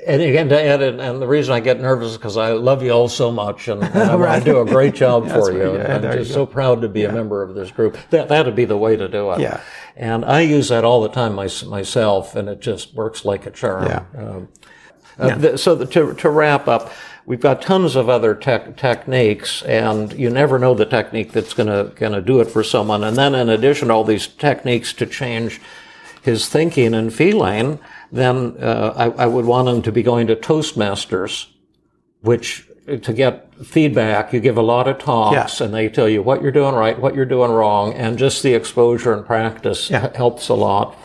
And 0.07 0.23
again, 0.23 0.49
to 0.51 0.63
add, 0.63 0.81
and 0.81 1.21
the 1.21 1.27
reason 1.27 1.55
I 1.55 1.59
get 1.59 1.81
nervous 1.81 2.13
is 2.13 2.17
because 2.19 2.37
I 2.37 2.53
love 2.53 2.85
you 2.85 2.93
all 2.93 3.09
so 3.09 3.33
much, 3.33 3.67
and, 3.67 3.83
and 3.83 3.99
I 3.99 4.15
right. 4.17 4.45
do 4.45 4.61
a 4.61 4.65
great 4.65 4.95
job 4.95 5.29
for 5.33 5.51
you. 5.51 5.75
Yeah, 5.77 5.97
I'm 5.97 6.03
just 6.03 6.33
so 6.33 6.47
proud 6.47 6.83
to 6.83 6.89
be 6.89 7.01
yeah. 7.01 7.09
a 7.09 7.13
member 7.13 7.43
of 7.43 7.57
this 7.57 7.73
group. 7.73 7.99
That 8.11 8.29
that'd 8.29 8.55
be 8.55 8.65
the 8.65 8.77
way 8.77 8.95
to 8.97 9.09
do 9.09 9.33
it. 9.33 9.41
Yeah. 9.41 9.61
And 9.97 10.25
I 10.25 10.43
use 10.43 10.69
that 10.69 10.85
all 10.85 11.03
the 11.03 11.09
time 11.09 11.35
my, 11.35 11.49
myself, 11.67 12.37
and 12.37 12.49
it 12.49 12.61
just 12.61 12.95
works 12.95 13.25
like 13.25 13.45
a 13.47 13.51
charm. 13.51 13.87
Yeah. 13.87 14.05
Um, 14.17 14.49
uh, 15.21 15.57
so 15.57 15.75
the, 15.75 15.87
to, 15.87 16.15
to 16.15 16.31
wrap 16.31 16.69
up, 16.69 16.93
we've 17.27 17.41
got 17.41 17.63
tons 17.63 17.97
of 17.97 18.09
other 18.09 18.35
tech, 18.35 18.77
techniques, 18.77 19.63
and 19.63 20.13
you 20.13 20.31
never 20.31 20.59
know 20.59 20.75
the 20.75 20.87
technique 20.87 21.33
that's 21.33 21.55
gonna 21.55 21.93
gonna 21.95 22.21
do 22.21 22.41
it 22.41 22.47
for 22.47 22.65
someone. 22.65 23.05
And 23.05 23.17
then, 23.17 23.35
in 23.35 23.49
addition 23.49 23.89
to 23.89 23.95
all 23.95 24.05
these 24.05 24.27
techniques 24.27 24.93
to 24.95 25.07
change 25.07 25.61
his 26.23 26.49
thinking 26.49 26.95
and 26.95 27.13
feeling, 27.13 27.79
then 28.13 28.57
uh, 28.61 28.93
I, 28.97 29.25
I, 29.25 29.27
would 29.27 29.47
want 29.47 29.69
him 29.69 29.81
to 29.83 29.93
be 29.93 30.03
going 30.03 30.27
to 30.27 30.37
Toastmasters, 30.37 31.47
which 32.21 32.67
to 32.99 33.13
get 33.13 33.55
feedback, 33.65 34.33
you 34.33 34.41
give 34.41 34.57
a 34.57 34.63
lot 34.63 34.89
of 34.89 34.99
talks, 34.99 35.61
yeah. 35.61 35.67
and 35.67 35.75
they 35.75 35.89
tell 35.89 36.09
you 36.09 36.23
what 36.23 36.43
you're 36.43 36.51
doing 36.51 36.75
right, 36.75 36.99
what 36.99 37.15
you're 37.15 37.25
doing 37.25 37.51
wrong, 37.51 37.95
and 37.95 38.19
just 38.19 38.43
the 38.43 38.55
exposure 38.55 39.13
and 39.13 39.25
practice 39.25 39.91
yeah. 39.91 40.15
helps 40.17 40.49
a 40.49 40.55
lot. 40.55 40.97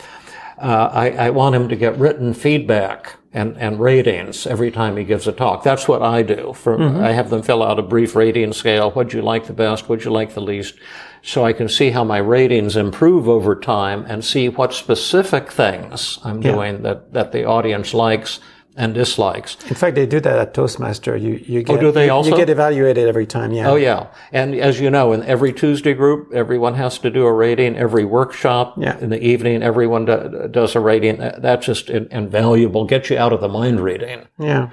Uh, 0.58 0.90
I, 0.92 1.10
I 1.12 1.30
want 1.32 1.56
him 1.56 1.70
to 1.70 1.76
get 1.76 1.98
written 1.98 2.34
feedback 2.34 3.16
and, 3.36 3.58
and 3.58 3.80
ratings 3.82 4.48
every 4.48 4.72
time 4.72 4.96
he 4.96 5.04
gives 5.04 5.28
a 5.28 5.34
talk. 5.34 5.62
That's 5.62 5.90
what 5.90 6.02
I 6.02 6.24
do. 6.24 6.54
For, 6.54 6.78
mm-hmm. 6.78 7.04
I 7.04 7.12
have 7.12 7.30
them 7.30 7.44
fill 7.44 7.62
out 7.62 7.78
a 7.78 7.84
brief 7.84 8.16
rating 8.16 8.54
scale. 8.54 8.92
What'd 8.92 9.12
you 9.12 9.22
like 9.22 9.46
the 9.48 9.54
best? 9.54 9.90
What'd 9.90 10.06
you 10.06 10.12
like 10.12 10.34
the 10.34 10.42
least? 10.42 10.76
So 11.22 11.44
I 11.44 11.52
can 11.52 11.68
see 11.68 11.90
how 11.90 12.06
my 12.06 12.18
ratings 12.18 12.78
improve 12.78 13.28
over 13.28 13.54
time 13.56 14.06
and 14.08 14.24
see 14.24 14.48
what 14.48 14.74
specific 14.74 15.52
things 15.52 16.18
I'm 16.24 16.42
yeah. 16.42 16.52
doing 16.52 16.84
that, 16.84 17.12
that 17.12 17.34
the 17.34 17.44
audience 17.44 17.94
likes 17.94 18.40
and 18.78 18.94
dislikes. 18.94 19.56
In 19.70 19.76
fact, 19.76 19.96
they 19.96 20.06
do 20.06 20.20
that 20.20 20.38
at 20.38 20.54
Toastmaster. 20.54 21.16
You 21.16 21.42
you 21.46 21.64
get 21.64 21.78
Oh, 21.78 21.80
do 21.80 21.92
they 21.92 22.06
you- 22.08 22.12
also? 22.12 22.32
you 22.32 22.36
get 22.38 22.50
evaluated 22.50 23.08
every 23.08 23.26
time. 23.26 23.52
Yeah. 23.54 23.70
Oh 23.72 23.76
yeah, 23.76 24.08
and 24.34 24.54
as 24.56 24.80
you 24.82 24.90
know, 24.90 25.14
in 25.14 25.24
every 25.24 25.54
Tuesday 25.54 25.94
group, 25.94 26.34
everyone 26.34 26.74
has 26.76 27.00
to 27.00 27.10
do 27.10 27.26
a 27.26 27.32
rating. 27.32 27.78
Every 27.78 28.04
workshop 28.06 28.76
Yeah. 28.78 28.98
in 29.00 29.10
the 29.10 29.22
evening, 29.24 29.64
everyone 29.64 30.06
do, 30.06 30.48
does 30.52 30.76
a 30.76 30.80
rating. 30.82 31.18
That- 31.18 31.42
That's 31.42 31.66
just 31.66 31.90
invaluable. 31.90 32.86
Get 32.86 33.10
you 33.10 33.18
out 33.18 33.32
of 33.34 33.40
the 33.42 33.48
mind 33.50 33.80
reading. 33.80 34.28
Yeah. 34.38 34.70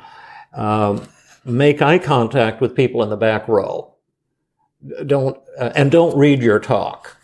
Make 1.44 1.82
eye 1.82 1.98
contact 1.98 2.60
with 2.60 2.74
people 2.76 3.02
in 3.02 3.10
the 3.10 3.16
back 3.16 3.48
row. 3.48 3.94
Don't 5.06 5.36
uh, 5.58 5.70
and 5.74 5.90
don't 5.90 6.16
read 6.16 6.42
your 6.42 6.58
talk. 6.60 7.16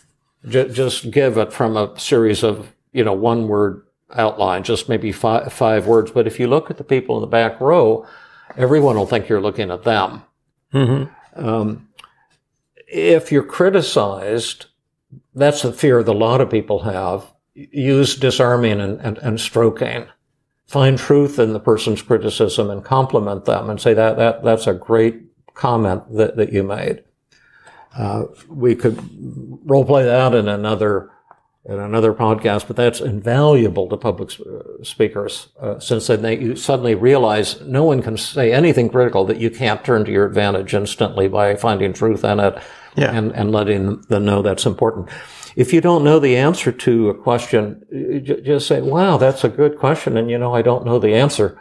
J- 0.49 0.69
just 0.69 1.11
give 1.11 1.37
it 1.39 1.53
from 1.53 1.77
a 1.77 1.99
series 1.99 2.43
of 2.45 2.73
you 2.93 3.05
know 3.05 3.13
one 3.13 3.49
word 3.49 3.83
outline, 4.15 4.63
just 4.63 4.89
maybe 4.89 5.13
five 5.13 5.53
five 5.53 5.87
words. 5.87 6.11
But 6.11 6.27
if 6.27 6.41
you 6.41 6.47
look 6.47 6.71
at 6.71 6.77
the 6.77 6.85
people 6.85 7.17
in 7.17 7.21
the 7.21 7.27
back 7.27 7.61
row, 7.61 8.07
everyone 8.57 8.97
will 8.97 9.07
think 9.07 9.29
you're 9.29 9.41
looking 9.41 9.71
at 9.71 9.85
them. 9.85 10.23
Um, 11.37 11.89
if 12.87 13.31
you're 13.31 13.43
criticized, 13.43 14.67
that's 15.35 15.63
the 15.63 15.73
fear 15.73 16.03
that 16.03 16.11
a 16.11 16.17
lot 16.17 16.41
of 16.41 16.51
people 16.51 16.81
have. 16.81 17.33
Use 17.55 18.17
disarming 18.17 18.81
and, 18.81 19.01
and, 19.01 19.19
and 19.19 19.41
stroking. 19.41 20.07
Find 20.67 20.99
truth 20.99 21.39
in 21.39 21.53
the 21.53 21.61
person's 21.61 22.03
criticism 22.03 22.71
and 22.71 22.85
compliment 22.85 23.47
them 23.47 23.69
and 23.71 23.81
say 23.81 23.95
that, 23.95 24.17
that 24.17 24.45
that's 24.45 24.67
a 24.67 24.75
great 24.75 25.23
comment 25.55 26.03
that, 26.15 26.37
that 26.37 26.53
you 26.53 26.63
made. 26.63 27.03
Uh, 27.97 28.25
we 28.49 28.75
could 28.75 28.99
role 29.65 29.85
play 29.85 30.05
that 30.05 30.35
in 30.35 30.47
another 30.47 31.11
in 31.65 31.79
another 31.79 32.15
podcast, 32.15 32.67
but 32.67 32.77
that's 32.77 33.01
invaluable 33.01 33.89
to 33.89 33.97
public 33.97 34.31
uh, 34.41 34.83
speakers 34.83 35.49
uh, 35.61 35.79
since 35.79 36.07
then 36.07 36.23
they 36.23 36.39
you 36.39 36.57
suddenly 36.57 36.95
realize 36.95 37.61
no 37.63 37.85
one 37.85 38.01
can 38.01 38.17
say 38.17 38.53
anything 38.53 38.89
critical 38.89 39.25
that 39.27 39.39
you 39.39 39.51
can't 39.51 39.85
turn 39.85 40.05
to 40.05 40.11
your 40.13 40.25
advantage 40.25 40.73
instantly 40.73 41.29
by 41.29 41.55
finding 41.57 41.93
truth 41.93 42.25
in 42.25 42.41
it 42.41 42.57
Yeah. 42.97 43.13
and, 43.13 43.33
and 43.33 43.53
letting 43.53 44.01
them 44.03 44.25
know 44.25 44.41
that's 44.41 44.65
important. 44.67 45.09
If 45.57 45.73
you 45.73 45.81
don't 45.81 46.05
know 46.05 46.19
the 46.21 46.37
answer 46.37 46.71
to 46.73 47.11
a 47.11 47.15
question, 47.15 47.85
just 48.45 48.69
say, 48.69 48.81
wow, 48.81 49.17
that's 49.19 49.43
a 49.45 49.49
good 49.49 49.77
question. 49.79 50.17
And 50.17 50.31
you 50.31 50.39
know, 50.39 50.55
I 50.55 50.63
don't 50.63 50.87
know 50.87 50.99
the 51.01 51.15
answer. 51.15 51.61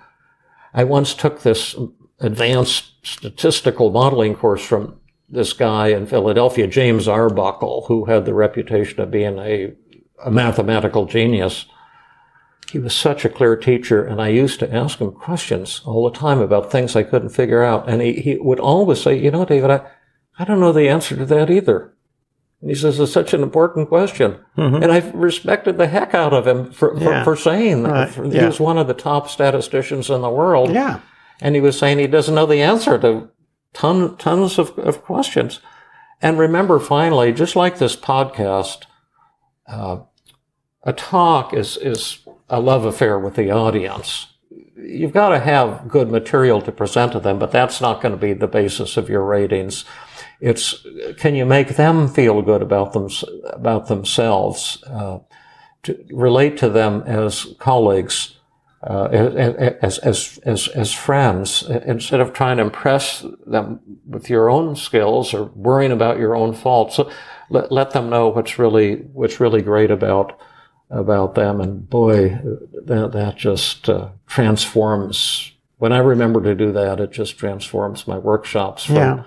I 0.73 0.83
once 0.83 1.15
took 1.15 1.41
this 1.41 1.75
advanced 2.19 2.93
statistical 3.03 3.91
modeling 3.91 4.35
course 4.35 4.63
from 4.63 4.99
this 5.29 5.51
guy 5.53 5.87
in 5.87 6.05
Philadelphia, 6.05 6.67
James 6.67 7.07
Arbuckle, 7.07 7.85
who 7.87 8.05
had 8.05 8.25
the 8.25 8.33
reputation 8.33 9.01
of 9.01 9.11
being 9.11 9.37
a, 9.39 9.73
a 10.25 10.31
mathematical 10.31 11.05
genius. 11.05 11.65
He 12.71 12.79
was 12.79 12.93
such 12.95 13.23
a 13.23 13.29
clear 13.29 13.55
teacher, 13.55 14.03
and 14.03 14.21
I 14.21 14.27
used 14.27 14.59
to 14.59 14.73
ask 14.73 14.99
him 14.99 15.11
questions 15.11 15.81
all 15.85 16.09
the 16.09 16.17
time 16.17 16.39
about 16.39 16.69
things 16.71 16.95
I 16.95 17.03
couldn't 17.03 17.29
figure 17.29 17.63
out. 17.63 17.87
And 17.87 18.01
he, 18.01 18.13
he 18.13 18.37
would 18.37 18.59
always 18.59 19.01
say, 19.01 19.17
You 19.17 19.31
know, 19.31 19.45
David, 19.45 19.71
I, 19.71 19.81
I 20.37 20.43
don't 20.43 20.59
know 20.59 20.73
the 20.73 20.89
answer 20.89 21.15
to 21.15 21.25
that 21.27 21.49
either. 21.49 21.93
And 22.59 22.69
he 22.69 22.75
says, 22.75 22.99
It's 22.99 23.11
such 23.13 23.33
an 23.33 23.41
important 23.41 23.87
question. 23.87 24.37
Mm-hmm. 24.57 24.83
And 24.83 24.91
I 24.91 24.99
respected 25.13 25.77
the 25.77 25.87
heck 25.87 26.13
out 26.13 26.33
of 26.33 26.45
him 26.45 26.71
for, 26.71 26.97
for, 26.97 27.03
Yeah. 27.09 27.23
for 27.23 27.35
saying 27.37 27.83
that. 27.83 28.17
Right. 28.17 28.31
He 28.33 28.37
Yeah. 28.37 28.47
was 28.47 28.59
one 28.59 28.77
of 28.77 28.87
the 28.87 28.93
top 28.93 29.29
statisticians 29.29 30.09
in 30.09 30.21
the 30.21 30.29
world. 30.29 30.71
Yeah. 30.73 30.99
And 31.39 31.55
he 31.55 31.61
was 31.61 31.77
saying 31.79 31.99
he 31.99 32.07
doesn't 32.07 32.35
know 32.35 32.47
the 32.47 32.61
answer 32.63 32.97
to 32.97 33.29
ton, 33.73 34.17
tons 34.17 34.59
of, 34.59 34.77
of 34.79 35.03
questions. 35.03 35.61
And 36.21 36.37
remember, 36.39 36.79
finally, 36.79 37.31
just 37.31 37.55
like 37.55 37.77
this 37.77 37.95
podcast, 37.95 38.79
uh, 39.67 39.99
a 40.83 40.93
talk 40.93 41.53
is, 41.53 41.77
is 41.77 42.19
a 42.49 42.59
love 42.59 42.85
affair 42.85 43.19
with 43.19 43.35
the 43.35 43.51
audience. 43.51 44.27
You've 44.75 45.13
got 45.13 45.29
to 45.29 45.39
have 45.39 45.87
good 45.87 46.09
material 46.09 46.61
to 46.61 46.71
present 46.71 47.11
to 47.11 47.19
them, 47.19 47.39
but 47.39 47.51
that's 47.51 47.81
not 47.81 48.01
going 48.01 48.13
to 48.13 48.19
be 48.19 48.33
the 48.33 48.47
basis 48.47 48.95
of 48.95 49.09
your 49.09 49.23
ratings. 49.23 49.85
It's 50.39 50.85
can 51.17 51.35
you 51.35 51.45
make 51.45 51.75
them 51.75 52.07
feel 52.07 52.41
good 52.41 52.61
about 52.61 52.93
them 52.93 53.09
about 53.45 53.87
themselves, 53.87 54.83
uh, 54.85 55.19
to 55.83 56.05
relate 56.11 56.57
to 56.57 56.69
them 56.69 57.01
as 57.07 57.55
colleagues, 57.57 58.37
uh, 58.83 59.05
as, 59.81 59.97
as, 59.99 60.39
as, 60.45 60.67
as 60.69 60.93
friends, 60.93 61.63
instead 61.63 62.19
of 62.19 62.33
trying 62.33 62.57
to 62.57 62.63
impress 62.63 63.25
them 63.45 63.79
with 64.05 64.29
your 64.29 64.49
own 64.49 64.75
skills 64.75 65.33
or 65.33 65.45
worrying 65.55 65.91
about 65.91 66.19
your 66.19 66.35
own 66.35 66.53
faults. 66.53 66.95
So 66.95 67.09
let, 67.49 67.71
let 67.71 67.91
them 67.91 68.09
know 68.09 68.29
what's 68.29 68.59
really, 68.59 68.95
what's 69.13 69.39
really 69.39 69.61
great 69.61 69.91
about, 69.91 70.39
about 70.89 71.35
them. 71.35 71.61
And 71.61 71.89
boy, 71.89 72.39
that, 72.85 73.11
that 73.13 73.35
just 73.37 73.89
uh, 73.89 74.09
transforms. 74.27 75.51
When 75.77 75.93
I 75.93 75.99
remember 75.99 76.41
to 76.41 76.55
do 76.55 76.71
that, 76.71 76.99
it 76.99 77.11
just 77.11 77.37
transforms 77.37 78.07
my 78.07 78.17
workshops 78.17 78.85
from 78.85 78.95
Yeah. 78.95 79.23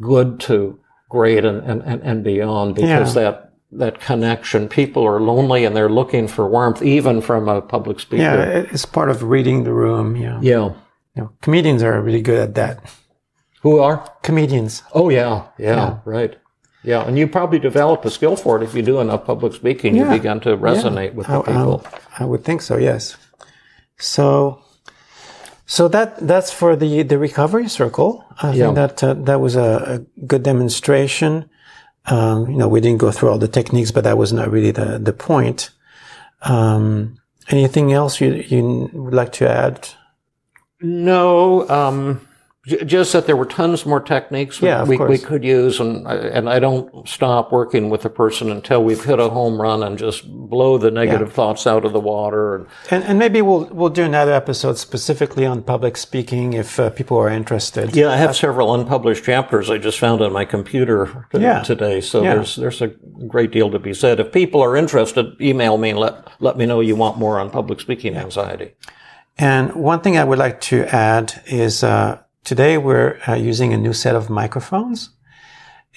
good 0.00 0.40
to 0.40 0.78
great 1.08 1.44
and, 1.44 1.62
and, 1.62 2.02
and, 2.02 2.24
beyond 2.24 2.76
because 2.76 3.14
Yeah. 3.16 3.22
that, 3.22 3.52
that 3.72 4.00
connection, 4.00 4.68
people 4.68 5.04
are 5.04 5.20
lonely 5.20 5.64
and 5.64 5.76
they're 5.76 5.88
looking 5.90 6.28
for 6.28 6.48
warmth, 6.48 6.82
even 6.82 7.20
from 7.20 7.48
a 7.48 7.60
public 7.60 8.00
speaker. 8.00 8.22
Yeah. 8.22 8.64
It's 8.72 8.86
part 8.86 9.10
of 9.10 9.22
reading 9.24 9.64
the 9.64 9.72
room. 9.72 10.16
Yeah. 10.16 10.38
Yeah. 10.40 10.70
You 11.16 11.22
know, 11.22 11.32
comedians 11.42 11.82
are 11.82 12.00
really 12.00 12.22
good 12.22 12.38
at 12.38 12.54
that. 12.54 12.84
Who 13.62 13.78
are? 13.80 14.08
Comedians. 14.22 14.82
Oh, 14.94 15.10
yeah, 15.10 15.48
yeah. 15.58 15.74
Yeah. 15.76 15.98
Right. 16.04 16.36
Yeah. 16.82 17.06
And 17.06 17.18
you 17.18 17.26
probably 17.28 17.58
develop 17.58 18.04
a 18.04 18.10
skill 18.10 18.36
for 18.36 18.56
it 18.56 18.62
if 18.62 18.74
you 18.74 18.82
do 18.82 19.00
enough 19.00 19.24
public 19.26 19.52
speaking. 19.54 19.94
Yeah. 19.96 20.04
You 20.12 20.18
begin 20.18 20.40
to 20.40 20.56
resonate 20.56 21.14
with 21.14 21.26
the 21.26 21.34
I, 21.34 21.38
I- 21.40 21.42
people. 21.44 21.84
I 22.18 22.24
would 22.24 22.42
think 22.44 22.62
so. 22.62 22.76
Yes. 22.78 23.16
So, 23.98 24.62
so 25.66 25.88
that 25.88 26.16
that's 26.26 26.50
for 26.50 26.74
the 26.76 27.02
the 27.02 27.18
recovery 27.18 27.68
circle. 27.68 28.24
I 28.42 28.52
Yeah. 28.54 28.64
think 28.64 28.74
that 28.76 29.04
uh, 29.04 29.14
that 29.24 29.40
was 29.40 29.56
a, 29.56 29.70
a 30.18 30.24
good 30.26 30.42
demonstration. 30.42 31.48
Um, 32.06 32.48
you 32.50 32.56
know, 32.56 32.66
we 32.68 32.80
didn't 32.80 32.98
go 33.00 33.10
through 33.12 33.28
all 33.30 33.38
the 33.38 33.48
techniques, 33.48 33.92
but 33.92 34.04
that 34.04 34.16
was 34.18 34.32
not 34.32 34.50
really 34.50 34.72
the 34.72 34.98
the 34.98 35.12
point. 35.12 35.70
Um, 36.42 37.18
anything 37.50 37.92
else 37.92 38.20
you 38.24 38.32
you 38.48 38.88
would 38.94 39.14
like 39.14 39.32
to 39.32 39.48
add? 39.48 39.88
No, 40.80 41.68
um, 41.68 42.20
j- 42.20 42.29
just 42.66 43.14
that 43.14 43.24
there 43.26 43.36
were 43.36 43.46
tons 43.46 43.86
more 43.86 44.00
techniques 44.00 44.60
we, 44.60 44.68
Yeah, 44.68 44.84
we, 44.84 44.98
we 44.98 45.16
could 45.16 45.42
use, 45.42 45.80
and 45.80 46.06
I- 46.06 46.16
and 46.16 46.46
I 46.46 46.58
don't 46.58 47.08
stop 47.08 47.50
working 47.52 47.88
with 47.88 48.04
a 48.04 48.10
person 48.10 48.50
until 48.50 48.84
we've 48.84 49.02
hit 49.02 49.18
a 49.18 49.30
home 49.30 49.58
run 49.58 49.82
and 49.82 49.96
just 49.98 50.30
blow 50.30 50.76
the 50.76 50.90
negative 50.90 51.32
thoughts 51.32 51.66
out 51.66 51.86
of 51.86 51.94
the 51.94 52.00
water. 52.00 52.56
And 52.56 52.66
And, 52.90 53.04
and 53.04 53.18
maybe 53.18 53.40
we'll 53.40 53.64
we'll 53.72 53.88
do 53.88 54.04
another 54.04 54.32
episode 54.34 54.76
specifically 54.76 55.46
on 55.46 55.62
public 55.62 55.96
speaking 55.96 56.52
if 56.52 56.78
uh, 56.78 56.90
people 56.90 57.16
are 57.16 57.30
interested. 57.30 57.96
yeah, 57.96 58.10
I 58.10 58.16
have 58.16 58.36
several 58.36 58.74
unpublished 58.74 59.24
chapters 59.24 59.70
I 59.70 59.78
just 59.78 59.98
found 59.98 60.20
on 60.20 60.30
my 60.32 60.44
computer 60.44 61.26
t- 61.32 61.40
Yeah. 61.40 61.62
today, 61.62 62.02
so 62.02 62.22
Yeah. 62.22 62.34
there's 62.34 62.56
there's 62.56 62.82
a 62.82 62.88
great 63.26 63.52
deal 63.52 63.70
to 63.70 63.78
be 63.78 63.94
said. 63.94 64.20
If 64.20 64.32
people 64.32 64.60
are 64.62 64.76
interested, 64.76 65.34
email 65.40 65.78
me 65.78 65.90
and 65.90 65.98
let 65.98 66.14
let 66.40 66.58
me 66.58 66.66
know 66.66 66.80
you 66.80 66.94
want 66.94 67.16
more 67.16 67.40
on 67.40 67.48
public 67.48 67.80
speaking 67.80 68.16
anxiety. 68.16 68.74
And 69.38 69.72
one 69.74 70.00
thing 70.00 70.18
I 70.18 70.24
would 70.24 70.38
like 70.38 70.60
to 70.68 70.84
add 70.94 71.40
is 71.46 71.82
uh, 71.82 72.18
today 72.44 72.78
we're 72.78 73.18
uh, 73.26 73.34
using 73.34 73.72
a 73.72 73.78
new 73.78 73.92
set 73.92 74.16
of 74.16 74.30
microphones, 74.30 75.10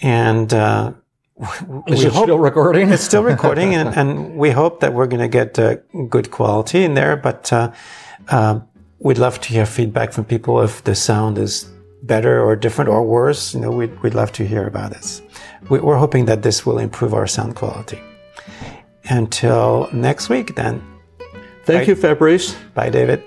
and 0.01 0.53
uh, 0.53 0.93
we 1.35 2.03
hope 2.03 2.25
still 2.25 2.39
recording? 2.39 2.91
it's 2.91 3.03
still 3.03 3.23
recording, 3.23 3.75
and, 3.75 3.89
and 3.95 4.37
we 4.37 4.51
hope 4.51 4.79
that 4.81 4.93
we're 4.93 5.07
going 5.07 5.21
to 5.21 5.27
get 5.27 5.57
uh, 5.57 5.77
good 6.09 6.31
quality 6.31 6.83
in 6.83 6.93
there. 6.93 7.15
But 7.15 7.51
uh, 7.51 7.71
uh, 8.29 8.59
we'd 8.99 9.17
love 9.17 9.39
to 9.41 9.49
hear 9.49 9.65
feedback 9.65 10.13
from 10.13 10.25
people 10.25 10.61
if 10.61 10.83
the 10.83 10.95
sound 10.95 11.37
is 11.37 11.69
better 12.03 12.41
or 12.43 12.55
different 12.55 12.89
or 12.89 13.03
worse. 13.03 13.53
You 13.53 13.61
know, 13.61 13.71
we'd, 13.71 14.01
we'd 14.03 14.13
love 14.13 14.31
to 14.33 14.45
hear 14.45 14.67
about 14.67 14.91
this. 14.91 15.21
We, 15.69 15.79
we're 15.79 15.97
hoping 15.97 16.25
that 16.25 16.43
this 16.43 16.65
will 16.65 16.77
improve 16.77 17.13
our 17.13 17.27
sound 17.27 17.55
quality. 17.55 17.99
Until 19.05 19.89
next 19.91 20.29
week, 20.29 20.55
then. 20.55 20.81
Thank 21.65 21.87
you, 21.87 21.95
Fabrice. 21.95 22.55
Bye, 22.73 22.89
David. 22.89 23.23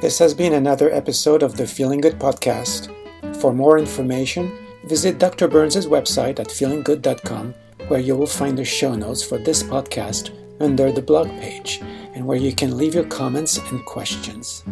This 0.00 0.20
has 0.20 0.32
been 0.32 0.52
another 0.52 0.92
episode 0.94 1.42
of 1.42 1.56
the 1.56 1.66
Feeling 1.66 2.00
Good 2.00 2.20
podcast. 2.20 2.94
For 3.40 3.52
more 3.52 3.78
information, 3.78 4.56
visit 4.84 5.18
Dr. 5.18 5.48
Burns' 5.48 5.88
website 5.88 6.38
at 6.38 6.46
feelinggood.com, 6.46 7.52
where 7.88 7.98
you 7.98 8.14
will 8.14 8.28
find 8.28 8.56
the 8.56 8.64
show 8.64 8.94
notes 8.94 9.24
for 9.24 9.38
this 9.38 9.64
podcast 9.64 10.30
under 10.60 10.92
the 10.92 11.02
blog 11.02 11.26
page, 11.40 11.80
and 12.14 12.24
where 12.24 12.38
you 12.38 12.54
can 12.54 12.76
leave 12.76 12.94
your 12.94 13.06
comments 13.06 13.58
and 13.58 13.84
questions. 13.86 14.62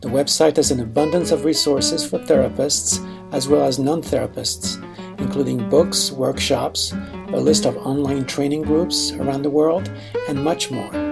The 0.00 0.08
website 0.08 0.56
has 0.56 0.70
an 0.70 0.80
abundance 0.80 1.30
of 1.30 1.44
resources 1.44 2.08
for 2.08 2.18
therapists 2.18 3.06
as 3.32 3.48
well 3.48 3.66
as 3.66 3.78
non 3.78 4.00
therapists, 4.00 4.82
including 5.18 5.68
books, 5.68 6.10
workshops, 6.10 6.92
a 7.34 7.38
list 7.38 7.66
of 7.66 7.76
online 7.76 8.24
training 8.24 8.62
groups 8.62 9.12
around 9.12 9.42
the 9.42 9.50
world, 9.50 9.90
and 10.26 10.42
much 10.42 10.70
more. 10.70 11.09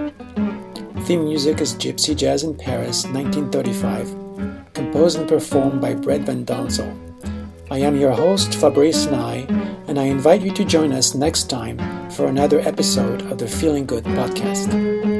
Theme 1.09 1.23
music 1.23 1.59
is 1.59 1.73
Gypsy 1.73 2.15
Jazz 2.15 2.43
in 2.43 2.53
Paris, 2.53 3.03
1935, 3.03 4.73
composed 4.75 5.17
and 5.17 5.27
performed 5.27 5.81
by 5.81 5.95
Brett 5.95 6.21
Van 6.21 6.45
Donzel. 6.45 6.93
I 7.71 7.79
am 7.79 7.99
your 7.99 8.11
host, 8.11 8.53
Fabrice 8.53 9.07
Nye, 9.07 9.47
and 9.87 9.97
I 9.97 10.03
invite 10.03 10.41
you 10.41 10.53
to 10.53 10.63
join 10.63 10.91
us 10.91 11.15
next 11.15 11.49
time 11.49 11.79
for 12.11 12.27
another 12.27 12.59
episode 12.59 13.23
of 13.31 13.39
the 13.39 13.47
Feeling 13.47 13.87
Good 13.87 14.03
podcast. 14.03 15.18